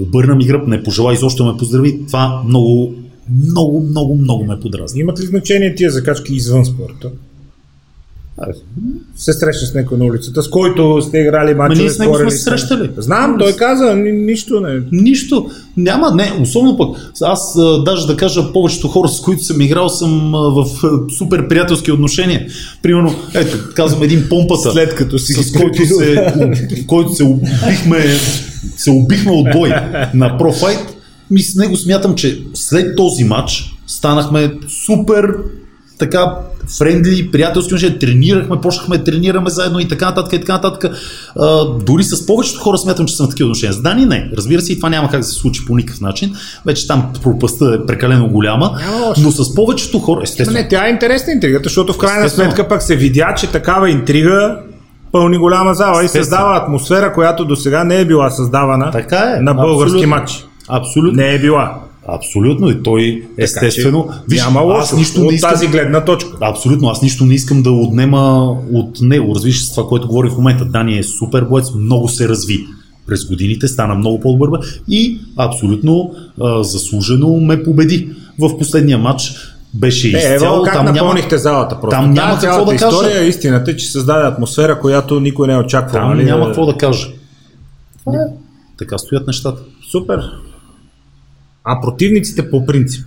[0.01, 1.99] обърна ми гръб, не пожела изобщо ме поздрави.
[2.07, 2.95] Това много,
[3.31, 5.01] много, много, много ме подразни.
[5.01, 7.11] Имат ли значение тия закачки извън спорта?
[9.17, 11.83] се срещна с някой на улицата, с който сте играли мачове.
[11.83, 12.91] ние с него сме се срещали.
[12.97, 14.81] Знам, той каза, ни, нищо не.
[14.93, 15.51] Нищо.
[15.77, 16.97] Няма, не, особено пък.
[17.23, 21.13] Аз а, даже да кажа, повечето хора, с които съм играл, съм а, в а,
[21.19, 22.47] супер приятелски отношения.
[22.83, 24.71] Примерно, ето, казвам един помпата.
[24.71, 26.35] След като си с който се,
[26.87, 28.05] който се убихме,
[28.77, 29.73] се убихме от бой
[30.15, 30.98] на профайт.
[31.31, 34.55] Ми с него смятам, че след този матч станахме
[34.87, 35.35] супер
[35.99, 36.35] така
[36.79, 40.93] френдли, приятелски отношения, тренирахме, почнахме да тренираме заедно и така нататък и така нататък.
[41.37, 43.73] А, дори с повечето хора смятам, че съм такива отношения.
[43.73, 44.31] С Дани не.
[44.37, 46.35] Разбира се, и това няма как да се случи по никакъв начин.
[46.67, 48.79] Вече там пропаста е прекалено голяма,
[49.19, 50.59] но с повечето хора, естествено.
[50.59, 54.57] Не, тя е интересна интригата, защото в крайна сметка пък се видя, че такава интрига
[55.13, 59.41] пълни голяма зала и създава атмосфера, която до сега не е била създавана така е,
[59.41, 60.48] на български матч.
[60.69, 61.23] Абсолютно.
[61.23, 61.81] Не е била.
[62.09, 62.71] Абсолютно.
[62.71, 64.07] И той, естествено.
[64.07, 66.31] Така, виж, няма лошо аз нищо от не искам, тази гледна точка.
[66.41, 66.89] Абсолютно.
[66.89, 69.35] Аз нищо не искам да отнема от него.
[69.35, 70.65] Развиш с това, което говори в момента.
[70.65, 72.67] Дани е супер боец, много се разви
[73.07, 78.11] през годините, стана много по-добър и абсолютно а, заслужено ме победи.
[78.39, 79.35] В последния матч
[79.75, 80.63] беше е, изцяло.
[80.63, 82.01] как там напълнихте няма, залата просто.
[82.01, 82.87] Там няма какво да кажа.
[82.89, 86.03] история, истината е, че създаде атмосфера, която никой не е очаквал.
[86.03, 86.25] Там нали?
[86.25, 87.09] няма какво да кажа.
[88.05, 88.27] Това е.
[88.79, 89.63] Така стоят нещата.
[89.91, 90.21] Супер
[91.65, 93.07] а противниците по принцип.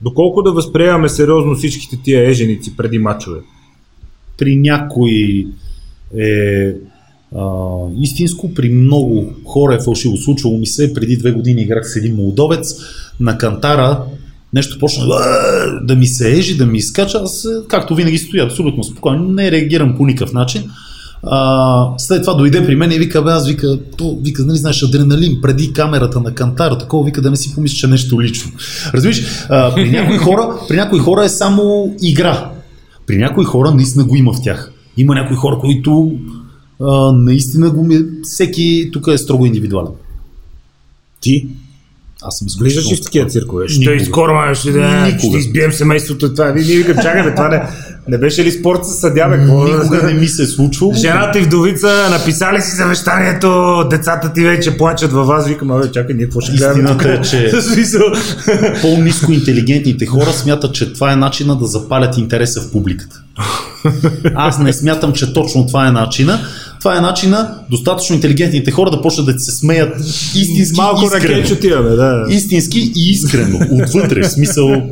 [0.00, 3.38] Доколко да възприемаме сериозно всичките тия еженици преди мачове?
[4.38, 5.48] При някои
[6.18, 6.72] е
[7.36, 7.44] а,
[8.00, 10.16] истинско, при много хора е фалшиво.
[10.16, 12.74] Случвало ми се, преди две години играх с един молдовец
[13.20, 14.02] на кантара,
[14.52, 15.06] нещо почна
[15.82, 19.96] да ми се ежи, да ми изкача, аз както винаги стоя абсолютно спокойно, не реагирам
[19.96, 20.70] по никакъв начин.
[21.26, 24.82] А, след това дойде при мен и вика, бе, аз вика, то, вика, нали знаеш,
[24.82, 28.52] адреналин преди камерата на кантара, такова, вика да не си помислиш, че е нещо лично.
[28.94, 32.50] Разбираш, при някои хора, при някои хора е само игра.
[33.06, 34.72] При някои хора наистина го има в тях.
[34.96, 36.12] Има някои хора, които
[36.80, 37.98] а, наистина го ми...
[38.22, 39.92] Всеки тук е строго индивидуален.
[41.20, 41.48] Ти?
[42.28, 43.68] Аз съм изглеждаш в такива циркове.
[43.68, 46.34] Ще изкорваме, ще, да, ще избием семейството.
[46.34, 46.52] Това.
[46.52, 47.62] Ние викам, чакай, това не,
[48.08, 49.36] не беше ли спорт с съдя, бе?
[49.36, 50.94] Никога не ми се е случва.
[50.94, 55.48] Жената и вдовица написали си завещанието, децата ти вече плачат във вас.
[55.48, 56.82] Викам, абе, чакай, ние какво ще гледаме?
[56.82, 57.50] Истината е, че
[58.82, 63.22] по-низко интелигентните хора смятат, че това е начина да запалят интереса в публиката.
[64.34, 66.40] Аз не смятам, че точно това е начина.
[66.86, 70.00] Това е начина достатъчно интелигентните хора да почнат да се смеят
[70.34, 71.46] истински Малко искрено.
[71.52, 72.26] Отиваме, да.
[72.30, 73.58] Истински и искрено.
[73.72, 74.82] Отвътре, в смисъл.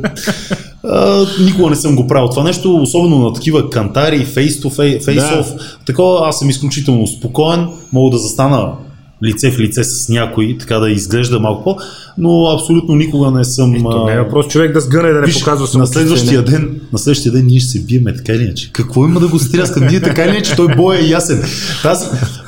[0.83, 5.55] А, никога не съм го правил това нещо, особено на такива кантари, face-to-face, face-off.
[5.55, 5.63] Да.
[5.85, 8.71] Такова аз съм изключително спокоен, мога да застана
[9.23, 11.77] лице в лице с някой, така да изглежда малко по,
[12.17, 13.75] но абсолютно никога не съм...
[13.75, 16.99] Ето, не е въпрос човек да сгъне, да не виж, показва на следващия ден, на
[16.99, 18.69] следващия ден ние ще се биеме така или иначе.
[18.73, 19.87] Какво има да го стряскам?
[19.87, 21.43] Ние така или иначе, той бой е ясен.
[21.81, 22.05] Тази,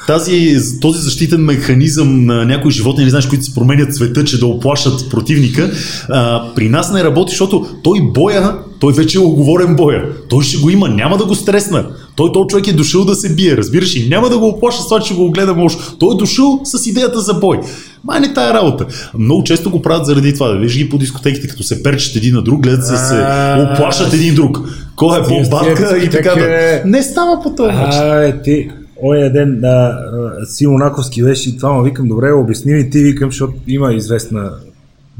[0.07, 4.45] тази, този защитен механизъм на някои животни, не знаеш, които си променят света, че да
[4.45, 5.71] оплашат противника,
[6.09, 10.05] а, при нас не работи, защото той боя, той вече е оговорен боя.
[10.29, 11.85] Той ще го има, няма да го стресна.
[12.17, 14.87] Той, този човек е дошъл да се бие, разбираш, и няма да го оплаша с
[14.87, 15.77] това, че го гледа може.
[15.99, 17.59] Той е дошъл с идеята за бой.
[18.03, 18.85] Май не тая работа.
[19.17, 20.47] Много често го правят заради това.
[20.47, 23.25] Да виж ги по дискотеките, като се перчат един на друг, гледат се, се
[23.73, 24.59] оплашат един друг.
[24.95, 26.81] Кой е по-батка и така да.
[26.85, 28.01] Не става по този начин.
[28.01, 28.69] А, ти,
[29.03, 29.97] Оня ден на
[30.45, 34.51] Симонаковски беше и това му викам, добре, обясни ми ти, викам, защото има известна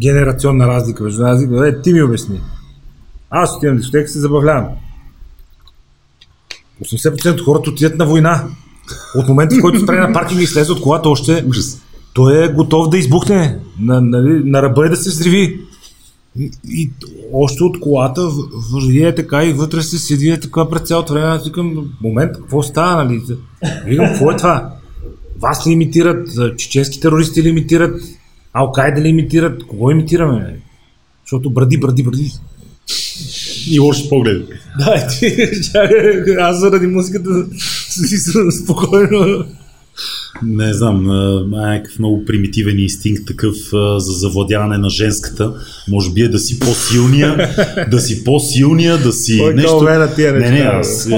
[0.02, 1.41] генерационна разлика между нас.
[1.41, 2.39] Викам, ти ми обясни.
[3.30, 4.66] Аз отивам на дискотека се забавлявам.
[6.86, 8.43] 80% от хората отидат на война.
[9.15, 11.82] От момента, в който спре на паркинга и слезе от колата, още Ужас.
[12.13, 13.59] той е готов да избухне.
[13.80, 15.59] На, на, на ръба е да се взриви.
[16.39, 16.89] И, и
[17.34, 18.21] още от колата
[18.71, 21.28] върви е така и вътре се седи е така през цялото време.
[21.28, 23.21] Аз викам, момент, какво става, нали?
[23.86, 24.73] Викам, какво е това?
[25.39, 26.30] Вас ли имитират?
[26.57, 28.01] Чеченски терористи ли имитират?
[28.53, 29.67] Алкайда ли имитират?
[29.67, 30.59] Кого имитираме?
[31.23, 32.32] Защото бради, бради, бради.
[33.70, 34.45] И лоши погледи.
[34.80, 35.49] Да, ти,
[36.39, 37.30] аз заради музиката
[38.07, 38.18] си
[38.63, 39.45] спокойно.
[40.43, 41.03] Не знам,
[41.49, 43.55] някакъв много примитивен инстинкт такъв
[43.97, 45.53] за завладяване на женската.
[45.89, 47.49] Може би е да си по-силния,
[47.91, 49.84] да си по-силния, да си Ой, нещо...
[50.18, 51.09] Не, не, аз...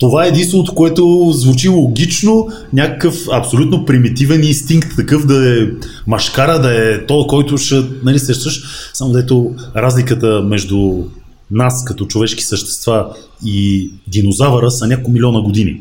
[0.00, 5.66] Това е единственото, което звучи логично, някакъв абсолютно примитивен инстинкт, такъв да е
[6.06, 8.62] машкара, да е то, който ще, нали, сещаш,
[8.94, 11.04] само дето разликата между
[11.50, 13.06] нас като човешки същества
[13.44, 15.80] и динозавъра са няколко милиона години.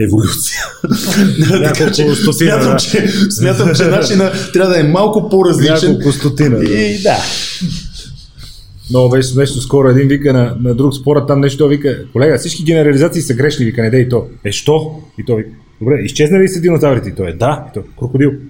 [0.00, 0.60] еволюция.
[1.50, 2.76] Няколко стотина, смятам, да.
[2.76, 5.90] че, смятам, че начина трябва да е малко по-различен.
[5.90, 6.58] Няколко стотина.
[6.58, 6.64] Да.
[6.64, 7.16] И да.
[8.90, 9.62] Много беше смешно.
[9.62, 13.64] Скоро един вика на, на друг спора, там нещо вика, колега, всички генерализации са грешни,
[13.64, 14.26] вика, не дей и то.
[14.44, 15.02] Е, що?
[15.18, 17.08] И то вика, добре, изчезна ли са динозаврите?
[17.08, 17.66] И то е, да.
[17.70, 18.30] И то, крокодил.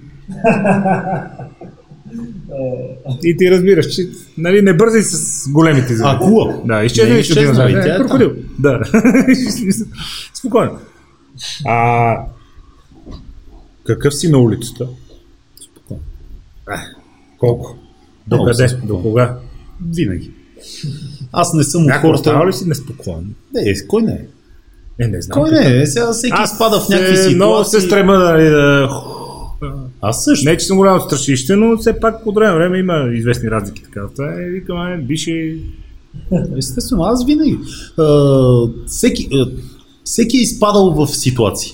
[3.23, 6.09] И ти разбираш, че нали, не бързай с големите зъби.
[6.09, 6.61] Акула.
[6.65, 7.89] Да, изчезна ли изчезна, динозаврите?
[7.89, 8.31] Е, е крокодил.
[8.59, 8.81] Да.
[10.33, 10.79] Спокойно.
[11.65, 12.17] А,
[13.87, 14.87] какъв си на улицата?
[15.61, 16.03] Спокойно.
[17.37, 17.77] Колко?
[18.27, 18.67] До къде?
[18.83, 19.37] До кога?
[19.93, 20.31] Винаги.
[21.31, 22.19] Аз не съм от хората...
[22.19, 23.35] става ли си неспокоен?
[23.53, 24.25] Не, кой не е?
[24.99, 25.41] Е, не знам.
[25.41, 25.85] Кой не е?
[25.85, 27.35] Сега всеки Аз спада в някакви ситуации.
[27.35, 28.89] Много се стрема да, да...
[30.01, 30.49] Аз също.
[30.49, 33.83] Не, че съм голямо страшище, но все пак от време време има известни разлики.
[33.83, 34.01] Така.
[34.15, 35.55] Това е, викам, е, бише...
[36.57, 37.57] Естествено, аз винаги.
[37.97, 38.05] А,
[38.87, 39.47] всеки, а,
[40.03, 41.71] всеки е изпадал в ситуации.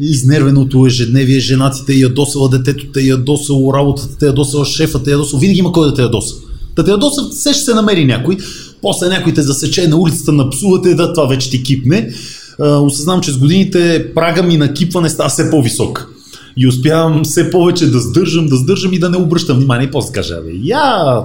[0.00, 5.40] Изнервеното ежедневие, жената те ядосала, детето те ядосало, работата те ядосала, шефа те ядосал.
[5.40, 6.34] Винаги има кой да те ядоса.
[6.76, 8.36] Да те ядоса, все ще се намери някой.
[8.82, 12.12] После някой те засече на улицата, напсувате, да, това вече ти кипне.
[12.60, 16.08] А, осъзнавам, че с годините прага ми на кипване става все по-висок.
[16.56, 19.90] И успявам все повече да сдържам, да сдържам и да не обръщам внимание.
[19.90, 21.22] После кажа, бе, я,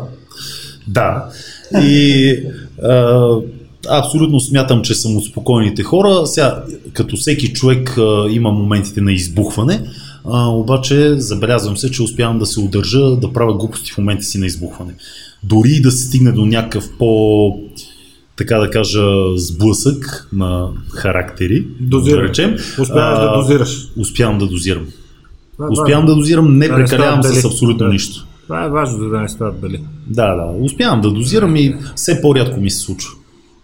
[0.87, 1.25] да.
[1.81, 2.33] И
[2.83, 3.29] а,
[3.89, 6.27] абсолютно смятам, че съм от спокойните хора.
[6.27, 9.81] Сега, като всеки човек а, има моментите на избухване,
[10.25, 14.37] а, обаче забелязвам се, че успявам да се удържа, да правя глупости в момента си
[14.37, 14.93] на избухване.
[15.43, 17.51] Дори и да се стигне до някакъв по
[18.35, 19.01] така да кажа,
[19.35, 22.21] сблъсък на характери, Дозиране.
[22.21, 22.55] да речем.
[22.81, 23.87] Успяваш да дозираш.
[23.97, 24.87] Успявам да дозирам.
[25.53, 27.93] Това е Успявам да дозирам, не Да не прекалявам стават с абсолютно Да.
[27.93, 28.27] нищо.
[28.43, 29.83] Това е важно, за да не стават бели.
[30.07, 30.63] Да, да.
[30.63, 33.11] Успявам да дозирам и все по-рядко ми се случва.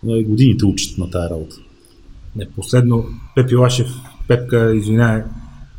[0.09, 1.55] Е, Годините учат на тая работа.
[2.35, 3.05] Не, последно
[3.35, 3.87] Пепи Лашев,
[4.27, 5.21] Пепка, извинявай,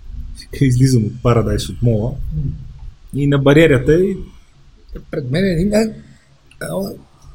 [0.61, 2.11] излизам от Парадайс от мола
[3.15, 4.17] и на бариерата и
[5.11, 5.73] пред мен един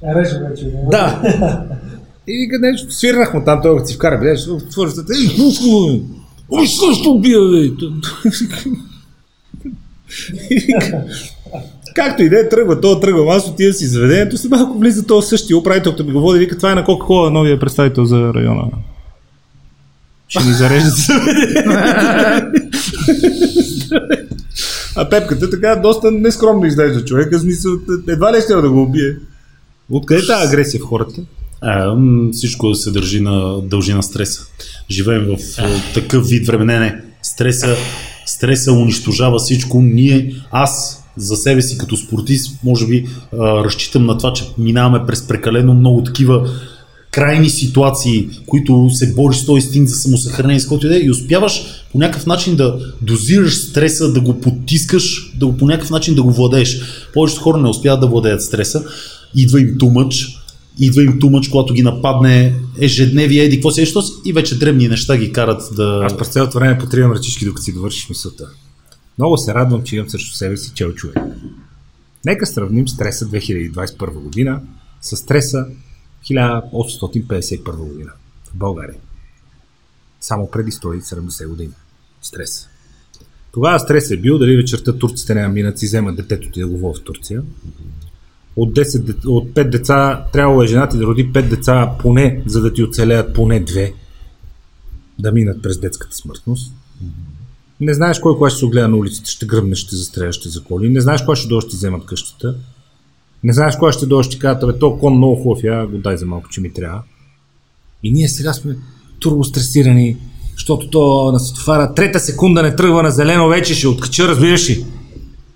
[0.04, 0.72] Реже вече.
[0.92, 1.22] Да.
[2.28, 4.38] И вика нещо, свирнах му там, той като си вкара, бе,
[4.70, 6.00] свършата, ей, пуско,
[6.50, 7.70] ой, също убия, бе.
[11.96, 15.28] Както и да е, тръгва, то тръгва, аз отивам си заведението, след малко влиза този
[15.28, 18.64] същия управител, като ми го води, вика, това е на Кока-Кола, новия представител за района.
[20.28, 20.94] Ще ни зареждат
[25.02, 27.72] А пепката така доста нескромно изглежда човека, смисъл,
[28.10, 29.16] едва ли ще да го убие.
[29.92, 31.22] Откъде е тази агресия в хората?
[31.62, 31.96] А,
[32.32, 34.42] всичко се държи на, дължи на стреса.
[34.92, 35.38] Живеем в
[35.94, 36.66] такъв вид време.
[36.66, 37.02] Не, не.
[37.22, 37.76] Стреса,
[38.26, 39.82] стреса унищожава всичко.
[39.82, 45.06] Ние, аз за себе си като спортист, може би а, разчитам на това, че минаваме
[45.06, 46.50] през прекалено много такива
[47.12, 51.00] крайни ситуации, които се бориш с този инстинкт за самосъхранение, с който и да е,
[51.00, 55.90] и успяваш по някакъв начин да дозираш стреса, да го потискаш, да го по някакъв
[55.90, 56.82] начин да го владееш.
[57.14, 58.84] Повечето хора не успяват да владеят стреса,
[59.36, 60.28] идва им тумъч,
[60.80, 64.60] идва им тумъч, когато ги нападне ежедневие, еди, какво си, еди, що си, и вече
[64.60, 66.02] дребни неща ги карат да...
[66.04, 68.48] Аз през цялото време потривам ръчички, докато си довършиш мисълта.
[69.18, 71.18] Много се радвам, че имам срещу себе си чел човек.
[72.26, 74.62] Нека сравним стреса 2021 година
[75.02, 75.66] с стреса
[76.24, 78.12] 1851 година
[78.46, 79.00] в България.
[80.22, 81.74] Само преди 170 години.
[82.22, 82.68] Стрес.
[83.52, 86.94] Тогава стрес е бил дали вечерта турците не минат си вземат детето ти да го
[86.94, 87.42] в Турция.
[88.56, 92.44] От, 10, де- от 5 деца трябвало е жена ти да роди 5 деца поне,
[92.46, 93.94] за да ти оцелеят поне 2
[95.20, 96.74] да минат през детската смъртност.
[97.80, 100.90] Не знаеш кой кога ще се огледа на улицата, ще гръмне, ще застреля, ще заколи.
[100.90, 102.56] Не знаеш кога ще дойде, ще вземат къщата.
[103.44, 105.98] Не знаеш кога ще дойде, ще ти кажат, бе, то кон много хубав, я го
[105.98, 107.02] дай за малко, че ми трябва.
[108.04, 108.76] И ние сега сме
[109.20, 110.18] турбостресирани,
[110.54, 114.86] защото то на светофара трета секунда не тръгва на зелено вече, ще откача, разбираш ли?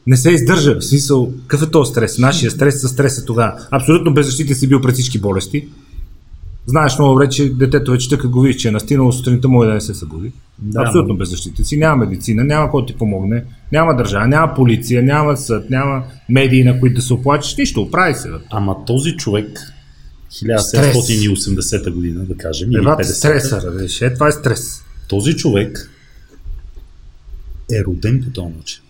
[0.07, 0.75] Не се издържа.
[0.79, 2.17] В смисъл, какъв е този стрес?
[2.17, 3.53] Нашия стрес със стреса тогава.
[3.71, 5.67] Абсолютно беззащитен си бил пред всички болести.
[6.65, 9.73] Знаеш много добре, че детето вече тъка го видиш, че е настинало сутринта, може да
[9.73, 10.31] не се събуди.
[10.59, 11.77] Да, Абсолютно беззащитен си.
[11.77, 16.79] Няма медицина, няма кой ти помогне, няма държава, няма полиция, няма съд, няма медии, на
[16.79, 17.57] които да се оплачеш.
[17.57, 18.29] Нищо, оправи се.
[18.51, 19.59] Ама този човек
[20.31, 24.01] 1780 година, да кажем, или Евата 50 стреса, разбираш.
[24.01, 24.83] Е, това е стрес.
[25.07, 25.91] този човек
[27.71, 28.81] е роден по този начин.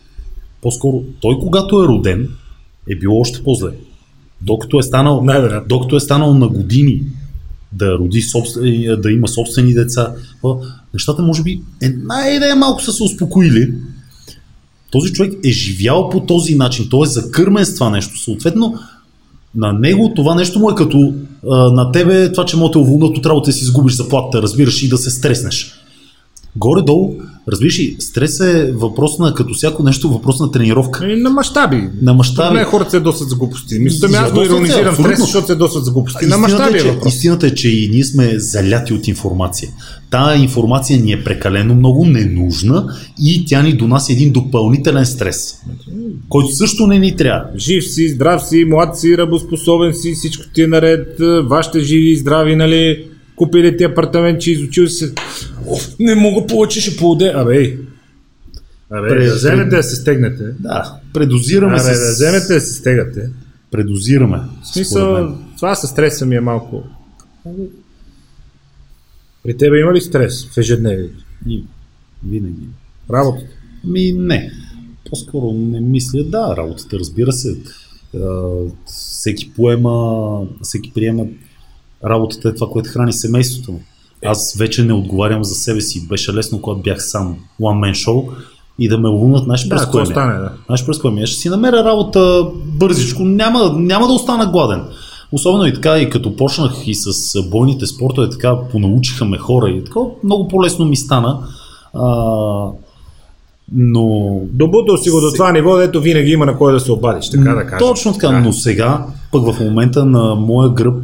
[0.61, 2.29] По-скоро, той когато е роден,
[2.89, 3.71] е било още по-зле.
[4.41, 5.25] Докато е станал,
[5.67, 7.01] докато е станал на години
[7.73, 10.13] да роди собствен, да има собствени деца,
[10.93, 13.73] нещата може би една идея малко са се успокоили.
[14.91, 18.19] Този човек е живял по този начин, той е закърмен с това нещо.
[18.23, 18.75] Съответно,
[19.55, 21.13] на него това нещо му е като
[21.49, 24.41] а, на тебе това, че може да те уволнат от работа и си изгубиш заплатата,
[24.41, 25.82] разбираш, и да се стреснеш.
[26.55, 27.15] Горе-долу,
[27.51, 31.11] разбираш ли, стрес е въпрос на, като всяко нещо, въпрос на тренировка.
[31.11, 31.89] И на мащаби.
[32.01, 32.57] На мащаби.
[32.57, 33.79] Не хората се досат за глупости.
[33.79, 36.25] Мисля, ми аз го иронизирам стрес, защото се досат за глупости.
[36.25, 37.13] На Истината мащаби е, е че, въпрос.
[37.13, 39.69] истината е, че и ние сме заляти от информация.
[40.09, 42.85] Тая информация ни е прекалено много ненужна
[43.19, 45.55] и тя ни донася един допълнителен стрес,
[46.29, 47.45] който също не ни трябва.
[47.57, 51.17] Жив си, здрав си, млад си, работоспособен си, всичко ти е наред,
[51.49, 53.05] вашите живи и здрави, нали?
[53.35, 55.13] Купили ти апартамент, че изучил се.
[55.99, 57.31] Не мога повече, ще поуде.
[57.35, 57.79] Абе, ей.
[58.89, 60.43] Абе, Пред- да вземете да се стегнете.
[60.59, 63.29] Да, предозираме Абе, да вземете да се стегате.
[63.71, 64.39] Предозираме.
[64.63, 66.83] В смисъл, това със стреса ми е малко.
[69.43, 71.23] При тебе има ли стрес в ежедневието?
[71.47, 71.63] И
[72.27, 72.67] винаги.
[73.11, 73.51] Работата?
[73.83, 74.51] Ми не.
[75.09, 77.55] По-скоро не мисля, да, работата, разбира се.
[78.85, 81.25] Всеки поема, всеки приема
[82.05, 83.81] работата е това, което храни семейството му.
[84.25, 86.07] Аз вече не отговарям за себе си.
[86.07, 88.29] Беше лесно, когато бях сам one man show
[88.79, 90.05] и да ме лунат, знаеш през кое е?
[90.05, 90.51] стане, да.
[90.65, 91.25] Знаеш през кое е?
[91.25, 94.83] Ще си намеря работа бързичко, няма, няма да остана гладен.
[95.31, 99.83] Особено и така, и като почнах и с бойните спортове, така понаучиха ме хора и
[99.83, 101.39] така много по-лесно ми стана.
[101.93, 102.07] А,
[103.71, 107.29] но Добутал си го до това ниво, дето винаги има на кой да се обадиш,
[107.29, 107.85] така да кажа.
[107.85, 111.03] Точно така, но сега, пък в момента на моя гръб,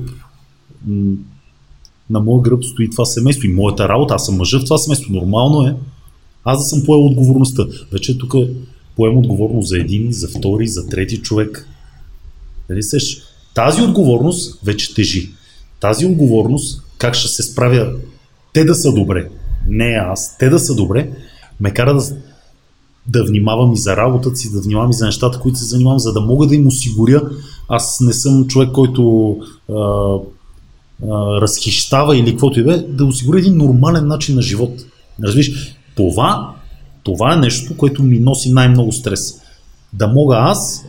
[2.10, 4.14] на моя гръб стои това семейство и моята работа.
[4.14, 5.14] Аз съм мъжа в това семейство.
[5.14, 5.76] Нормално е
[6.43, 7.66] аз да съм поел отговорността.
[7.91, 8.34] Вече тук
[8.95, 11.68] поем отговорност за един, за втори, за трети човек.
[12.70, 13.22] Нали сеш?
[13.55, 15.30] Тази отговорност вече тежи.
[15.80, 17.93] Тази отговорност, как ще се справя
[18.53, 19.30] те да са добре,
[19.68, 21.12] не аз, те да са добре,
[21.60, 22.03] ме кара да,
[23.07, 26.14] да внимавам и за работата си, да внимавам и за нещата, които се занимавам, за
[26.14, 27.30] да мога да им осигуря.
[27.68, 29.36] Аз не съм човек, който
[29.70, 30.16] а,
[31.04, 34.74] а, разхищава или каквото и да е, да осигуря един нормален начин на живот.
[35.24, 36.50] Разбираш, това,
[37.04, 39.41] това е нещо, което ми носи най-много стрес.
[39.93, 40.86] Да мога аз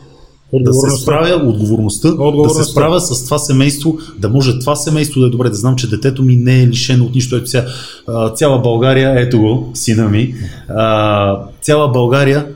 [0.53, 2.65] да се справя отговорността, да Отговорността.
[2.65, 5.91] се справя с това семейство, да може това семейство да е добре, да знам, че
[5.91, 7.37] детето ми не е лишено от нищо.
[7.37, 7.67] Ето сега,
[8.35, 10.35] цяла България, ето го, сина ми,
[11.63, 12.47] цяла България,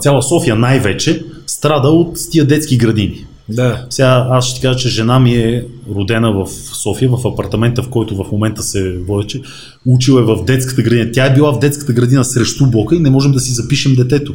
[0.00, 3.26] цяла София най-вече страда от тия детски градини.
[3.48, 3.86] Да.
[3.90, 5.64] Сега аз ще ти кажа, че жена ми е
[5.94, 6.46] родена в
[6.82, 9.40] София, в апартамента, в който в момента се водече.
[9.86, 11.10] Учила е в детската градина.
[11.12, 14.34] Тя е била в детската градина срещу блока и не можем да си запишем детето.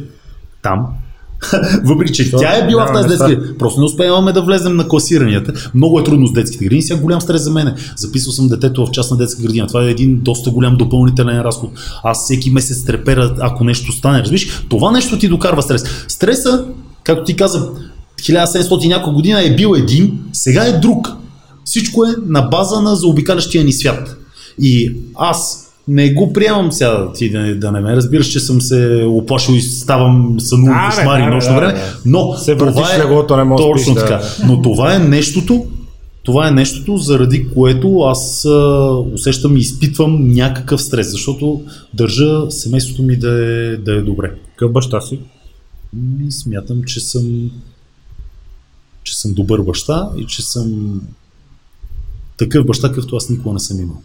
[0.62, 0.86] Там.
[1.84, 3.58] Въпреки, че тя е била в тази детска градина.
[3.58, 5.70] Просто не успяваме да влезем на класиранията.
[5.74, 6.82] Много е трудно с детските градини.
[6.82, 7.74] Сега голям стрес за мен.
[7.96, 9.66] Записал съм детето в частна детска градина.
[9.66, 11.70] Това е един доста голям допълнителен разход.
[12.04, 14.20] Аз всеки месец трепера, ако нещо стане.
[14.20, 15.84] Разбираш, това нещо ти докарва стрес.
[16.08, 16.64] Стреса,
[17.04, 17.68] както ти каза,
[18.20, 21.08] 1700 няколко година е бил един, сега е друг.
[21.64, 24.16] Всичко е на база на заобикалящия ни свят.
[24.58, 29.04] И аз не го приемам сега, ти да, да не ме разбираш, че съм се
[29.08, 33.36] оплашил и ставам сънувам Да, кошмари да, нощно да, време, но Се това е, леглото,
[33.36, 34.16] не можеш да точно да, така.
[34.16, 34.46] да.
[34.46, 35.66] Но това е нещото,
[36.22, 41.60] това е нещото, заради което аз а, усещам и изпитвам някакъв стрес, защото
[41.94, 44.30] държа семейството ми да е, да е добре.
[44.50, 45.18] Какъв баща си?
[46.28, 47.50] И смятам, че съм
[49.02, 51.00] че съм добър баща и че съм
[52.36, 54.02] такъв баща, какъвто аз никога не съм имал.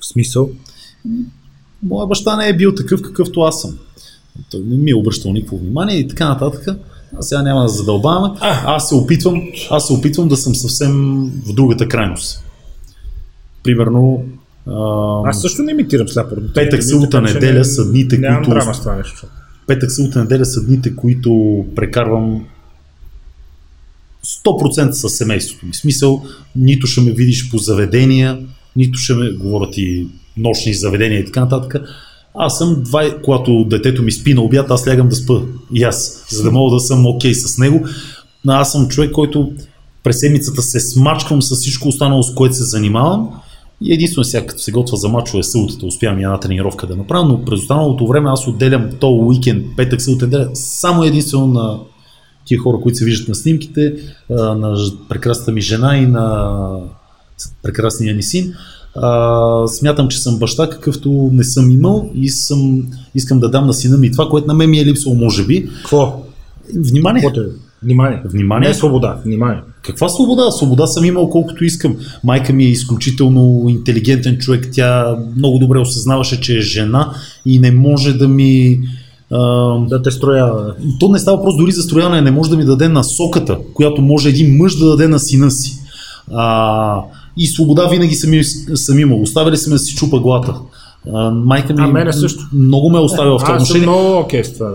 [0.00, 0.50] В смисъл?
[1.82, 3.78] Моя баща не е бил такъв, какъвто аз съм.
[4.50, 6.66] Той не ми е обръщал никакво внимание и така нататък.
[7.18, 8.38] А сега няма да задълбаваме.
[8.40, 12.44] Аз се опитвам, аз се опитвам да съм съвсем в другата крайност.
[13.62, 14.24] Примерно,
[14.66, 16.36] а, Аз също не имитирам сляпо.
[16.54, 19.26] Петък, събота, неделя са дните, които- драма с това нещо.
[19.66, 22.44] петък, събота, неделя са дните, които прекарвам
[24.24, 25.74] 100% с семейството ми.
[25.74, 26.22] Смисъл,
[26.56, 28.38] нито ще ме видиш по заведения,
[28.76, 30.06] нито ще ме говорят и
[30.36, 31.74] нощни заведения и така нататък.
[32.34, 35.40] Аз съм, два, когато детето ми спи на обяд, аз лягам да спа.
[35.74, 37.86] И аз, за да мога да съм окей с него.
[38.48, 39.52] Аз съм човек, който
[40.02, 43.28] през седмицата се смачквам с всичко останало, с което се занимавам.
[43.82, 47.44] И единствено сега, като се готва за мачове съботата, успявам една тренировка да направя, но
[47.44, 51.78] през останалото време аз отделям то уикенд, петък, събота, неделя, само единствено на
[52.44, 53.94] тия хора, които се виждат на снимките,
[54.30, 54.76] на
[55.08, 56.78] прекрасната ми жена и на
[57.62, 58.54] прекрасния ни син.
[58.96, 63.74] А, смятам, че съм баща, какъвто не съм имал и съм, искам да дам на
[63.74, 65.68] сина ми това, което на мен ми е липсвало, може би.
[65.82, 66.22] Какво?
[66.74, 67.22] Внимание!
[67.22, 67.50] Каквото е?
[67.82, 68.22] Внимание.
[68.24, 68.68] Внимание.
[68.68, 69.60] Не свобода, внимание.
[69.82, 70.50] Каква свобода?
[70.50, 71.96] Свобода съм имал колкото искам.
[72.24, 74.68] Майка ми е изключително интелигентен човек.
[74.72, 77.14] Тя много добре осъзнаваше, че е жена
[77.46, 78.80] и не може да ми.
[79.88, 80.74] Да те строява.
[81.00, 84.28] то не става просто дори за строяване, не може да ми даде насоката, която може
[84.28, 85.78] един мъж да даде на сина си.
[86.34, 87.00] А,
[87.36, 88.30] и свобода винаги съм,
[88.74, 89.22] съм имал.
[89.22, 90.54] Оставили сме да си чупа глата.
[91.14, 92.44] А, майка ми А, мене също.
[92.52, 93.86] много ме оставя в това Аз съм отношение.
[93.88, 94.70] много окей с това.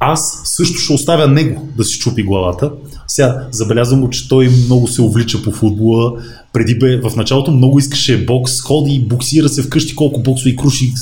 [0.00, 2.70] Аз също ще оставя него да си чупи главата.
[3.08, 6.12] Сега забелязвам го, че той много се увлича по футбола.
[6.52, 10.92] Преди бе, в началото много искаше бокс, ходи, боксира се вкъщи, колко боксови круши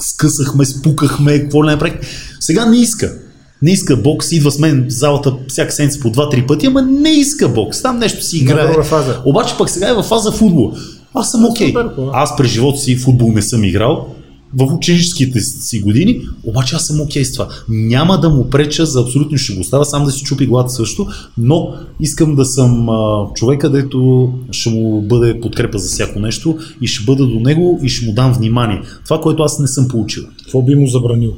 [0.00, 1.94] скъсахме, спукахме, какво ли не направих.
[2.42, 3.12] Сега не иска.
[3.62, 7.10] Не иска бокс, идва с мен в залата всяка седмица по 2-3 пъти, ама не
[7.10, 7.82] иска бокс.
[7.82, 8.82] Там нещо си играе.
[8.82, 9.22] фаза.
[9.24, 10.72] Обаче пък сега е в фаза футбол.
[11.14, 11.72] Аз съм окей.
[11.72, 12.10] Хубаво.
[12.12, 14.06] Аз през живота си футбол не съм играл.
[14.54, 17.48] В ученическите си години, обаче аз съм окей с това.
[17.68, 21.06] Няма да му преча за абсолютно ще го оставя, сам да си чупи главата също,
[21.38, 26.86] но искам да съм а, човека, дето ще му бъде подкрепа за всяко нещо и
[26.86, 28.82] ще бъда до него и ще му дам внимание.
[29.04, 30.22] Това, което аз не съм получил.
[30.42, 31.32] Какво би му забранил?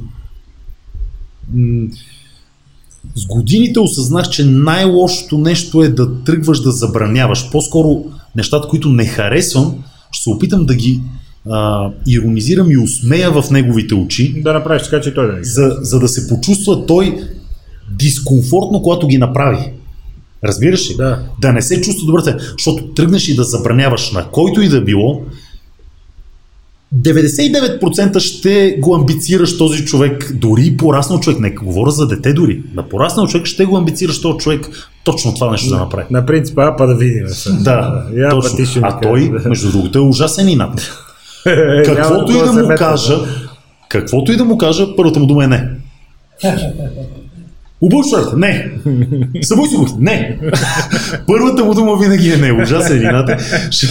[3.15, 7.51] С годините осъзнах, че най-лошото нещо е да тръгваш да забраняваш.
[7.51, 8.03] По-скоро
[8.35, 11.01] нещата, които не харесвам, ще се опитам да ги
[11.49, 15.77] а, иронизирам и усмея в неговите очи, Да направиш така, че той да ги за,
[15.81, 17.19] за да се почувства той
[17.91, 19.71] дискомфортно, когато ги направи.
[20.43, 20.95] Разбираш ли?
[20.95, 21.19] Да.
[21.41, 25.21] да не се чувства добре, защото тръгнеш и да забраняваш на който и да било,
[27.01, 32.63] 99% ще го амбицираш този човек, дори и пораснал човек, не говоря за дете дори,
[32.75, 34.69] на пораснал човек ще го амбицираш този човек
[35.03, 36.05] точно това нещо да направи.
[36.11, 37.27] На принципа, а па да видим.
[37.59, 38.57] Да, па точно.
[38.57, 39.49] ти ще а той, да.
[39.49, 40.91] между другото, е ужасен инат.
[41.85, 43.15] Каквото и да му кажа,
[43.89, 45.69] каквото и да му кажа, първата му дума е не.
[47.85, 48.35] Обучвате?
[48.35, 48.71] Не.
[49.55, 49.97] Го?
[49.99, 50.39] Не.
[51.27, 52.63] Първата му дума винаги е не.
[52.63, 53.29] Ужасен инат.
[53.29, 53.37] е.
[53.71, 53.87] Ще,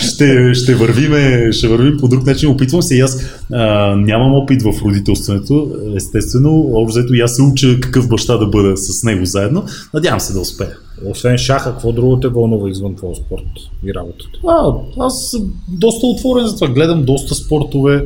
[0.00, 2.50] ще, ще, вървиме, ще вървим по друг начин.
[2.50, 3.18] Опитвам се и аз.
[3.52, 5.72] А, нямам опит в родителството.
[5.96, 9.64] Естествено, общо взето и аз се уча какъв баща да бъда с него заедно.
[9.94, 10.76] Надявам се да успея.
[11.10, 13.44] Освен шаха, какво друго те вълнува извън твоя спорт
[13.84, 14.38] и работата?
[14.48, 16.68] А, аз съм доста отворен за това.
[16.68, 18.04] Гледам доста спортове.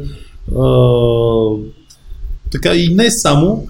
[0.58, 0.68] А,
[2.52, 3.66] така и не само.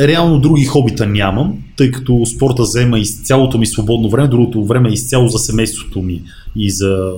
[0.00, 4.88] Реално други хобита нямам, тъй като спорта взема из цялото ми свободно време, другото време
[4.88, 6.22] е изцяло за семейството ми
[6.56, 7.12] и за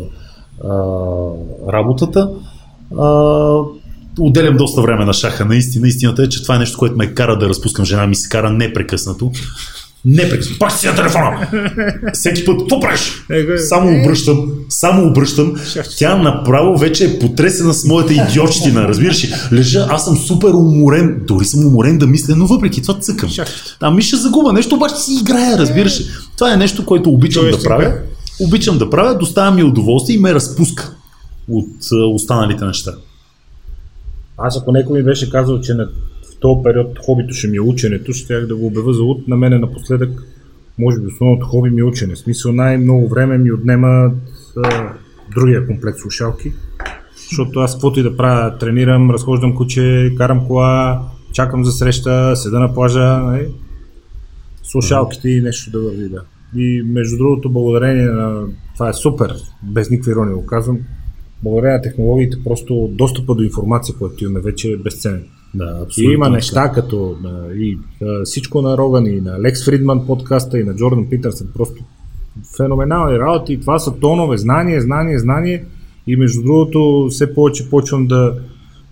[0.65, 0.69] а,
[1.73, 2.31] работата.
[2.99, 3.59] А,
[4.21, 5.45] отделям доста време на шаха.
[5.45, 7.85] Наистина, истината е, че това е нещо, което ме кара да разпускам.
[7.85, 9.33] Жена ми се кара непрекъснато.
[10.05, 10.59] Непрекъснато.
[10.59, 11.49] Пак си на телефона!
[12.13, 13.25] Всеки път, какво правиш?
[13.31, 15.55] Ега, Само обръщам, само обръщам.
[15.99, 19.35] Тя направо вече е потресена с моята идиотщина, разбираш ли?
[19.53, 23.31] Лежа, аз съм супер уморен, дори съм уморен да мисля, но въпреки това цъкам.
[23.81, 26.05] Ами ще загуба нещо, обаче си играя, разбираш ли?
[26.37, 27.95] Това е нещо, което обичам да правя.
[28.41, 30.95] Обичам да правя, доставя ми удоволствие и ме разпуска
[31.49, 31.69] от
[32.15, 32.93] останалите неща.
[34.39, 35.89] Аз ако някой ми беше казал, че на,
[36.43, 39.29] този период хобито ще ми е ученето, ще да го обявя за луд.
[39.29, 40.11] На мене напоследък,
[40.79, 42.15] може би основното хоби ми е учене.
[42.15, 44.13] В смисъл най-много време ми отнема
[45.35, 46.53] другия комплект слушалки.
[47.31, 52.61] Защото аз каквото и да правя, тренирам, разхождам куче, карам кола, чакам за среща, седа
[52.61, 53.49] на плажа, нали?
[54.63, 56.23] слушалките и нещо да върви, да.
[56.57, 58.47] И между другото, благодарение на...
[58.75, 60.79] Това е супер, без никаква ирония го казвам.
[61.43, 65.25] Благодарение на технологиите, просто достъпа до информация, която имаме вече е безценен.
[65.55, 67.17] Да, И има неща като
[67.57, 67.79] и,
[68.25, 71.49] всичко на Роган, и на Лекс Фридман подкаста, и на Джордан Питърсън.
[71.55, 71.85] Просто
[72.57, 73.53] феноменални работи.
[73.53, 75.65] И това са тонове, знание, знание, знание.
[76.07, 78.35] И между другото, все повече почвам да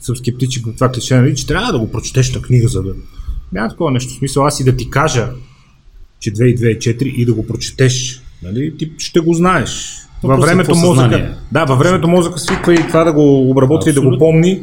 [0.00, 2.94] съм скептичен към това клише, нали, че трябва да го прочетеш на книга, за да...
[3.52, 4.12] Няма такова нещо.
[4.12, 5.28] В смисъл, аз и да ти кажа,
[6.20, 9.96] че 2 и 2 4 и да го прочетеш, нали, ти ще го знаеш.
[10.22, 14.00] Във времето мозъка, да, във времето мозъка свиква и това да го обработва и да
[14.00, 14.62] го помни.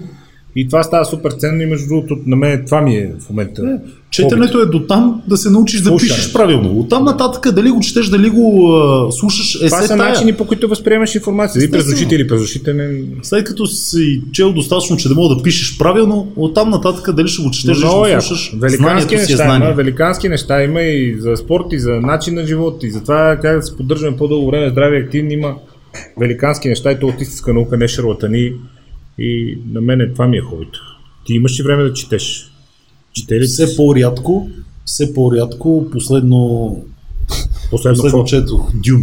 [0.55, 3.79] И това става супер ценно и между другото на мен това ми е в момента.
[4.09, 6.09] Четенето е до там да се научиш да Слушане.
[6.09, 6.69] пишеш правилно.
[6.79, 10.09] От там нататък дали го четеш, дали го а, слушаш, е Това са тая.
[10.09, 11.63] начини по които възприемаш информация.
[11.63, 13.01] Или през ушите, или през ушите не...
[13.21, 17.43] След като си чел достатъчно, че да мога да пишеш правилно, оттам нататък дали ще
[17.43, 18.21] го четеш, дали ще го яко.
[18.21, 19.67] слушаш, Великански е неща знание.
[19.67, 23.37] има, великански неща има и за спорт, и за начин на живот, и за това
[23.41, 25.55] как да се поддържаме по-дълго време здрави и активни има
[26.19, 28.53] великански неща и то от истинска наука, не шарлатани.
[29.19, 30.79] И на мен това ми е хобито.
[31.25, 32.51] Ти имаш ли време да четеш?
[33.13, 34.49] Чете ли Все по-рядко,
[34.85, 36.75] все по-рядко, последно,
[37.71, 39.01] последно последно четох Дюн,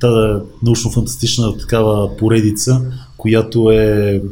[0.00, 2.80] тази научно-фантастична такава поредица,
[3.16, 4.22] която е,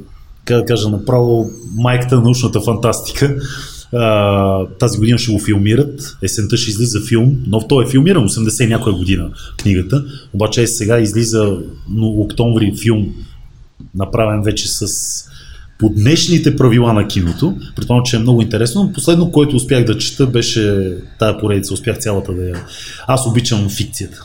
[0.44, 3.36] как да кажа, направо майката на научната фантастика.
[3.92, 6.16] А, тази година ще го филмират.
[6.22, 7.36] Есента ще излиза филм.
[7.46, 10.04] Но той е филмиран 80 и някоя година книгата.
[10.34, 11.58] Обаче е сега излиза
[11.90, 13.14] но, октомври филм,
[13.94, 14.86] направен вече с
[15.78, 17.56] по днешните правила на киното.
[17.76, 18.92] Предполагам, че е много интересно.
[18.94, 21.74] Последно, което успях да чета, беше тая поредица.
[21.74, 22.54] Успях цялата да я...
[23.06, 24.24] Аз обичам фикцията.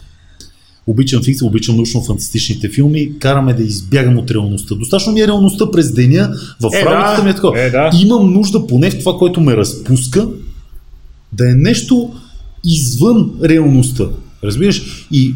[0.88, 4.76] Обичам фикция, обичам научно-фантастичните филми, караме да избягам от реалността.
[4.76, 7.24] Достатъчно ми е реалността през деня, в Е, работата да.
[7.24, 7.62] ми е такова.
[7.62, 7.90] Е, да.
[8.02, 10.28] Имам нужда поне в това, което ме разпуска,
[11.34, 12.14] да е нещо
[12.66, 14.08] извън реалността.
[14.44, 15.08] Разбираш?
[15.12, 15.36] И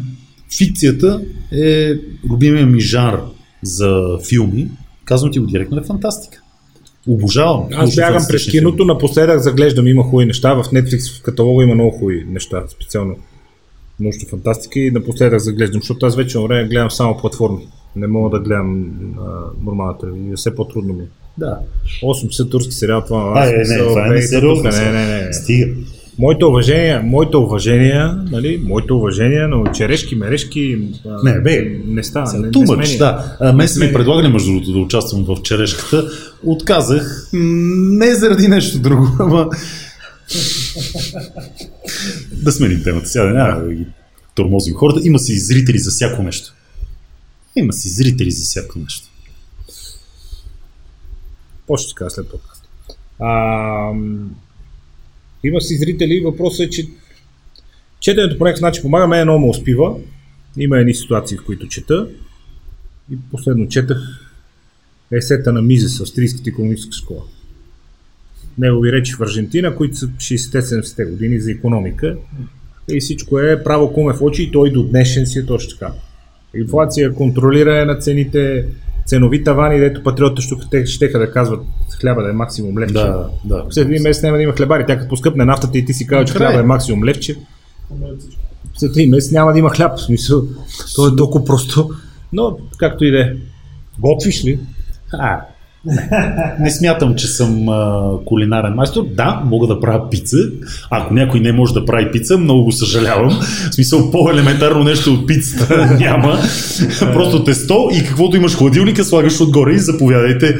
[0.58, 1.20] фикцията
[1.52, 1.94] е
[2.30, 3.18] любимия ми жанр
[3.62, 4.68] за филми.
[5.04, 6.40] Казвам ти го директно, е фантастика.
[7.08, 7.66] Обожавам.
[7.72, 8.92] Аз бягам през киното, филми.
[8.92, 10.54] напоследък заглеждам, има хубави неща.
[10.54, 13.16] В Netflix в каталога има много хубави неща, специално
[14.00, 17.68] научно фантастика и напоследък заглеждам, защото аз вече време гледам само платформи.
[17.96, 18.90] Не мога да гледам
[19.20, 19.24] а,
[19.64, 21.06] нормална телевизия, все по-трудно ми е.
[21.38, 21.58] Да.
[22.02, 24.64] 8 часа турски сериал, това А, е, не, това е бе, несериозно.
[24.64, 25.32] тук, Не, не, не, не.
[25.32, 25.74] Стига.
[26.18, 30.78] Моите уважения, моите уважения, нали, моите уважения, но черешки, мерешки,
[31.24, 32.32] Не, бе, не става.
[32.32, 32.98] Не, не Тумъч, смени.
[32.98, 33.36] да.
[33.40, 36.10] А, мен са ми предлагали, между другото, да участвам в черешката.
[36.44, 37.28] Отказах.
[37.32, 39.50] Не заради нещо друго, ама...
[42.32, 43.08] да сменим темата.
[43.08, 43.86] Сега няма да ги
[44.34, 45.00] тормозим хората.
[45.04, 46.54] Има си зрители за всяко нещо.
[47.56, 49.08] Има си зрители за всяко нещо.
[51.58, 52.64] Какво ще ти кажа след подкаст?
[55.44, 56.86] Има си зрители, въпросът е, че
[58.00, 59.96] четенето по някакъв начин помага, мен много ме успива.
[60.56, 62.08] Има едни ситуации, в които чета.
[63.12, 63.98] И последно четах
[65.12, 67.22] есета на Мизес, Австрийската економическа школа.
[68.58, 72.16] Негови речи в Аржентина, които са 60-70-те години за економика.
[72.90, 75.92] И всичко е право куме в очи и той до днешен си е точно така.
[76.56, 78.66] Инфлация, контролиране на цените,
[79.08, 81.60] ценови тавани, дето патриотите ще, ще да казват
[82.00, 82.92] хляба да е максимум левче.
[82.92, 83.64] Да, да.
[83.70, 86.24] След един месец няма да има хлебари, тя като поскъпне нафтата и ти си казва,
[86.24, 87.36] че хляба е максимум левче.
[88.76, 90.42] След един месец няма да има хляб, в смисъл.
[90.96, 91.90] То е толкова просто.
[92.32, 93.32] Но, както и да е.
[93.98, 94.58] Готвиш ли?
[95.12, 95.40] А,
[96.60, 96.70] не.
[96.70, 99.04] смятам, че съм а, кулинарен майстор.
[99.12, 100.36] Да, мога да правя пица.
[100.90, 103.30] Ако някой не може да прави пица, много го съжалявам.
[103.70, 106.38] В смисъл, по-елементарно нещо от пицата няма.
[107.12, 110.56] Просто тесто и каквото имаш в хладилника, слагаш отгоре и заповядайте.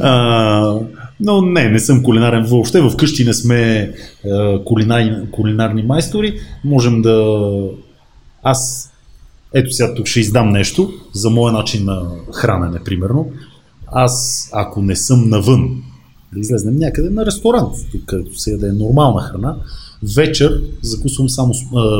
[0.00, 0.74] А,
[1.20, 2.82] но не, не съм кулинарен въобще.
[2.90, 3.92] Вкъщи не сме
[4.30, 6.40] а, кулинарни, кулинарни майстори.
[6.64, 7.36] Можем да...
[8.42, 8.90] Аз
[9.54, 12.02] ето сега тук ще издам нещо за моя начин на
[12.34, 13.26] хранене, примерно.
[13.92, 15.82] Аз, ако не съм навън,
[16.32, 19.56] да излезнем някъде на ресторант, тук, където се яде нормална храна,
[20.16, 21.54] вечер закусвам само,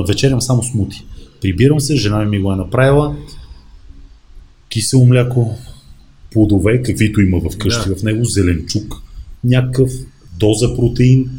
[0.08, 1.06] вечерям само смути.
[1.40, 3.16] Прибирам се, жена ми ми го е направила,
[4.68, 5.54] кисело мляко,
[6.32, 7.96] плодове, каквито има вкъщи Да.
[7.96, 8.94] в него, зеленчук,
[9.44, 9.90] някакъв
[10.38, 11.30] доза протеин,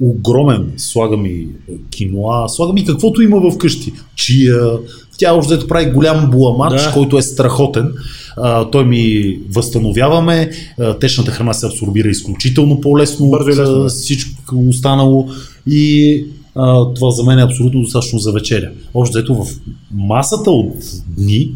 [0.00, 1.48] огромен, слагам и
[1.90, 3.92] киноа, слагам и каквото има вкъщи.
[4.16, 4.70] Чия,
[5.18, 6.92] тя още дето прави голям буламач, Да.
[6.92, 7.92] който е страхотен.
[8.36, 10.50] А, той ми възстановяваме,
[10.80, 15.28] а, течната храна се абсорбира изключително по-лесно Бързо от лесно, всичко останало
[15.66, 16.24] и
[16.54, 18.70] а, това за мен е абсолютно достатъчно за вечеря.
[18.94, 19.46] Още дето в
[19.94, 20.76] масата от
[21.08, 21.52] дни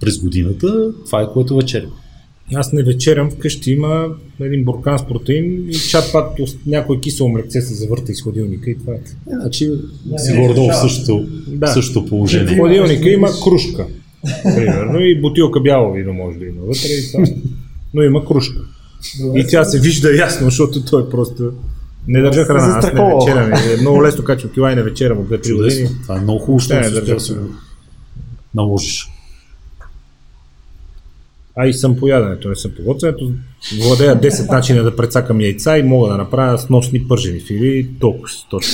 [0.00, 1.86] през годината, това е което вечеря.
[2.54, 4.06] Аз не вечерям, вкъщи има
[4.40, 8.78] един буркан с протеин и чат пат някой кисело млекце се завърта из хладилника и
[8.78, 8.98] това е.
[9.28, 9.70] Значи
[10.16, 11.66] си не, горе-долу в същото, Да.
[11.66, 12.56] в същото В положение.
[12.56, 13.86] хладилника има кружка.
[14.44, 17.24] Примерно и бутилка бяло вино може да има вътре и това.
[17.94, 18.58] Но има кружка.
[19.34, 21.52] И тя се вижда ясно, защото той просто
[22.08, 22.78] не държа храна.
[22.78, 23.52] Аз не вечерям.
[23.52, 25.88] Е много лесно качвам кила и не вечерям от 2-3 години.
[26.02, 27.40] Това е много хубаво, Ще не че държа да се сега.
[28.54, 29.08] наложиш.
[31.56, 33.32] А и съм по яденето, не съм по готвенето.
[33.82, 37.88] Владея 10 начина да прецакам яйца и мога да направя сносни пържени фили.
[38.00, 38.72] Толкова точно.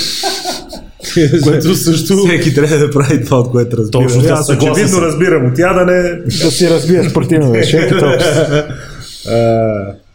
[1.44, 2.16] Което също...
[2.16, 4.02] Всеки трябва да прави това, от което разбира.
[4.02, 6.20] Точно така, Аз очевидно разбирам от ядене.
[6.24, 7.90] Да си разбия спортивно вече.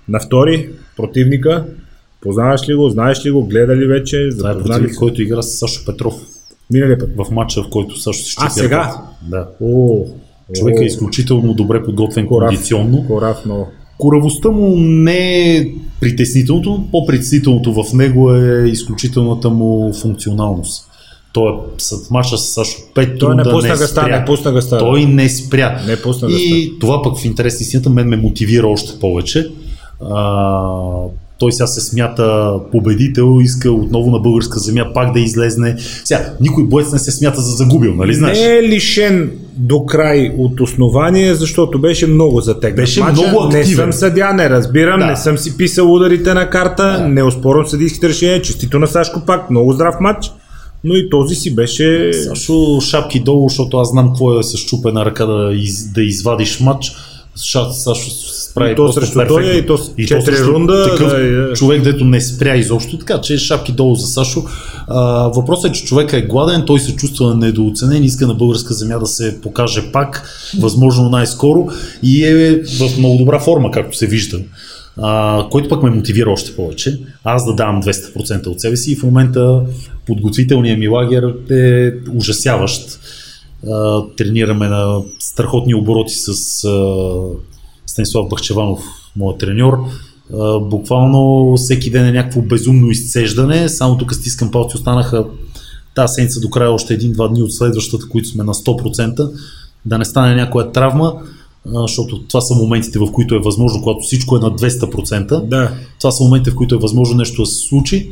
[0.10, 1.66] На втори, противника.
[2.22, 5.58] Познаваш ли го, знаеш ли го, гледа ли вече, Това е противник, който игра с
[5.58, 6.14] Сашо Петров
[6.72, 7.10] Миналия път.
[7.18, 8.94] в матча, в който Сашо се А, сега?
[9.22, 9.48] Да.
[9.62, 10.06] О,
[10.54, 12.50] Човек е изключително добре подготвен Кораф.
[12.50, 13.08] кондиционно.
[13.08, 13.68] Кораф, но
[13.98, 15.68] Коравостта му не е
[16.00, 20.90] притеснителното, по-притеснителното в него е изключителната му функционалност.
[21.34, 24.20] Той е с матча с Сашо Петро той не да пусна не гъста, спря.
[24.20, 24.78] не пусна гъста.
[24.78, 25.82] Той не спря.
[25.88, 29.48] Не пусна да И това пък в интерес на истината мен ме мотивира още повече.
[30.02, 30.66] А,
[31.38, 35.76] той сега се смята победител, иска отново на българска земя пак да излезне.
[36.04, 38.40] Сега, никой боец не се смята за загубил, нали знаеш?
[38.40, 42.76] Не е лишен до край от основание, защото беше много затегнат.
[42.76, 43.12] Беше Мача.
[43.14, 43.76] много Не активен.
[43.76, 45.06] съм съдя, не разбирам, Да.
[45.06, 49.50] не съм си писал ударите на карта, не оспорвам съдийските решения, честито на Сашко пак,
[49.50, 50.32] много здрав матч,
[50.84, 52.12] но и този си беше...
[52.14, 56.60] Сашо шапки долу, защото аз знам какво е с чупена ръка да, из, да извадиш
[56.60, 56.92] матч.
[57.36, 58.10] Сашо
[58.56, 59.36] прави то срещу перфектно.
[59.36, 61.54] той, и то с И четири срещу рунда, Такъв да, да.
[61.54, 64.44] човек, дето не спря изобщо, така че шапки долу за Сашо.
[64.88, 69.00] А, въпросът е, че човека е гладен, той се чувства недооценен, иска на българска земя
[69.00, 71.68] да се покаже пак, възможно най-скоро
[72.04, 74.40] и е в много добра форма, както се вижда.
[75.02, 77.00] А, който пък ме мотивира още повече.
[77.24, 79.62] Аз да давам 200% от себе си и в момента
[80.08, 83.00] подготвителният ми лагер е ужасяващ.
[83.72, 86.72] А, тренираме на страхотни обороти с а,
[87.94, 88.80] Станислав Бахчеванов,
[89.16, 89.78] моят треньор.
[90.62, 93.70] Буквално всеки ден е някакво безумно изцеждане.
[93.70, 95.26] Само тук стискам палци, останаха
[95.96, 99.32] тази седмица до края още един-два дни от следващата, които сме на 100%.
[99.86, 101.14] Да не стане някоя травма,
[101.66, 105.46] защото това са моментите, в които е възможно, когато всичко е на 200%.
[105.46, 105.74] Да.
[106.00, 108.12] Това са моментите, в които е възможно нещо да се случи.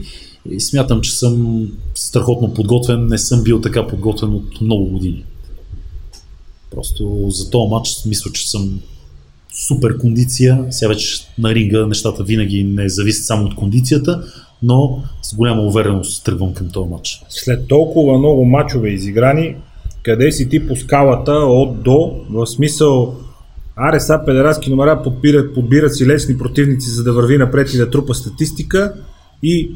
[0.51, 3.07] И смятам, че съм страхотно подготвен.
[3.07, 5.23] Не съм бил така подготвен от много години.
[6.71, 8.79] Просто за този матч мисля, че съм
[9.53, 10.65] супер кондиция.
[10.69, 14.23] Сега вече на ринга нещата винаги не зависят само от кондицията,
[14.63, 17.21] но с голяма увереност тръгвам към този матч.
[17.29, 19.55] След толкова много мачове изиграни,
[20.03, 23.15] къде си ти по скалата от до, в смисъл
[23.75, 27.89] аре са педерастки номера подбират, подбират си лесни противници, за да върви напред и да
[27.89, 28.93] трупа статистика
[29.43, 29.71] и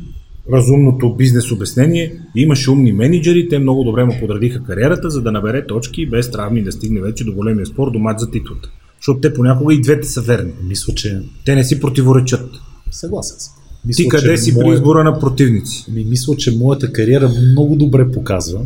[0.54, 2.14] разумното бизнес обяснение.
[2.36, 6.64] Имаше умни менеджери, те много добре му подредиха кариерата, за да набере точки без травми
[6.64, 8.70] да стигне вече до големия спор, до матч за титлата.
[9.06, 10.52] Защото те понякога и двете са верни.
[10.64, 12.50] Мисля, че Те не си противоречат.
[12.92, 13.54] съгласен съм.
[13.86, 15.86] Мисля, Ти къде си при моя- избора на противници?
[15.90, 18.60] Ми, мисля, че моята кариера много добре показва.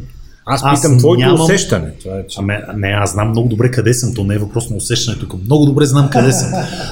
[0.46, 1.92] Аз Аз питам твоето нямам- усещане.
[2.02, 2.38] Това е, че...
[2.40, 5.34] Ами, не, аз знам много добре къде съм, то не е въпрос на усещане тук.
[5.46, 6.50] Много добре знам къде съм.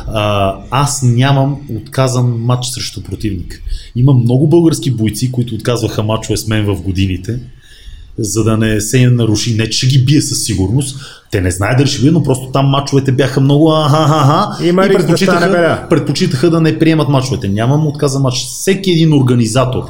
[0.08, 3.62] А, аз нямам отказан матч срещу противник.
[3.96, 7.40] Има много български бойци, които отказваха матчове с мен в годините,
[8.20, 9.56] за да не се наруши.
[9.56, 11.00] Не, че ще ги бие със сигурност.
[11.32, 14.90] Те не знаят дали ще бие, но просто там матчовете бяха много аха Има и
[14.90, 17.48] риск да предпочитаха, предпочитаха да не приемат матчовете.
[17.48, 18.38] Нямам отказан матч.
[18.38, 19.84] Всеки един организатор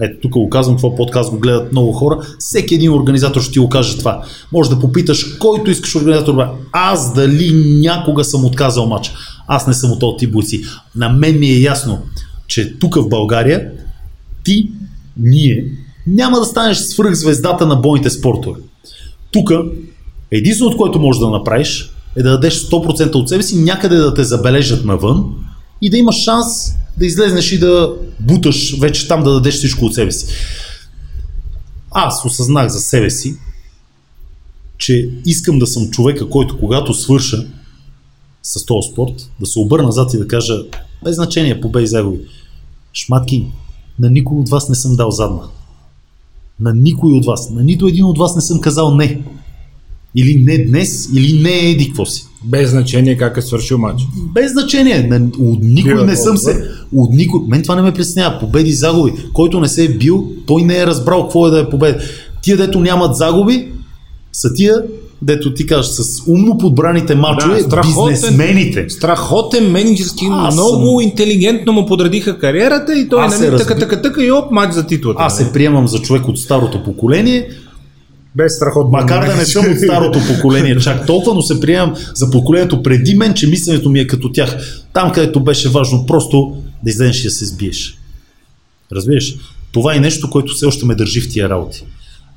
[0.00, 2.18] ето тук го казвам, това подкаст го гледат много хора.
[2.38, 4.24] Всеки един организатор ще ти го каже това.
[4.52, 6.36] Може да попиташ който искаш организатор.
[6.36, 9.12] бе, Аз дали някога съм отказал матч.
[9.48, 10.62] Аз не съм от този тип бойци.
[10.96, 11.98] На мен ми е ясно,
[12.46, 13.70] че тук в България
[14.44, 14.70] ти,
[15.16, 15.64] ние,
[16.06, 18.60] няма да станеш свръхзвездата на бойните спортове.
[19.30, 19.50] Тук
[20.30, 24.24] единственото, което можеш да направиш е да дадеш 100% от себе си, някъде да те
[24.24, 25.24] забележат навън
[25.82, 26.46] и да имаш шанс
[26.98, 30.26] да излезнеш и да буташ вече там да дадеш всичко от себе си.
[31.90, 33.36] Аз осъзнах за себе си,
[34.78, 37.46] че искам да съм човека, който когато свърша
[38.42, 40.54] с този спорт, да се обърна назад и да кажа,
[41.04, 42.20] без значение, победи загуби.
[42.94, 43.46] Шматки,
[43.98, 45.42] на никой от вас не съм дал задна.
[46.60, 49.22] На никой от вас, на нито един от вас не съм казал не.
[50.16, 52.26] Или не днес, или не еди какво си.
[52.44, 54.02] Без значение как е свършил матч.
[54.34, 55.02] Без значение.
[55.02, 56.70] На, от никой Бива не съм се.
[56.94, 57.40] От никой.
[57.48, 58.40] Мен това не ме притеснява.
[58.40, 59.12] Победи, загуби.
[59.32, 61.98] Който не се е бил, той не е разбрал какво е да е победа.
[62.42, 63.68] Тия, дето нямат загуби,
[64.32, 64.82] са тия,
[65.24, 68.14] дето ти кажеш, с умно подбраните мачове, Да, страхотен.
[68.14, 68.86] бизнесмените.
[68.88, 74.30] Страхотен менеджерски, Аз много интелигентно му подредиха кариерата и той нали, така, така, така и
[74.30, 75.22] оп, матч за титлата.
[75.22, 75.46] Аз нали?
[75.46, 77.48] се приемам за човек от старото поколение,
[78.36, 78.90] Без страхотно.
[78.90, 83.14] макар да не съм от старото поколение чак толкова, но се приемам за поколението преди
[83.14, 84.56] мен, че мисленето ми е като тях.
[84.92, 87.98] Там, където беше важно просто да излезеш и да се сбиеш.
[88.92, 89.34] Разбираш?
[89.72, 91.84] Това е нещо, което все още ме държи в тия работи.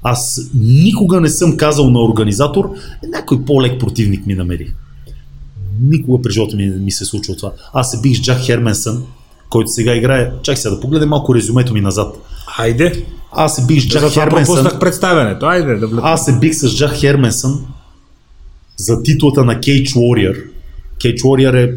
[0.03, 2.69] Аз никога не съм казал на организатор,
[3.03, 4.74] «Е, някой по-лек противник ми намери.
[5.82, 7.52] Никога през живота ми не ми се е случило това.
[7.74, 9.03] Аз се бих с Джак Херменсън,
[9.49, 10.32] който сега играе.
[10.44, 12.15] Чак сега да погледнем малко резюмето ми назад.
[12.56, 13.06] Хайде.
[13.32, 14.56] Аз се бих с Джак Затова Херменсън.
[14.56, 15.45] пропуснах представянето.
[15.45, 16.06] Айде да влезем.
[16.06, 17.65] Аз се бих с Джак Херменсън
[18.78, 20.44] за титлата на Cage Warrior.
[20.99, 21.76] Cage Warrior е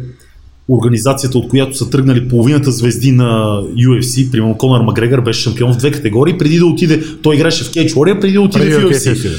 [0.71, 4.31] организацията, от която са тръгнали половината звезди на UFC.
[4.31, 7.93] Примерно Конор Макгрегор беше шампион в две категории, преди да отиде, той играше в Cage
[7.93, 9.13] Warrior, преди да отиде Преди в UFC.
[9.13, 9.31] KFC.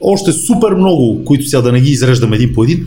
[0.00, 2.86] Още супер много, които сега да не ги изреждам един по един.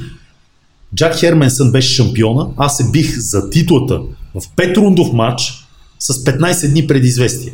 [0.95, 4.01] Джак Херменсън беше шампиона, аз се бих за титлата
[4.35, 5.53] в петрундов матч
[5.99, 7.53] с 15 дни предизвестие.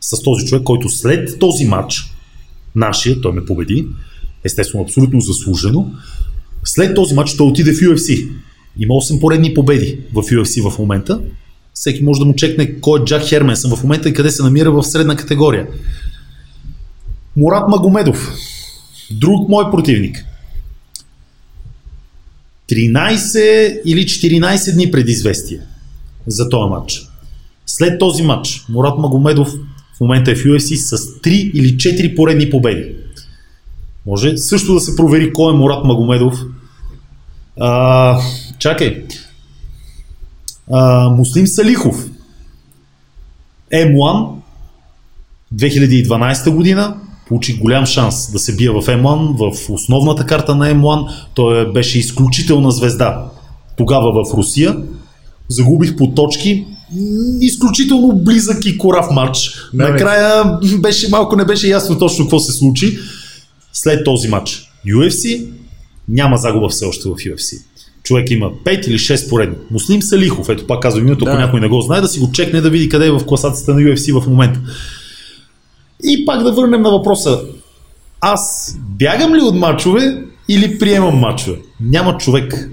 [0.00, 2.14] С този човек, който след този матч,
[2.76, 3.86] нашия, той ме победи,
[4.44, 5.92] естествено абсолютно заслужено,
[6.64, 8.28] след този матч той отиде в UFC.
[8.78, 11.20] Има 8 поредни победи в UFC в момента.
[11.74, 14.70] Всеки може да му чекне кой е Джак Херменсън в момента и къде се намира
[14.70, 15.66] в средна категория.
[17.36, 18.34] Мурат Магомедов,
[19.10, 20.24] друг мой противник.
[22.70, 25.60] 13 или 14 дни предизвестие
[26.26, 27.02] за този матч.
[27.66, 29.48] След този матч Мурат Магомедов
[29.96, 32.94] в момента е в UFC с 3 или 4 поредни победи.
[34.06, 36.44] Може също да се провери кой е Мурат Магомедов
[37.58, 38.20] А,
[38.58, 39.04] чакай.
[40.72, 42.06] А, Муслим Салихов.
[43.72, 44.28] М1
[45.54, 46.96] 2012 година
[47.28, 51.10] получи голям шанс да се бие в М1, в основната карта на М1.
[51.34, 53.24] Той беше изключителна звезда
[53.76, 54.76] тогава в Русия.
[55.48, 56.66] Загубих по точки.
[57.40, 59.50] Изключително близък и корав матч.
[59.74, 59.92] Да, бе.
[59.92, 62.98] Накрая беше, малко не беше ясно точно какво се случи.
[63.72, 65.46] След този матч UFC
[66.10, 67.62] няма загуба все още в UFC.
[68.02, 69.56] Човек има 5 или 6 поредни.
[69.70, 71.40] Муслим Салихов, ето пак казвам името, ако Да.
[71.40, 73.80] някой не го знае, да си го чекне да види къде е в класацията на
[73.80, 74.60] UFC в момента.
[76.04, 77.40] И пак да върнем на въпроса.
[78.20, 81.58] Аз бягам ли от мачове или приемам мачове?
[81.80, 82.70] Няма човек.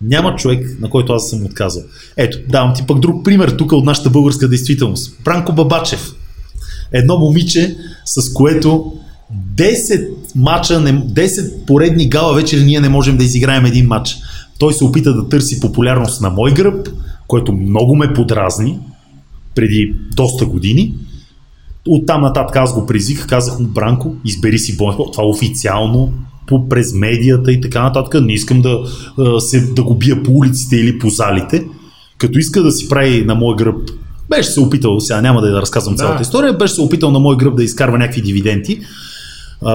[0.00, 1.82] Няма човек, на който аз съм отказал.
[2.16, 5.18] Ето, давам ти пък друг пример тук от нашата българска действителност.
[5.24, 6.12] Бранко Бабачев.
[6.92, 8.92] Едно момиче, с което
[9.56, 14.16] 10 мача, не- 10 поредни гала вечери ние не можем да изиграем един матч.
[14.58, 16.88] Той се опита да търси популярност на мой гръб,
[17.26, 18.78] което много ме подразни
[19.54, 20.94] преди доста години.
[21.88, 24.96] Оттам нататък аз го призвиках, казах му, Бранко, избери си спорт.
[25.12, 26.12] Това официално,
[26.46, 28.22] по, през медията и така нататък.
[28.22, 28.78] Не искам да,
[29.38, 31.64] се, да го бия по улиците или по залите.
[32.18, 33.90] Като иска да си прави на мой гръб,
[34.30, 35.98] беше се опитал, сега няма да я разказвам Да.
[35.98, 38.80] цялата история, беше се опитал на мой гръб да изкарва някакви дивиденти.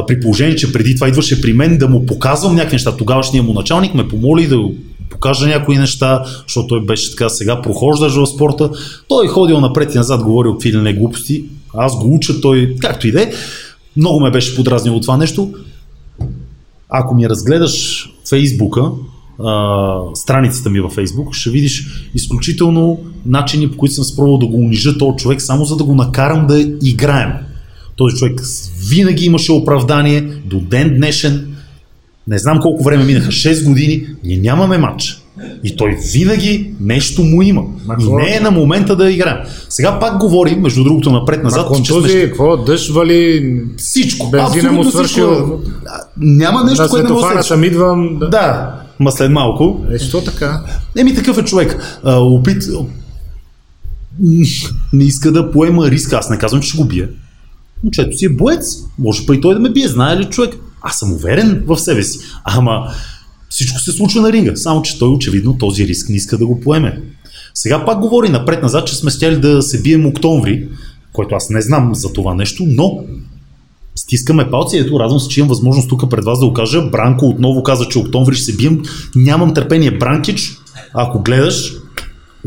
[0.08, 2.98] При положение, че преди това идваше при мен да му показвам някакви неща.
[2.98, 4.58] Тогавашният му началник ме помоли да
[5.10, 8.72] покажа някои неща, защото той беше така сега прохождаш в спорта.
[9.08, 11.44] Той ходил напред и назад, говорил какви ли не глупости.
[11.74, 13.32] Аз го уча, той както и да е.
[13.98, 15.54] Много ме беше подразнило това нещо.
[16.90, 18.92] Ако ми разгледаш Фейсбука,
[19.44, 24.58] а, страницата ми във Фейсбук, ще видиш изключително начини, по които съм спробвал да го
[24.58, 27.32] унижа този човек, само за да го накарам да играем.
[28.00, 28.42] Този човек
[28.90, 31.56] винаги имаше оправдание до ден днешен.
[32.28, 35.22] Не знам колко време минаха, 6 години, ние нямаме матч.
[35.64, 37.62] И той винаги нещо му има.
[37.86, 39.38] Ма И не е на момента да играем.
[39.70, 44.30] Сега пак говорим, между другото, напред-назад, Ако че този, сме какво, дъжд вали, всичко.
[44.30, 44.98] бензина му всичко.
[44.98, 45.62] свършил.
[46.18, 47.66] Няма нещо, на което не може да се...
[47.66, 48.18] идвам.
[48.20, 48.28] Да.
[48.28, 49.86] Да, ма след малко.
[49.92, 50.62] Е, що така?
[50.98, 52.00] Еми такъв е човек.
[52.04, 52.64] А, опит...
[54.94, 56.18] Не иска да поема риска.
[56.18, 57.10] Аз не казвам, че ще го бия.
[57.84, 58.84] Момчето си е боец.
[59.00, 59.88] Може па и той да ме бие.
[59.88, 60.56] Знае ли човек?
[60.82, 62.20] Аз съм уверен в себе си.
[62.44, 62.88] Ама
[63.50, 64.56] всичко се случва на ринга.
[64.56, 67.02] Само, че той очевидно този риск не иска да го поеме.
[67.54, 70.68] Сега пак говори напред-назад, че сме стяли да се бием октомври,
[71.14, 73.04] който аз не знам за това нещо, но
[73.96, 76.82] Стискаме палци, ето радвам се, че имам възможност тук пред вас да го кажа.
[76.82, 78.82] Бранко отново каза, че октомври ще се бием.
[79.16, 79.98] Нямам търпение.
[79.98, 80.58] Бранкич,
[80.94, 81.74] ако гледаш,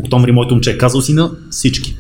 [0.00, 1.96] октомври моето момче, казал си на всички.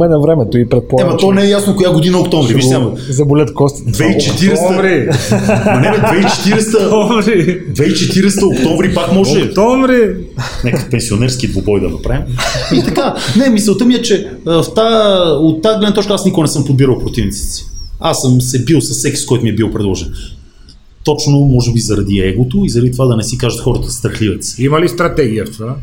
[0.00, 2.54] Ме на времето и предполагам, Ема то не е ясно коя година октомври.
[2.54, 2.90] Виж сега.
[3.10, 3.90] заболят костите.
[3.90, 4.52] 2040.
[4.52, 5.08] Октомври!
[5.66, 6.86] Ма не бе, 2040.
[6.86, 7.62] Октомври!
[7.72, 9.42] 2040 октомври пак може.
[9.42, 10.16] Октомври!
[10.64, 12.22] Нека пенсионерски двубой да направим.
[12.74, 16.42] И така, не, мисълта ми е, че в та, от тази гледна точка аз никога
[16.42, 17.64] не съм подбирал противниците си.
[18.00, 20.12] Аз съм се бил с всеки, с който ми е бил предложен.
[21.04, 24.58] Точно, може би, заради егото и заради това да не си кажат хората страхливец.
[24.58, 25.76] Има ли стратегия в това?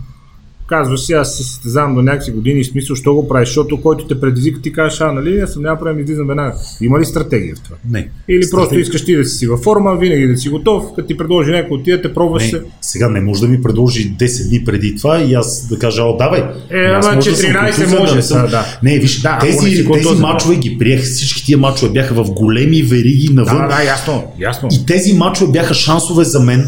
[0.70, 4.08] Казваш си, аз се състезавам до някакви години, в смисъл, що го правиш, защото който
[4.08, 6.54] те предизвика, ти кажеш, а, нали, аз съм няма правим, излизам веднага.
[6.82, 7.76] Има ли стратегия в това?
[7.90, 8.10] Не.
[8.30, 11.18] Или просто Стратегия- искаш ти да си във форма, винаги да си готов, като ти
[11.18, 12.62] предложи някой от тия, те пробваш Не, се.
[12.82, 16.18] сега не може да ми предложи 10 дни преди това и аз да кажа, о,
[16.18, 16.40] давай.
[16.40, 16.46] Е,
[16.86, 18.42] ама може да съм 14 контузен, може, не съм...
[18.42, 18.66] да, да.
[18.84, 19.58] Не, виж, Да, тези,
[19.94, 20.16] тези да.
[20.16, 23.58] мачове ги приех, всички тия мачове бяха в големи вериги навън.
[23.58, 24.70] Да, да, ясно, ясно.
[24.72, 26.68] И тези мачове бяха шансове за мен,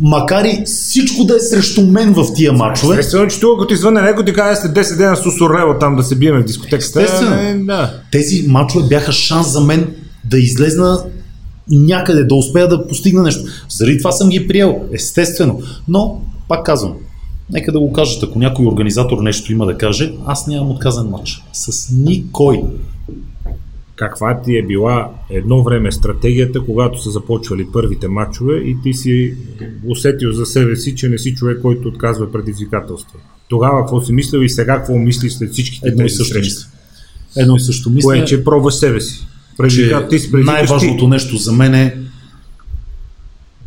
[0.00, 2.98] макар и всичко да е срещу мен в тия мачове.
[2.98, 5.96] Естествено, че тук, като ти звънне някой, ти казва след 10 дена с Усурлево там
[5.96, 7.02] да се биеме в дискотеката.
[7.02, 7.34] Естествено.
[7.34, 7.94] е, да.
[8.12, 9.94] Тези мачове бяха шанс за мен
[10.24, 11.04] да излезна
[11.68, 13.44] някъде, да успея да постигна нещо.
[13.68, 15.62] Заради това съм ги приел, естествено.
[15.88, 16.92] Но, пак казвам,
[17.50, 21.42] нека да го кажат, ако някой организатор нещо има да каже, аз нямам отказан матч.
[21.52, 22.62] С никой.
[24.08, 29.34] Каква ти е била едно време стратегията, когато са започвали първите матчове и ти си
[29.86, 33.18] усетил за себе си, че не си човек, който отказва предизвикателства.
[33.48, 36.68] Тогава какво си мислил и сега какво мислиш след всичките Едно и също мисля.
[37.36, 39.18] Едно и също мисля, Кое е, че пробваш себе си.
[39.18, 39.26] че
[39.56, 41.96] Предизвика, ти си най-важното нещо за мен е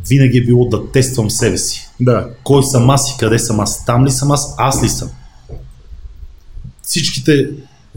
[0.10, 1.90] винаги е било да тествам себе си.
[2.00, 2.30] Да.
[2.44, 3.86] Кой съм аз и къде съм аз?
[3.86, 4.56] Там ли съм аз?
[4.58, 5.10] Аз ли съм?
[6.82, 7.50] Всичките,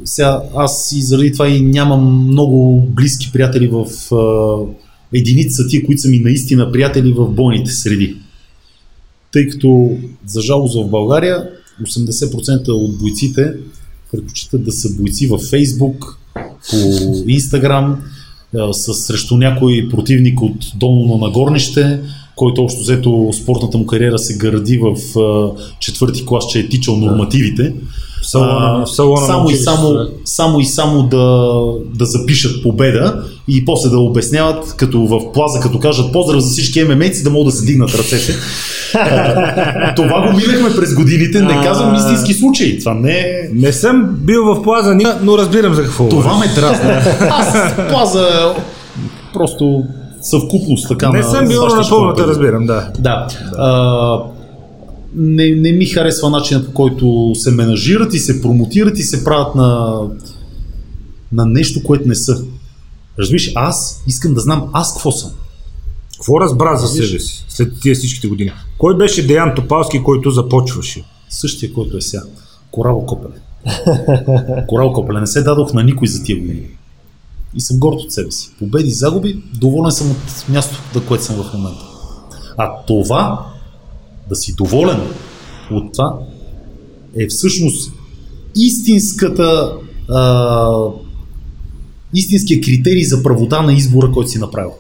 [0.05, 4.57] сега аз и заради това и нямам много близки приятели в а,
[5.12, 8.16] единици са тия, които са ми наистина приятели в бойните среди.
[9.33, 9.97] Тъй като,
[10.27, 11.51] за жалост в България,
[11.83, 13.53] 80% от бойците
[14.12, 16.19] предпочитат да са бойци във Фейсбук,
[16.70, 16.77] по
[17.27, 18.03] Инстаграм,
[18.73, 22.01] с, срещу някой противник от долно на нагорнище,
[22.37, 24.97] който общо взето спортната му кариера се гради в
[25.81, 27.73] четвърти клас, че е тичал нормативите.
[27.73, 27.75] В
[28.28, 30.09] салона- А, в салона на само, и само, да.
[30.24, 31.52] само и само да,
[31.94, 36.84] да запишат победа и после да обясняват, като в плаза, като кажат поздрав за всички
[36.84, 38.34] ММЕци, да могат да се дигнат ръцете.
[38.94, 42.78] А, това го минахме през годините, не казвам истински случай.
[42.78, 43.48] Това не е...
[43.52, 46.09] Не съм бил в плаза, но разбирам за какво.
[46.09, 46.90] Това ме дразни.
[47.30, 48.55] Аз плаза
[49.32, 49.84] просто
[50.22, 52.88] съвкупност така Не на съм бил на пълната, разбирам, да.
[52.98, 53.26] Да.
[53.59, 54.18] А,
[55.14, 59.55] не, не ми харесва начинът по който се менажират и се промотират и се правят
[59.55, 60.01] на,
[61.32, 62.44] на нещо, което не са.
[63.18, 65.30] Разбираш, аз искам да знам аз какво съм.
[66.14, 68.52] Какво разбра за себе си след тия всичките години?
[68.78, 71.05] Кой беше Деян Топалски, който започваше?
[71.28, 72.22] Същия, който е сега.
[72.70, 73.35] Корал Копеле.
[74.68, 75.20] Корал Копеле.
[75.20, 76.66] Не се дадох на никой за тия години.
[77.55, 78.51] И съм горд от себе си.
[78.59, 81.85] Победи, загуби, доволен съм от мястото, на което съм в момента.
[82.56, 83.47] А това,
[84.28, 85.00] да си доволен
[85.70, 86.18] от това,
[87.18, 87.92] е всъщност
[88.56, 89.72] истинската
[90.09, 90.70] а,
[92.14, 94.72] истинския критерий за правота на избора, който си направил.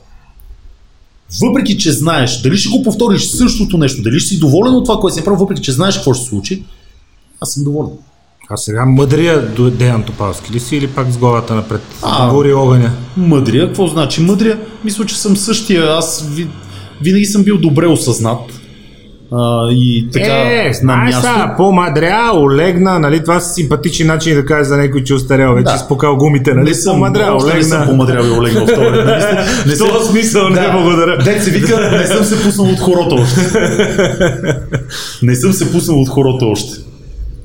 [1.42, 5.00] Въпреки, че знаеш, дали ще го повториш същото нещо, дали ще си доволен от това,
[5.00, 6.64] което си направил, въпреки, че знаеш какво ще се случи,
[7.40, 7.92] аз съм доволен.
[8.50, 11.80] А сега мъдрия Деян Топалски ли си или пак с главата напред?
[12.02, 12.30] А.
[12.30, 12.92] Гори огъня.
[13.16, 14.60] Мъдрия, какво значи мъдрия?
[14.84, 15.84] Мисля, че съм същия.
[15.84, 16.48] Аз ви,
[17.02, 18.60] винаги съм бил добре осъзнат.
[19.32, 21.22] А, и така е, на място.
[21.22, 23.22] са, по-мадря, олегна, нали?
[23.22, 25.74] Това са симпатични начини да кажеш за някой, че е устарял, вече Да.
[25.74, 26.68] изпукал гумите, нали?
[26.68, 27.90] Не съм, по-мадря, още не съм олегна.
[27.90, 29.66] по-мадрял и олегнал в този ред на мисли.
[29.66, 31.18] Не този смисъл не благодаря.
[31.18, 33.40] Дет се вика, не съм се пуснал от хорото още.
[35.22, 36.78] не съм се пуснал от хорото още.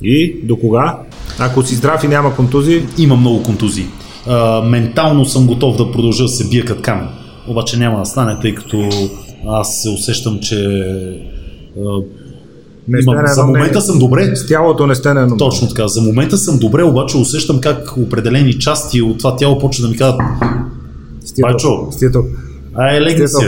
[0.02, 0.98] И до кога?
[1.40, 3.88] Ако си здрав и няма контузии, Има много контузии.
[4.28, 7.08] А, ментално съм готов да продължа да се бия като камен.
[7.48, 8.90] Обаче няма да стане, тъй като
[9.48, 10.84] аз се усещам, че
[12.88, 14.36] не имам, за момента съм добре.
[14.36, 15.38] С тялото не стане едно.
[15.38, 15.88] Точно така.
[15.88, 19.98] За момента съм добре, обаче усещам как определени части от това тяло почва да ми
[19.98, 20.22] казват
[21.42, 21.88] Байчо.
[22.76, 23.46] Ай, легни си,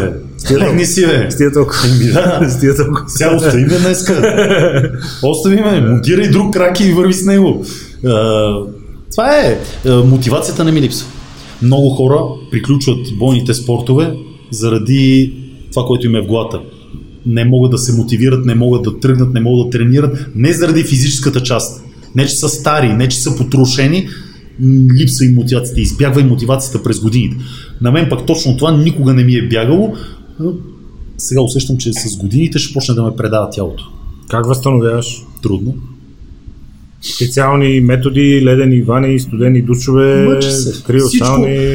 [0.49, 0.57] бе.
[0.59, 1.31] Легни си, бе.
[1.31, 1.79] С тия толкова.
[1.87, 2.49] Еми да.
[2.49, 3.03] С тия толкова.
[3.09, 4.13] Сега остави ме днеска.
[5.23, 7.65] Остави ме, монтирай друг крак и върви с него.
[9.11, 9.59] Това е.
[10.05, 11.07] Мотивацията не ми липсва.
[11.61, 12.19] Много хора
[12.51, 14.13] приключват бойните спортове
[14.51, 15.33] заради
[15.71, 16.59] това, което им е в главата.
[17.25, 20.25] Не могат да се мотивират, не могат да тръгнат, не могат да тренират.
[20.35, 21.83] Не заради физическата част.
[22.15, 24.07] Не, че са стари, не, че са потрошени,
[24.59, 27.37] м, липсва им мотивацията, избягва им мотивацията през годините.
[27.81, 29.93] На мен пък точно това никога не ми е бягало.
[31.17, 33.83] Сега усещам, че с годините ще почне да ме предава тялото.
[34.29, 35.23] Как възстановяваш?
[35.43, 35.75] Трудно.
[37.15, 40.83] Специални методи, ледени вани, студени душове, Мъчи се.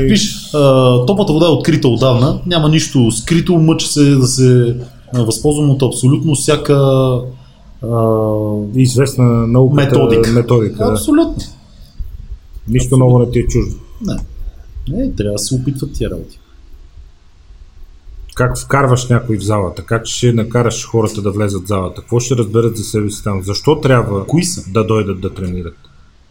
[0.05, 2.41] Виж, а, топлата вода е открита отдавна.
[2.47, 3.59] Няма нищо скрито.
[3.59, 4.77] Мъчи се да се
[5.15, 7.21] възползвам от абсолютно всяка а,
[8.75, 10.31] Известна науката, методика.
[10.31, 10.91] методика да.
[10.93, 11.37] Абсолютно.
[12.69, 13.77] Нищо ново не ти е чуждо.
[14.07, 14.17] Не.
[14.89, 16.39] Не, трябва да се опитват тия работи.
[18.35, 19.83] Как вкарваш някой в залата?
[19.83, 22.01] Как ще накараш хората да влезат в залата?
[22.01, 23.43] Какво ще разберат за себе си там?
[23.43, 24.71] Защо трябва Кои са?
[24.73, 25.77] да дойдат да тренират?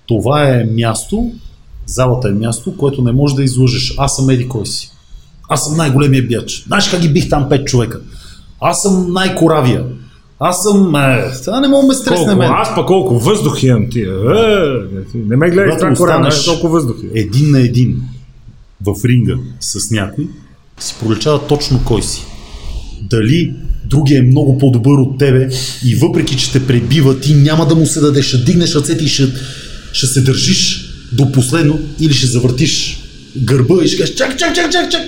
[0.07, 1.31] Това е място,
[1.85, 3.95] залата е място, което не можеш да излъжеш.
[3.97, 4.91] Аз съм еди кой си.
[5.49, 6.63] Аз съм най-големия бяч.
[6.67, 8.01] Знаеш как ги бих там пет човека?
[8.61, 9.83] Аз съм най-коравия.
[10.39, 10.95] Аз съм...
[10.95, 12.39] Е, това не мога да ме стресне Колко?
[12.39, 12.51] мен.
[12.51, 14.01] Аз па колко въздух имам ти.
[14.01, 14.05] Е,
[15.15, 17.11] не, ме гледай това корана, толкова въздух имам.
[17.15, 18.01] един на един
[18.85, 20.27] в ринга с някой,
[20.79, 22.25] си проличава точно кой си.
[23.01, 23.53] Дали
[23.85, 25.49] другия е много по-добър от тебе
[25.85, 29.07] и въпреки, че те пребива, ти няма да му се дадеш, ще дигнеш ръцете и
[29.07, 29.27] ще,
[29.91, 33.03] ще се държиш до последно или ще завъртиш
[33.37, 35.01] гърба и ще кажеш чак, чак, чак, чак, чак.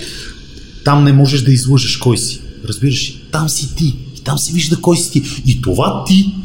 [0.86, 2.41] Там не можеш да излъжеш кой си.
[2.66, 3.22] Разбираш?
[3.32, 3.96] Там си ти.
[4.18, 5.24] И там се вижда кой си ти.
[5.46, 6.36] И това ти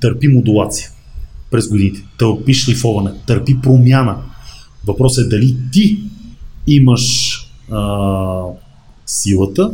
[0.00, 0.90] търпи модулация
[1.50, 2.04] през годините.
[2.18, 4.16] Търпи шлифоване, търпи промяна.
[4.86, 5.98] Въпросът е дали ти
[6.66, 7.34] имаш
[7.70, 8.42] а,
[9.06, 9.70] силата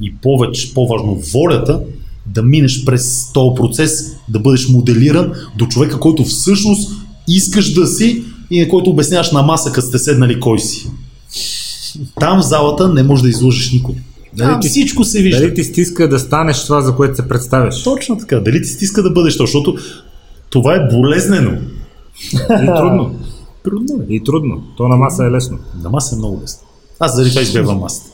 [0.00, 1.80] и повече, по-важно волята
[2.26, 6.92] да минеш през този процес, да бъдеш моделиран до човека, който всъщност
[7.28, 10.90] искаш да си и на който обясняваш на маса, като сте седнали кой си.
[12.20, 13.94] Там в залата не можеш да изложиш никой.
[14.36, 15.40] Дали Там ти- всичко се вижда.
[15.40, 17.82] Дали ти стиска да станеш това, за което се представяш?
[17.82, 18.40] Точно така.
[18.40, 19.76] Дали ти стиска да бъдеш то, защото
[20.50, 21.50] това е болезнено.
[22.34, 22.36] И
[22.66, 23.18] трудно.
[23.64, 24.14] Трудно е.
[24.14, 24.62] И трудно.
[24.76, 25.58] То на маса е лесно.
[25.82, 26.60] На маса е много лесно.
[27.00, 28.10] Аз заради това избягвам масата.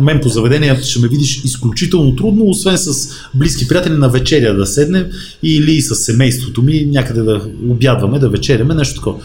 [0.00, 4.66] Мен по заведение ще ме видиш изключително трудно, освен с близки приятели на вечеря да
[4.66, 5.06] седнем
[5.42, 9.18] или с семейството ми някъде да обядваме, да вечеряме, нещо такова.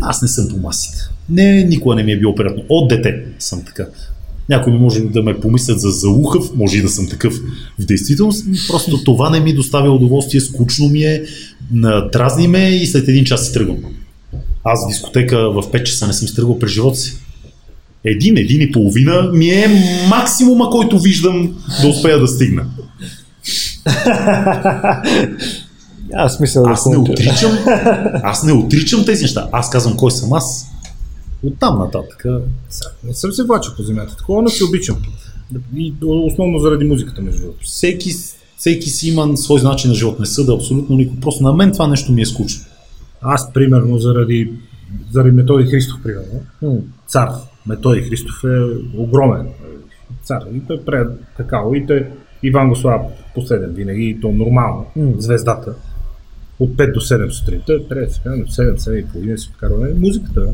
[0.00, 0.98] Аз не съм по масите.
[1.28, 2.62] Не, никога не ми е било приятно.
[2.68, 3.86] От дете съм така.
[4.48, 7.34] Някой може да ме помислят за заухав, може и да съм такъв
[7.78, 8.46] в действителност.
[8.68, 11.22] Просто това не ми доставя удоволствие, скучно ми е,
[12.12, 13.78] дразни ме и след един час си тръгвам.
[14.64, 17.16] Аз в дискотека в 5 часа не съм стръгвал през живота си.
[18.04, 19.68] Един, един и половина ми е
[20.08, 22.64] максимума, който виждам да успея да стигна.
[26.12, 27.58] Аз мисля да Аз не отричам,
[28.22, 29.48] аз не отричам тези неща.
[29.52, 30.66] Аз казвам кой съм аз.
[31.46, 32.24] Оттам нататък.
[33.04, 34.16] Не съм се влачил по земята.
[34.16, 34.96] Такова не се обичам.
[35.76, 37.64] И основно заради музиката, между другото.
[37.64, 38.10] Всеки,
[38.56, 40.20] всеки си има свой начин на живот.
[40.20, 41.20] Не съда абсолютно никой.
[41.20, 42.64] Просто на мен това нещо ми е скучно.
[43.20, 44.52] Аз, примерно, заради,
[45.12, 47.28] заради Методи Христов, примерно, цар.
[47.66, 48.64] Методи Христов е
[48.96, 49.48] огромен
[50.24, 50.42] цар.
[50.54, 51.06] И той пре
[51.36, 51.78] такава.
[51.78, 52.06] И той
[52.42, 53.04] Иван го слава
[53.34, 54.86] последен винаги, и то нормално,
[55.18, 55.74] звездата.
[56.58, 59.94] От 5 до 7 сутринта, трябва да се казвам, 7, 7 и половина си вкарваме
[59.94, 60.48] музиката.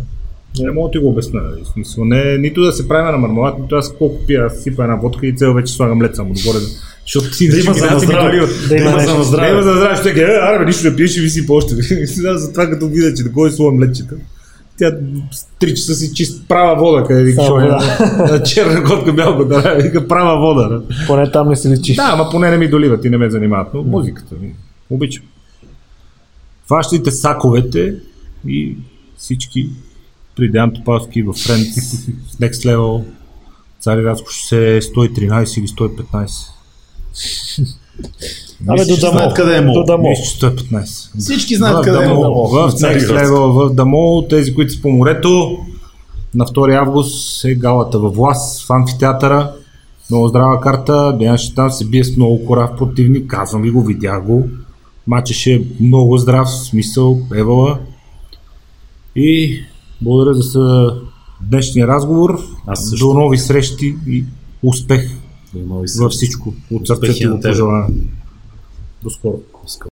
[0.59, 1.41] Не мога да ти го обясня.
[1.41, 1.63] нали.
[1.65, 4.83] В смисъл, не, нито да се правим на мармалат, нито аз колко пия, аз сипа
[4.83, 6.59] една водка и цел вече слагам лед само догоре.
[7.03, 8.39] Защото си Да има за минаци ми здраве.
[8.69, 11.21] Да има за Да има за здраве, ще кажа, аре, бе, нищо не пиеш, ще
[11.21, 11.75] виси по още.
[12.07, 14.15] Сега затова като видя, че такова е слоем ледчета.
[14.79, 14.91] Тя
[15.31, 17.69] с 3 часа си чист права вода, къде вика, Само е,
[18.31, 20.69] на черна котка бялко, да, вика права вода.
[20.69, 20.83] Да.
[21.07, 21.95] Поне там не се личи.
[21.95, 24.55] Да, ама поне не ми доливат и не ме занимават, но музиката ми
[24.91, 25.25] обичам.
[26.69, 27.95] Фащайте саковете
[28.47, 28.77] и
[29.17, 29.69] всички
[30.41, 33.05] при Деян Топалски в Friends, в Next Level,
[33.81, 36.31] Цариградско шосе 113 или 115.
[38.69, 39.35] Абе, до Дамо.
[39.35, 39.75] къде е мол.
[39.75, 40.09] До Дамо.
[40.09, 41.19] Мисля, че 115.
[41.19, 42.49] Всички знаят в къде е Дамо, мол.
[42.49, 42.99] в Next.
[42.99, 45.59] Level, в Дамо, тези, които са по морето,
[46.35, 49.53] на 2 август е галата във Влас, в амфитеатъра.
[50.11, 53.83] Много здрава карта, Деян ще там се бие с много корав противник, казвам ви го,
[53.83, 54.49] видях го.
[55.07, 57.79] Матчът ще е много здрав, в смисъл, евала.
[59.17, 59.61] И
[60.01, 60.97] благодаря за
[61.41, 62.39] днешния разговор.
[62.67, 63.09] Аз също.
[63.09, 64.25] До нови срещи и
[64.63, 65.11] успех
[66.01, 66.55] във всичко.
[66.73, 67.89] От сърцето го пожелавам.
[69.03, 69.41] До скоро.
[69.67, 69.90] Скоро.